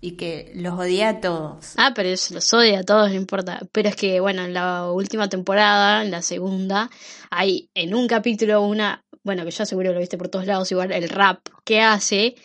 y 0.00 0.12
que 0.12 0.52
los 0.54 0.78
odié 0.78 1.04
a 1.04 1.20
todos. 1.20 1.74
Ah, 1.76 1.92
pero 1.94 2.08
los 2.08 2.54
odia 2.54 2.80
a 2.80 2.82
todos, 2.82 3.10
no 3.10 3.16
importa. 3.16 3.60
Pero 3.72 3.90
es 3.90 3.96
que, 3.96 4.20
bueno, 4.20 4.42
en 4.44 4.54
la 4.54 4.90
última 4.90 5.28
temporada, 5.28 6.02
en 6.02 6.10
la 6.10 6.22
segunda, 6.22 6.90
hay 7.30 7.68
en 7.74 7.94
un 7.94 8.06
capítulo 8.06 8.62
una, 8.62 9.04
bueno, 9.22 9.44
que 9.44 9.50
yo 9.50 9.66
seguro 9.66 9.92
lo 9.92 10.00
viste 10.00 10.18
por 10.18 10.28
todos 10.28 10.46
lados, 10.46 10.70
igual 10.72 10.92
el 10.92 11.08
rap 11.08 11.46
que 11.64 11.80
hace. 11.80 12.36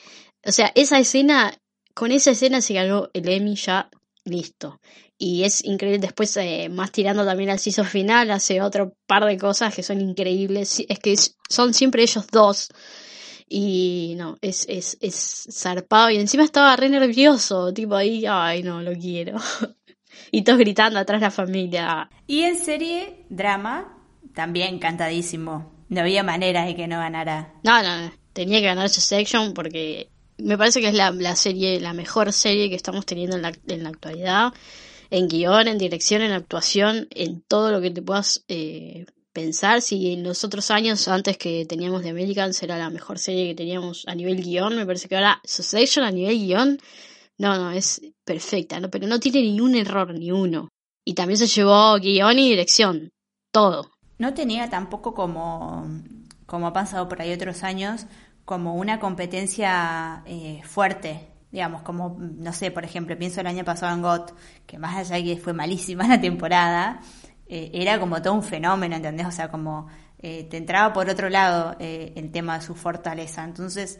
O 0.45 0.51
sea, 0.51 0.71
esa 0.75 0.99
escena, 0.99 1.53
con 1.93 2.11
esa 2.11 2.31
escena 2.31 2.61
se 2.61 2.73
ganó 2.73 3.09
el 3.13 3.27
Emmy 3.29 3.55
ya 3.55 3.89
listo. 4.25 4.79
Y 5.17 5.43
es 5.43 5.63
increíble, 5.63 5.99
después 5.99 6.35
eh, 6.37 6.67
más 6.69 6.91
tirando 6.91 7.23
también 7.23 7.49
al 7.49 7.59
CISO 7.59 7.85
final, 7.85 8.29
hace 8.31 8.61
otro 8.61 8.97
par 9.07 9.23
de 9.25 9.37
cosas 9.37 9.73
que 9.73 9.83
son 9.83 10.01
increíbles. 10.01 10.83
Es 10.89 10.99
que 10.99 11.15
son 11.49 11.73
siempre 11.73 12.03
ellos 12.03 12.27
dos 12.27 12.69
y 13.47 14.15
no, 14.17 14.37
es, 14.41 14.65
es, 14.67 14.97
es 15.01 15.47
zarpado. 15.51 16.09
Y 16.09 16.17
encima 16.17 16.43
estaba 16.43 16.75
re 16.75 16.89
nervioso, 16.89 17.73
tipo 17.73 17.95
ahí, 17.95 18.25
ay, 18.27 18.63
no, 18.63 18.81
lo 18.81 18.93
quiero. 18.93 19.37
y 20.31 20.43
todos 20.43 20.59
gritando 20.59 20.99
atrás 20.99 21.21
la 21.21 21.31
familia. 21.31 22.09
Y 22.27 22.41
en 22.41 22.57
serie, 22.57 23.25
drama, 23.29 23.97
también 24.33 24.79
cantadísimo. 24.79 25.74
No 25.89 26.01
había 26.01 26.23
manera 26.23 26.65
de 26.65 26.75
que 26.75 26.87
no 26.87 26.97
ganara. 26.97 27.53
No, 27.63 27.81
no, 27.81 28.11
tenía 28.33 28.59
que 28.59 28.65
ganar 28.65 28.87
ese 28.87 29.01
section 29.01 29.53
porque 29.53 30.09
me 30.37 30.57
parece 30.57 30.81
que 30.81 30.89
es 30.89 30.93
la, 30.93 31.35
serie, 31.35 31.79
la 31.79 31.93
mejor 31.93 32.33
serie 32.33 32.69
que 32.69 32.75
estamos 32.75 33.05
teniendo 33.05 33.35
en 33.35 33.41
la, 33.43 33.53
en 33.67 33.83
la 33.83 33.89
actualidad. 33.89 34.53
En 35.11 35.27
guion, 35.27 35.67
en 35.67 35.77
dirección, 35.77 36.21
en 36.23 36.31
actuación, 36.31 37.07
en 37.11 37.41
todo 37.41 37.71
lo 37.71 37.79
que 37.79 37.91
te 37.91 38.01
puedas 38.01 38.43
eh, 38.47 39.05
pensar 39.35 39.81
si 39.81 40.13
en 40.13 40.23
los 40.23 40.45
otros 40.45 40.71
años 40.71 41.09
antes 41.09 41.37
que 41.37 41.65
teníamos 41.65 42.03
de 42.03 42.09
Americans 42.09 42.63
era 42.63 42.77
la 42.77 42.89
mejor 42.89 43.19
serie 43.19 43.49
que 43.49 43.55
teníamos 43.55 44.05
a 44.07 44.15
nivel 44.15 44.41
guion, 44.41 44.77
me 44.77 44.85
parece 44.85 45.09
que 45.09 45.15
ahora 45.15 45.41
Succession 45.43 46.05
a 46.05 46.11
nivel 46.11 46.39
guion, 46.39 46.79
no, 47.37 47.57
no, 47.57 47.71
es 47.71 48.01
perfecta, 48.23 48.79
¿no? 48.79 48.89
pero 48.89 49.07
no 49.07 49.19
tiene 49.19 49.41
ni 49.41 49.59
un 49.59 49.75
error, 49.75 50.13
ni 50.13 50.31
uno. 50.31 50.69
Y 51.03 51.13
también 51.13 51.37
se 51.37 51.47
llevó 51.47 51.99
guion 51.99 52.39
y 52.39 52.49
dirección, 52.49 53.11
todo. 53.51 53.91
No 54.17 54.33
tenía 54.33 54.69
tampoco 54.69 55.13
como, 55.13 55.87
como 56.45 56.67
ha 56.67 56.73
pasado 56.73 57.07
por 57.09 57.21
ahí 57.21 57.33
otros 57.33 57.63
años, 57.63 58.05
como 58.45 58.75
una 58.75 58.99
competencia 58.99 60.23
eh, 60.25 60.61
fuerte, 60.63 61.27
digamos, 61.51 61.81
como, 61.81 62.17
no 62.19 62.53
sé, 62.53 62.71
por 62.71 62.83
ejemplo, 62.83 63.17
pienso 63.17 63.41
el 63.41 63.47
año 63.47 63.63
pasado 63.63 63.93
en 63.93 64.01
GOT, 64.01 64.33
que 64.65 64.77
más 64.77 64.95
allá 64.95 65.15
de 65.15 65.23
que 65.23 65.37
fue 65.37 65.53
malísima 65.53 66.07
la 66.07 66.19
temporada, 66.19 67.01
eh, 67.47 67.71
era 67.73 67.99
como 67.99 68.21
todo 68.21 68.33
un 68.33 68.43
fenómeno, 68.43 68.95
¿entendés? 68.95 69.27
O 69.27 69.31
sea, 69.31 69.49
como 69.49 69.87
eh, 70.19 70.47
te 70.49 70.57
entraba 70.57 70.91
por 70.91 71.07
otro 71.07 71.29
lado 71.29 71.75
eh, 71.79 72.13
el 72.15 72.31
tema 72.31 72.57
de 72.57 72.65
su 72.65 72.73
fortaleza. 72.73 73.43
Entonces, 73.43 73.99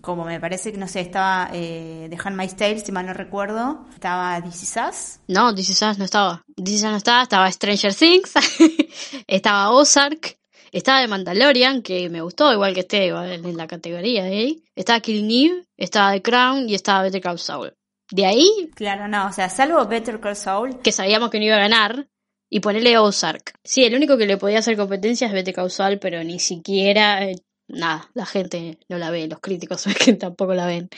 como 0.00 0.24
me 0.24 0.40
parece 0.40 0.72
que, 0.72 0.78
no 0.78 0.88
sé, 0.88 1.00
estaba 1.00 1.50
The 1.52 2.16
Handmaid's 2.22 2.56
Tale, 2.56 2.80
si 2.80 2.92
mal 2.92 3.06
no 3.06 3.12
recuerdo, 3.12 3.86
estaba 3.92 4.40
This 4.42 4.62
Is 4.62 4.76
Us. 4.76 5.20
No, 5.28 5.54
This 5.54 5.70
Is 5.70 5.82
Us 5.82 5.98
no 5.98 6.04
estaba. 6.04 6.42
This 6.56 6.76
Is 6.76 6.84
Us 6.84 6.90
no 6.90 6.96
estaba, 6.96 7.22
estaba 7.22 7.50
Stranger 7.50 7.94
Things, 7.94 8.32
estaba 9.26 9.70
Ozark, 9.70 10.38
estaba 10.72 11.00
The 11.02 11.08
Mandalorian, 11.08 11.82
que 11.82 12.08
me 12.08 12.22
gustó, 12.22 12.52
igual 12.52 12.72
que 12.72 12.80
esté 12.80 13.08
en 13.08 13.56
la 13.56 13.66
categoría, 13.66 14.28
¿eh? 14.28 14.56
Estaba 14.74 15.00
Killing 15.00 15.30
Eve, 15.30 15.66
estaba 15.76 16.12
The 16.12 16.22
Crown 16.22 16.68
y 16.68 16.74
estaba 16.74 17.02
Better 17.02 17.20
Call 17.20 17.38
Saul. 17.38 17.74
De 18.10 18.26
ahí. 18.26 18.70
Claro, 18.74 19.08
no, 19.08 19.26
o 19.26 19.32
sea, 19.32 19.48
salvo 19.48 19.84
Better 19.86 20.20
Call 20.20 20.36
Saul. 20.36 20.80
Que 20.80 20.92
sabíamos 20.92 21.30
que 21.30 21.38
no 21.38 21.44
iba 21.44 21.56
a 21.56 21.60
ganar. 21.60 22.08
Y 22.50 22.60
ponerle 22.60 22.98
Ozark. 22.98 23.54
Sí, 23.64 23.82
el 23.82 23.94
único 23.94 24.18
que 24.18 24.26
le 24.26 24.36
podía 24.36 24.58
hacer 24.58 24.76
competencia 24.76 25.26
es 25.26 25.32
Better 25.32 25.54
Call 25.54 25.70
Saul, 25.70 25.98
pero 25.98 26.22
ni 26.22 26.38
siquiera. 26.38 27.20
Eh, 27.72 27.78
nada, 27.78 28.08
la 28.14 28.26
gente 28.26 28.78
no 28.88 28.98
la 28.98 29.10
ve, 29.10 29.26
los 29.28 29.40
críticos 29.40 29.84
que 30.04 30.14
tampoco 30.14 30.54
la 30.54 30.66
ven. 30.66 30.88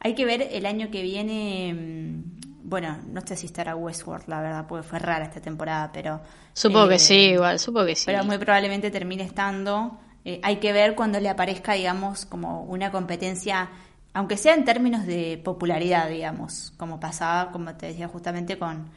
Hay 0.00 0.14
que 0.14 0.24
ver 0.24 0.48
el 0.50 0.66
año 0.66 0.90
que 0.90 1.02
viene. 1.02 1.74
Mm, 1.74 2.68
bueno, 2.68 2.98
no 3.10 3.20
sé 3.26 3.36
si 3.36 3.46
estará 3.46 3.74
Westworld, 3.74 4.28
la 4.28 4.40
verdad, 4.40 4.66
porque 4.68 4.86
fue 4.86 4.98
rara 4.98 5.24
esta 5.24 5.40
temporada, 5.40 5.90
pero. 5.92 6.20
Supongo 6.52 6.88
que 6.88 6.96
eh, 6.96 7.00
sí, 7.00 7.14
igual, 7.30 7.58
supongo 7.58 7.86
que 7.86 7.96
sí. 7.96 8.04
Pero 8.06 8.24
muy 8.24 8.38
probablemente 8.38 8.90
termine 8.90 9.22
estando. 9.24 9.98
Eh, 10.24 10.40
hay 10.42 10.56
que 10.56 10.72
ver 10.72 10.94
cuando 10.94 11.20
le 11.20 11.28
aparezca, 11.28 11.72
digamos, 11.72 12.26
como 12.26 12.62
una 12.64 12.90
competencia 12.90 13.70
aunque 14.18 14.36
sea 14.36 14.54
en 14.54 14.64
términos 14.64 15.06
de 15.06 15.40
popularidad, 15.42 16.08
digamos, 16.08 16.72
como 16.76 16.98
pasaba, 16.98 17.52
como 17.52 17.74
te 17.76 17.86
decía 17.86 18.08
justamente 18.08 18.58
con, 18.58 18.88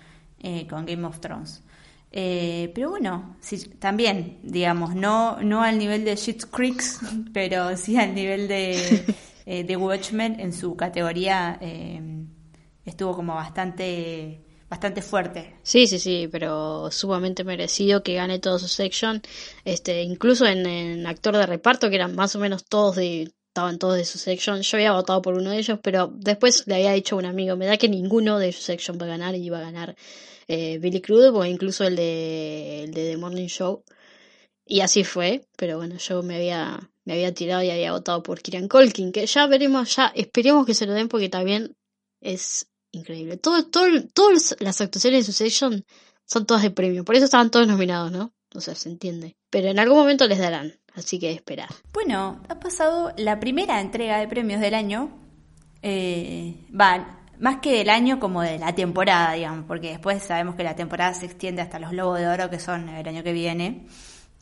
eh, 0.42 0.66
con 0.68 0.86
Game 0.86 1.06
of 1.06 1.20
Thrones. 1.20 1.62
Eh, 2.12 2.72
pero 2.76 2.90
bueno, 2.90 3.38
sí, 3.40 3.58
también, 3.80 4.40
digamos, 4.44 4.96
no, 4.96 5.42
no 5.42 5.64
al 5.64 5.78
nivel 5.78 6.04
de 6.04 6.16
Shit 6.16 6.46
Creeks, 6.46 7.00
pero 7.34 7.76
sí 7.78 7.98
al 7.98 8.14
nivel 8.14 8.48
de, 8.48 9.06
eh, 9.46 9.64
de 9.64 9.78
Watchmen 9.78 10.40
en 10.40 10.54
su 10.54 10.76
categoría 10.76 11.60
estuvo 12.84 13.16
como 13.16 13.36
bastante 13.36 14.42
bastante 14.72 15.02
fuerte. 15.02 15.58
Sí, 15.64 15.86
sí, 15.86 16.00
sí, 16.00 16.30
pero 16.32 16.90
sumamente 16.92 17.44
merecido 17.44 18.04
que 18.04 18.14
gane 18.14 18.40
todo 18.40 18.58
su 18.58 18.70
section. 18.70 19.22
Este, 19.66 20.02
incluso 20.02 20.46
en, 20.46 20.66
en, 20.66 21.06
actor 21.08 21.36
de 21.36 21.46
reparto, 21.46 21.90
que 21.90 21.98
eran 21.98 22.16
más 22.16 22.38
o 22.38 22.40
menos 22.40 22.64
todos 22.64 22.96
de 22.96 23.34
estaban 23.50 23.80
todos 23.80 23.98
de 23.98 24.06
su 24.06 24.18
section. 24.18 24.62
Yo 24.62 24.78
había 24.78 24.94
votado 24.94 25.22
por 25.22 25.34
uno 25.34 25.50
de 25.50 25.58
ellos, 25.58 25.78
pero 25.84 26.08
después 26.16 26.66
le 26.68 26.76
había 26.76 26.94
dicho 26.94 27.16
a 27.16 27.20
un 27.20 27.26
amigo, 27.26 27.58
me 27.58 27.66
da 27.66 27.76
que 27.76 27.90
ninguno 27.90 28.40
de 28.40 28.54
su 28.54 28.62
section 28.62 28.98
va 29.00 29.08
a 29.08 29.10
ganar 29.10 29.36
y 29.36 29.44
iba 29.44 29.58
a 29.58 29.62
ganar 29.62 29.98
eh, 30.52 30.80
Billy 30.80 31.00
Crudup 31.02 31.38
o 31.38 31.46
incluso 31.46 31.86
el 31.86 31.96
de, 31.96 32.84
el 32.84 32.94
de 32.94 33.12
The 33.12 33.18
Morning 33.18 33.48
Show. 33.48 33.84
Y 34.66 34.82
así 34.82 35.06
fue, 35.06 35.48
pero 35.58 35.78
bueno, 35.78 35.96
yo 35.98 36.24
me 36.24 36.36
había, 36.36 36.92
me 37.06 37.14
había 37.14 37.34
tirado 37.34 37.64
y 37.64 37.70
había 37.70 37.94
votado 37.94 38.22
por 38.22 38.42
Kieran 38.42 38.68
Colkin, 38.68 39.14
que 39.14 39.26
ya 39.26 39.48
veremos, 39.48 39.96
ya 39.96 40.12
esperemos 40.14 40.66
que 40.66 40.74
se 40.74 40.86
lo 40.86 40.94
den 40.94 41.08
porque 41.08 41.30
también 41.30 41.78
es 42.20 42.68
increíble. 42.92 43.38
Todo, 43.38 43.66
todo, 43.66 43.88
todas 44.14 44.58
las 44.60 44.82
actuaciones 44.82 45.26
de 45.26 45.32
su 45.32 45.38
section 45.38 45.86
son 46.26 46.46
todas 46.46 46.64
de 46.64 46.72
premio, 46.72 47.06
por 47.06 47.16
eso 47.16 47.26
estaban 47.26 47.50
todos 47.50 47.68
nominados, 47.68 48.12
¿no? 48.12 48.34
O 48.54 48.60
sea, 48.60 48.76
se 48.76 48.90
entiende. 48.90 49.38
Pero 49.50 49.70
en 49.70 49.80
algún 49.80 49.98
momento 49.98 50.28
les 50.28 50.40
darán. 50.40 50.74
Así 50.94 51.18
que 51.18 51.32
esperar. 51.32 51.70
Bueno, 51.94 52.44
ha 52.50 52.60
pasado 52.60 53.14
la 53.16 53.40
primera 53.40 53.80
entrega 53.80 54.18
de 54.18 54.28
premios 54.28 54.60
del 54.60 54.74
año. 54.74 55.18
Eh, 55.82 56.56
va, 56.78 57.21
más 57.42 57.58
que 57.58 57.78
del 57.78 57.90
año, 57.90 58.20
como 58.20 58.42
de 58.42 58.58
la 58.60 58.74
temporada, 58.74 59.34
digamos, 59.34 59.66
porque 59.68 59.90
después 59.90 60.24
sabemos 60.24 60.56
que 60.56 60.64
la 60.64 60.76
temporada 60.76 61.14
se 61.14 61.26
extiende 61.26 61.62
hasta 61.62 61.80
los 61.80 61.92
Lobos 61.92 62.20
de 62.20 62.28
Oro, 62.28 62.50
que 62.50 62.60
son 62.60 62.88
el 62.88 63.08
año 63.08 63.24
que 63.24 63.34
viene, 63.34 63.88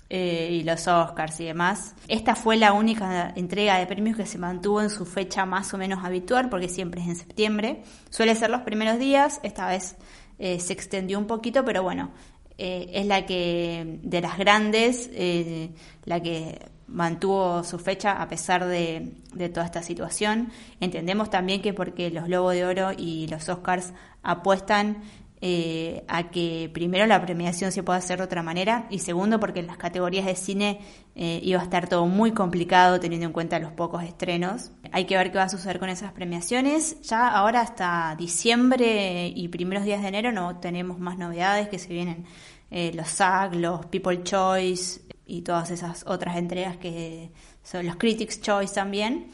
eh, 0.10 0.50
y 0.52 0.64
los 0.64 0.88
Oscars 0.88 1.40
y 1.40 1.46
demás. 1.46 1.96
Esta 2.08 2.36
fue 2.36 2.58
la 2.58 2.74
única 2.74 3.32
entrega 3.36 3.78
de 3.78 3.88
premios 3.88 4.18
que 4.18 4.26
se 4.26 4.38
mantuvo 4.38 4.82
en 4.82 4.90
su 4.90 5.06
fecha 5.06 5.46
más 5.46 5.74
o 5.74 5.78
menos 5.78 6.04
habitual, 6.04 6.50
porque 6.50 6.68
siempre 6.68 7.02
es 7.02 7.08
en 7.08 7.16
septiembre. 7.16 7.84
Suele 8.10 8.36
ser 8.36 8.50
los 8.50 8.62
primeros 8.62 9.00
días, 9.00 9.40
esta 9.44 9.68
vez 9.68 9.96
eh, 10.38 10.60
se 10.60 10.74
extendió 10.74 11.20
un 11.20 11.26
poquito, 11.28 11.64
pero 11.64 11.84
bueno, 11.84 12.12
eh, 12.58 12.90
es 12.94 13.06
la 13.06 13.26
que, 13.26 14.00
de 14.04 14.20
las 14.20 14.38
grandes, 14.38 15.10
eh, 15.14 15.70
la 16.04 16.22
que 16.22 16.60
mantuvo 16.92 17.64
su 17.64 17.80
fecha 17.80 18.22
a 18.22 18.28
pesar 18.28 18.66
de, 18.66 19.12
toda 19.54 19.66
esta 19.66 19.84
situación. 19.84 20.52
Entendemos 20.80 21.30
también 21.30 21.62
que 21.62 21.74
porque 21.74 22.10
los 22.10 22.26
Globos 22.26 22.54
de 22.54 22.66
Oro 22.66 22.92
y 22.98 23.28
los 23.28 23.48
Oscars 23.50 23.94
apuestan 24.24 25.04
eh, 25.42 26.04
a 26.08 26.32
que 26.32 26.70
primero 26.74 27.06
la 27.06 27.22
premiación 27.22 27.72
se 27.72 27.82
pueda 27.84 28.00
hacer 28.00 28.18
de 28.18 28.26
otra 28.26 28.44
manera 28.44 28.88
y 28.90 29.00
segundo 29.00 29.40
porque 29.40 29.62
en 29.62 29.68
las 29.68 29.78
categorías 29.78 30.26
de 30.26 30.36
cine 30.36 30.82
iba 31.16 31.60
a 31.60 31.64
estar 31.64 31.90
todo 31.90 32.06
muy 32.06 32.32
complicado 32.32 33.00
teniendo 33.02 33.28
en 33.28 33.34
cuenta 33.34 33.60
los 33.60 33.74
pocos 33.74 34.04
estrenos. 34.04 34.72
Hay 34.92 35.06
que 35.06 35.18
ver 35.18 35.32
qué 35.32 35.38
va 35.38 35.46
a 35.46 35.50
suceder 35.50 35.80
con 35.80 35.90
esas 35.90 36.14
premiaciones. 36.14 37.02
Ya 37.02 37.28
ahora 37.28 37.62
hasta 37.62 38.16
diciembre 38.18 39.28
y 39.28 39.48
primeros 39.50 39.84
días 39.84 40.02
de 40.02 40.08
enero 40.08 40.32
no 40.32 40.60
tenemos 40.60 40.98
más 40.98 41.18
novedades 41.18 41.68
que 41.68 41.78
se 41.78 41.92
vienen 41.94 42.26
eh, 42.72 42.92
los 42.94 43.08
SAG, 43.08 43.56
los 43.56 43.86
People 43.88 44.22
Choice 44.24 45.02
y 45.30 45.44
todas 45.44 45.70
esas 45.72 46.04
otras 46.08 46.38
entregas 46.38 46.78
que 46.78 47.32
son 47.64 47.86
los 47.86 47.96
Critics 47.96 48.42
Choice 48.42 48.74
también. 48.74 49.28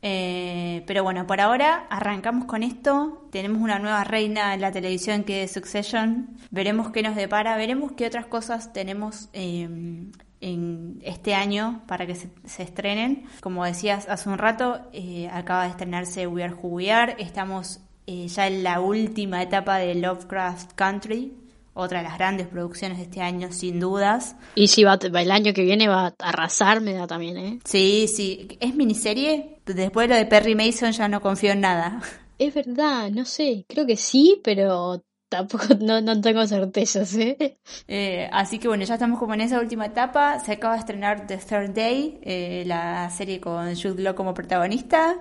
Eh, 0.00 0.84
pero 0.86 1.02
bueno, 1.02 1.26
por 1.26 1.40
ahora 1.40 1.86
arrancamos 1.90 2.44
con 2.44 2.62
esto. 2.62 3.26
Tenemos 3.32 3.60
una 3.60 3.78
nueva 3.78 4.04
reina 4.04 4.54
en 4.54 4.60
la 4.60 4.70
televisión 4.70 5.24
que 5.24 5.44
es 5.44 5.52
Succession. 5.52 6.28
Veremos 6.50 6.90
qué 6.90 7.02
nos 7.02 7.16
depara, 7.16 7.56
veremos 7.56 7.92
qué 7.92 8.06
otras 8.06 8.26
cosas 8.26 8.72
tenemos 8.72 9.28
em, 9.32 10.12
en 10.40 11.00
este 11.02 11.34
año 11.34 11.82
para 11.86 12.06
que 12.06 12.14
se, 12.14 12.30
estrenen. 12.62 13.24
Como 13.40 13.64
decías 13.64 14.08
hace 14.08 14.28
un 14.28 14.38
rato, 14.38 14.88
eh, 14.92 15.28
acaba 15.32 15.64
de 15.64 15.70
estrenarse 15.70 16.26
We 16.26 16.44
Are 16.44 16.54
Who 16.54 16.68
We 16.68 16.92
Are. 16.92 17.16
Estamos 17.18 17.80
ya 18.06 18.46
en 18.46 18.62
la 18.62 18.80
última 18.80 19.42
etapa 19.42 19.76
de 19.76 19.94
Lovecraft 19.94 20.72
Country, 20.72 21.34
otra 21.78 21.98
de 21.98 22.04
las 22.08 22.18
grandes 22.18 22.48
producciones 22.48 22.98
de 22.98 23.04
este 23.04 23.22
año, 23.22 23.52
sin 23.52 23.78
dudas. 23.78 24.36
Y 24.56 24.66
si 24.68 24.82
va, 24.84 24.98
el 25.00 25.30
año 25.30 25.54
que 25.54 25.62
viene 25.62 25.88
va 25.88 26.08
a 26.08 26.14
arrasar, 26.18 26.80
me 26.80 26.92
da 26.92 27.06
también, 27.06 27.36
¿eh? 27.36 27.58
Sí, 27.64 28.08
sí. 28.08 28.58
¿Es 28.60 28.74
miniserie? 28.74 29.60
Después 29.64 30.08
de 30.08 30.14
lo 30.14 30.18
de 30.18 30.26
Perry 30.26 30.54
Mason 30.54 30.92
ya 30.92 31.08
no 31.08 31.20
confío 31.20 31.52
en 31.52 31.60
nada. 31.60 32.02
Es 32.38 32.54
verdad, 32.54 33.10
no 33.10 33.24
sé. 33.24 33.64
Creo 33.68 33.86
que 33.86 33.96
sí, 33.96 34.40
pero 34.42 35.04
tampoco 35.28 35.66
no, 35.80 36.00
no 36.00 36.20
tengo 36.20 36.46
certezas, 36.46 37.14
¿eh? 37.14 37.58
¿eh? 37.86 38.28
Así 38.32 38.58
que 38.58 38.68
bueno, 38.68 38.84
ya 38.84 38.94
estamos 38.94 39.18
como 39.18 39.34
en 39.34 39.42
esa 39.42 39.60
última 39.60 39.86
etapa. 39.86 40.38
Se 40.40 40.52
acaba 40.52 40.74
de 40.74 40.80
estrenar 40.80 41.26
The 41.26 41.36
Third 41.36 41.70
Day, 41.74 42.18
eh, 42.22 42.64
la 42.66 43.08
serie 43.10 43.40
con 43.40 43.74
Jude 43.74 44.02
Law 44.02 44.14
como 44.14 44.34
protagonista. 44.34 45.16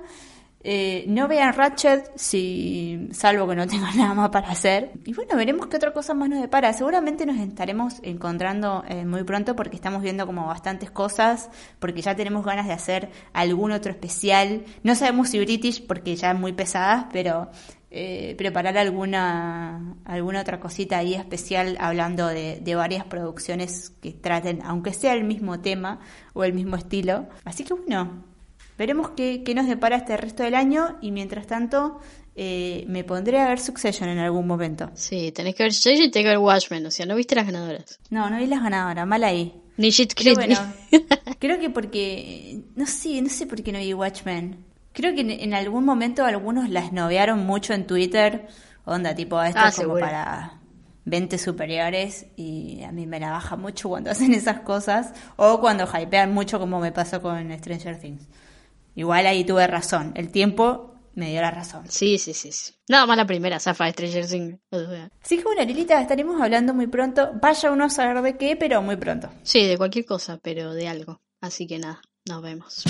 Eh, 0.69 1.05
no 1.07 1.29
vean 1.29 1.53
Ratchet, 1.53 2.11
si, 2.17 3.07
salvo 3.13 3.47
que 3.47 3.55
no 3.55 3.65
tengan 3.65 3.95
nada 3.97 4.13
más 4.13 4.29
para 4.31 4.49
hacer. 4.49 4.91
Y 5.05 5.13
bueno, 5.13 5.37
veremos 5.37 5.67
qué 5.67 5.77
otra 5.77 5.93
cosa 5.93 6.13
más 6.13 6.27
nos 6.27 6.41
depara. 6.41 6.73
Seguramente 6.73 7.25
nos 7.25 7.37
estaremos 7.37 8.01
encontrando 8.03 8.83
eh, 8.85 9.05
muy 9.05 9.23
pronto 9.23 9.55
porque 9.55 9.77
estamos 9.77 10.01
viendo 10.01 10.25
como 10.25 10.45
bastantes 10.45 10.91
cosas, 10.91 11.49
porque 11.79 12.01
ya 12.01 12.17
tenemos 12.17 12.43
ganas 12.43 12.67
de 12.67 12.73
hacer 12.73 13.09
algún 13.31 13.71
otro 13.71 13.91
especial. 13.93 14.65
No 14.83 14.93
sabemos 14.95 15.29
si 15.29 15.39
British 15.39 15.87
porque 15.87 16.17
ya 16.17 16.31
es 16.31 16.37
muy 16.37 16.51
pesadas, 16.51 17.05
pero 17.13 17.49
eh, 17.89 18.35
preparar 18.37 18.77
alguna, 18.77 19.95
alguna 20.03 20.41
otra 20.41 20.59
cosita 20.59 20.97
ahí 20.97 21.13
especial 21.13 21.77
hablando 21.79 22.27
de, 22.27 22.59
de 22.59 22.75
varias 22.75 23.05
producciones 23.05 23.93
que 24.01 24.11
traten, 24.11 24.61
aunque 24.65 24.93
sea 24.93 25.13
el 25.13 25.23
mismo 25.23 25.61
tema 25.61 26.01
o 26.33 26.43
el 26.43 26.51
mismo 26.51 26.75
estilo. 26.75 27.29
Así 27.45 27.63
que 27.63 27.73
bueno, 27.73 28.25
Veremos 28.77 29.11
qué, 29.11 29.43
qué, 29.43 29.55
nos 29.55 29.67
depara 29.67 29.95
este 29.97 30.15
resto 30.17 30.43
del 30.43 30.55
año 30.55 30.97
y 31.01 31.11
mientras 31.11 31.47
tanto 31.47 31.99
eh, 32.35 32.85
me 32.87 33.03
pondré 33.03 33.39
a 33.39 33.47
ver 33.49 33.59
Succession 33.59 34.09
en 34.09 34.19
algún 34.19 34.45
momento. 34.45 34.91
Sí, 34.93 35.31
tenés 35.31 35.55
que 35.55 35.63
ver 35.63 35.73
Succession 35.73 36.07
y 36.07 36.11
tenés 36.11 36.25
que 36.25 36.29
ver 36.29 36.37
Watchmen, 36.37 36.85
o 36.85 36.91
sea, 36.91 37.05
no 37.05 37.15
viste 37.15 37.35
las 37.35 37.45
ganadoras. 37.47 37.99
No, 38.09 38.29
no 38.29 38.37
vi 38.37 38.45
las 38.45 38.61
ganadoras, 38.61 39.07
mal 39.07 39.23
ahí. 39.23 39.53
Ni 39.77 39.89
shit 39.91 40.13
bueno, 40.35 40.55
creo 41.39 41.59
que 41.59 41.69
porque, 41.69 42.61
no 42.75 42.85
sé, 42.87 43.21
no 43.21 43.29
sé 43.29 43.45
por 43.45 43.61
qué 43.61 43.71
no 43.71 43.79
vi 43.79 43.93
Watchmen. 43.93 44.63
Creo 44.93 45.13
que 45.13 45.21
en, 45.21 45.29
en 45.29 45.53
algún 45.53 45.85
momento 45.85 46.25
algunos 46.25 46.69
las 46.69 46.91
novearon 46.91 47.45
mucho 47.45 47.73
en 47.73 47.85
Twitter, 47.85 48.47
onda 48.85 49.13
tipo, 49.13 49.41
esto 49.41 49.59
Ah, 49.59 49.71
como 49.71 49.83
seguro. 49.83 49.99
para 50.01 50.59
20 51.05 51.37
superiores 51.37 52.25
y 52.35 52.81
a 52.83 52.91
mí 52.91 53.05
me 53.05 53.19
la 53.19 53.29
baja 53.31 53.55
mucho 53.55 53.89
cuando 53.89 54.09
hacen 54.11 54.33
esas 54.33 54.61
cosas 54.61 55.13
o 55.35 55.59
cuando 55.59 55.85
hypean 55.87 56.33
mucho 56.33 56.59
como 56.59 56.79
me 56.79 56.91
pasó 56.91 57.21
con 57.21 57.55
Stranger 57.59 57.99
Things. 57.99 58.23
Igual 58.97 59.27
ahí 59.27 59.43
tuve 59.43 59.67
razón, 59.67 60.11
el 60.15 60.31
tiempo 60.31 60.95
me 61.13 61.29
dio 61.29 61.39
la 61.39 61.51
razón. 61.51 61.85
Sí, 61.87 62.17
sí, 62.17 62.33
sí. 62.33 62.51
sí. 62.51 62.73
Nada 62.89 63.05
más 63.05 63.15
la 63.15 63.27
primera, 63.27 63.59
Zafa 63.59 63.85
de 63.85 63.91
Stranger 63.91 64.27
Things. 64.27 64.59
Así 65.21 65.37
que 65.37 65.43
bueno, 65.43 65.63
Lilita, 65.63 66.01
estaremos 66.01 66.41
hablando 66.41 66.73
muy 66.73 66.87
pronto. 66.87 67.29
Vaya 67.39 67.71
uno 67.71 67.85
a 67.85 67.89
saber 67.89 68.23
de 68.23 68.37
qué, 68.37 68.55
pero 68.55 68.81
muy 68.81 68.95
pronto. 68.95 69.29
Sí, 69.43 69.67
de 69.67 69.77
cualquier 69.77 70.05
cosa, 70.05 70.39
pero 70.41 70.73
de 70.73 70.87
algo. 70.87 71.21
Así 71.41 71.67
que 71.67 71.77
nada, 71.77 72.01
nos 72.25 72.41
vemos. 72.41 72.83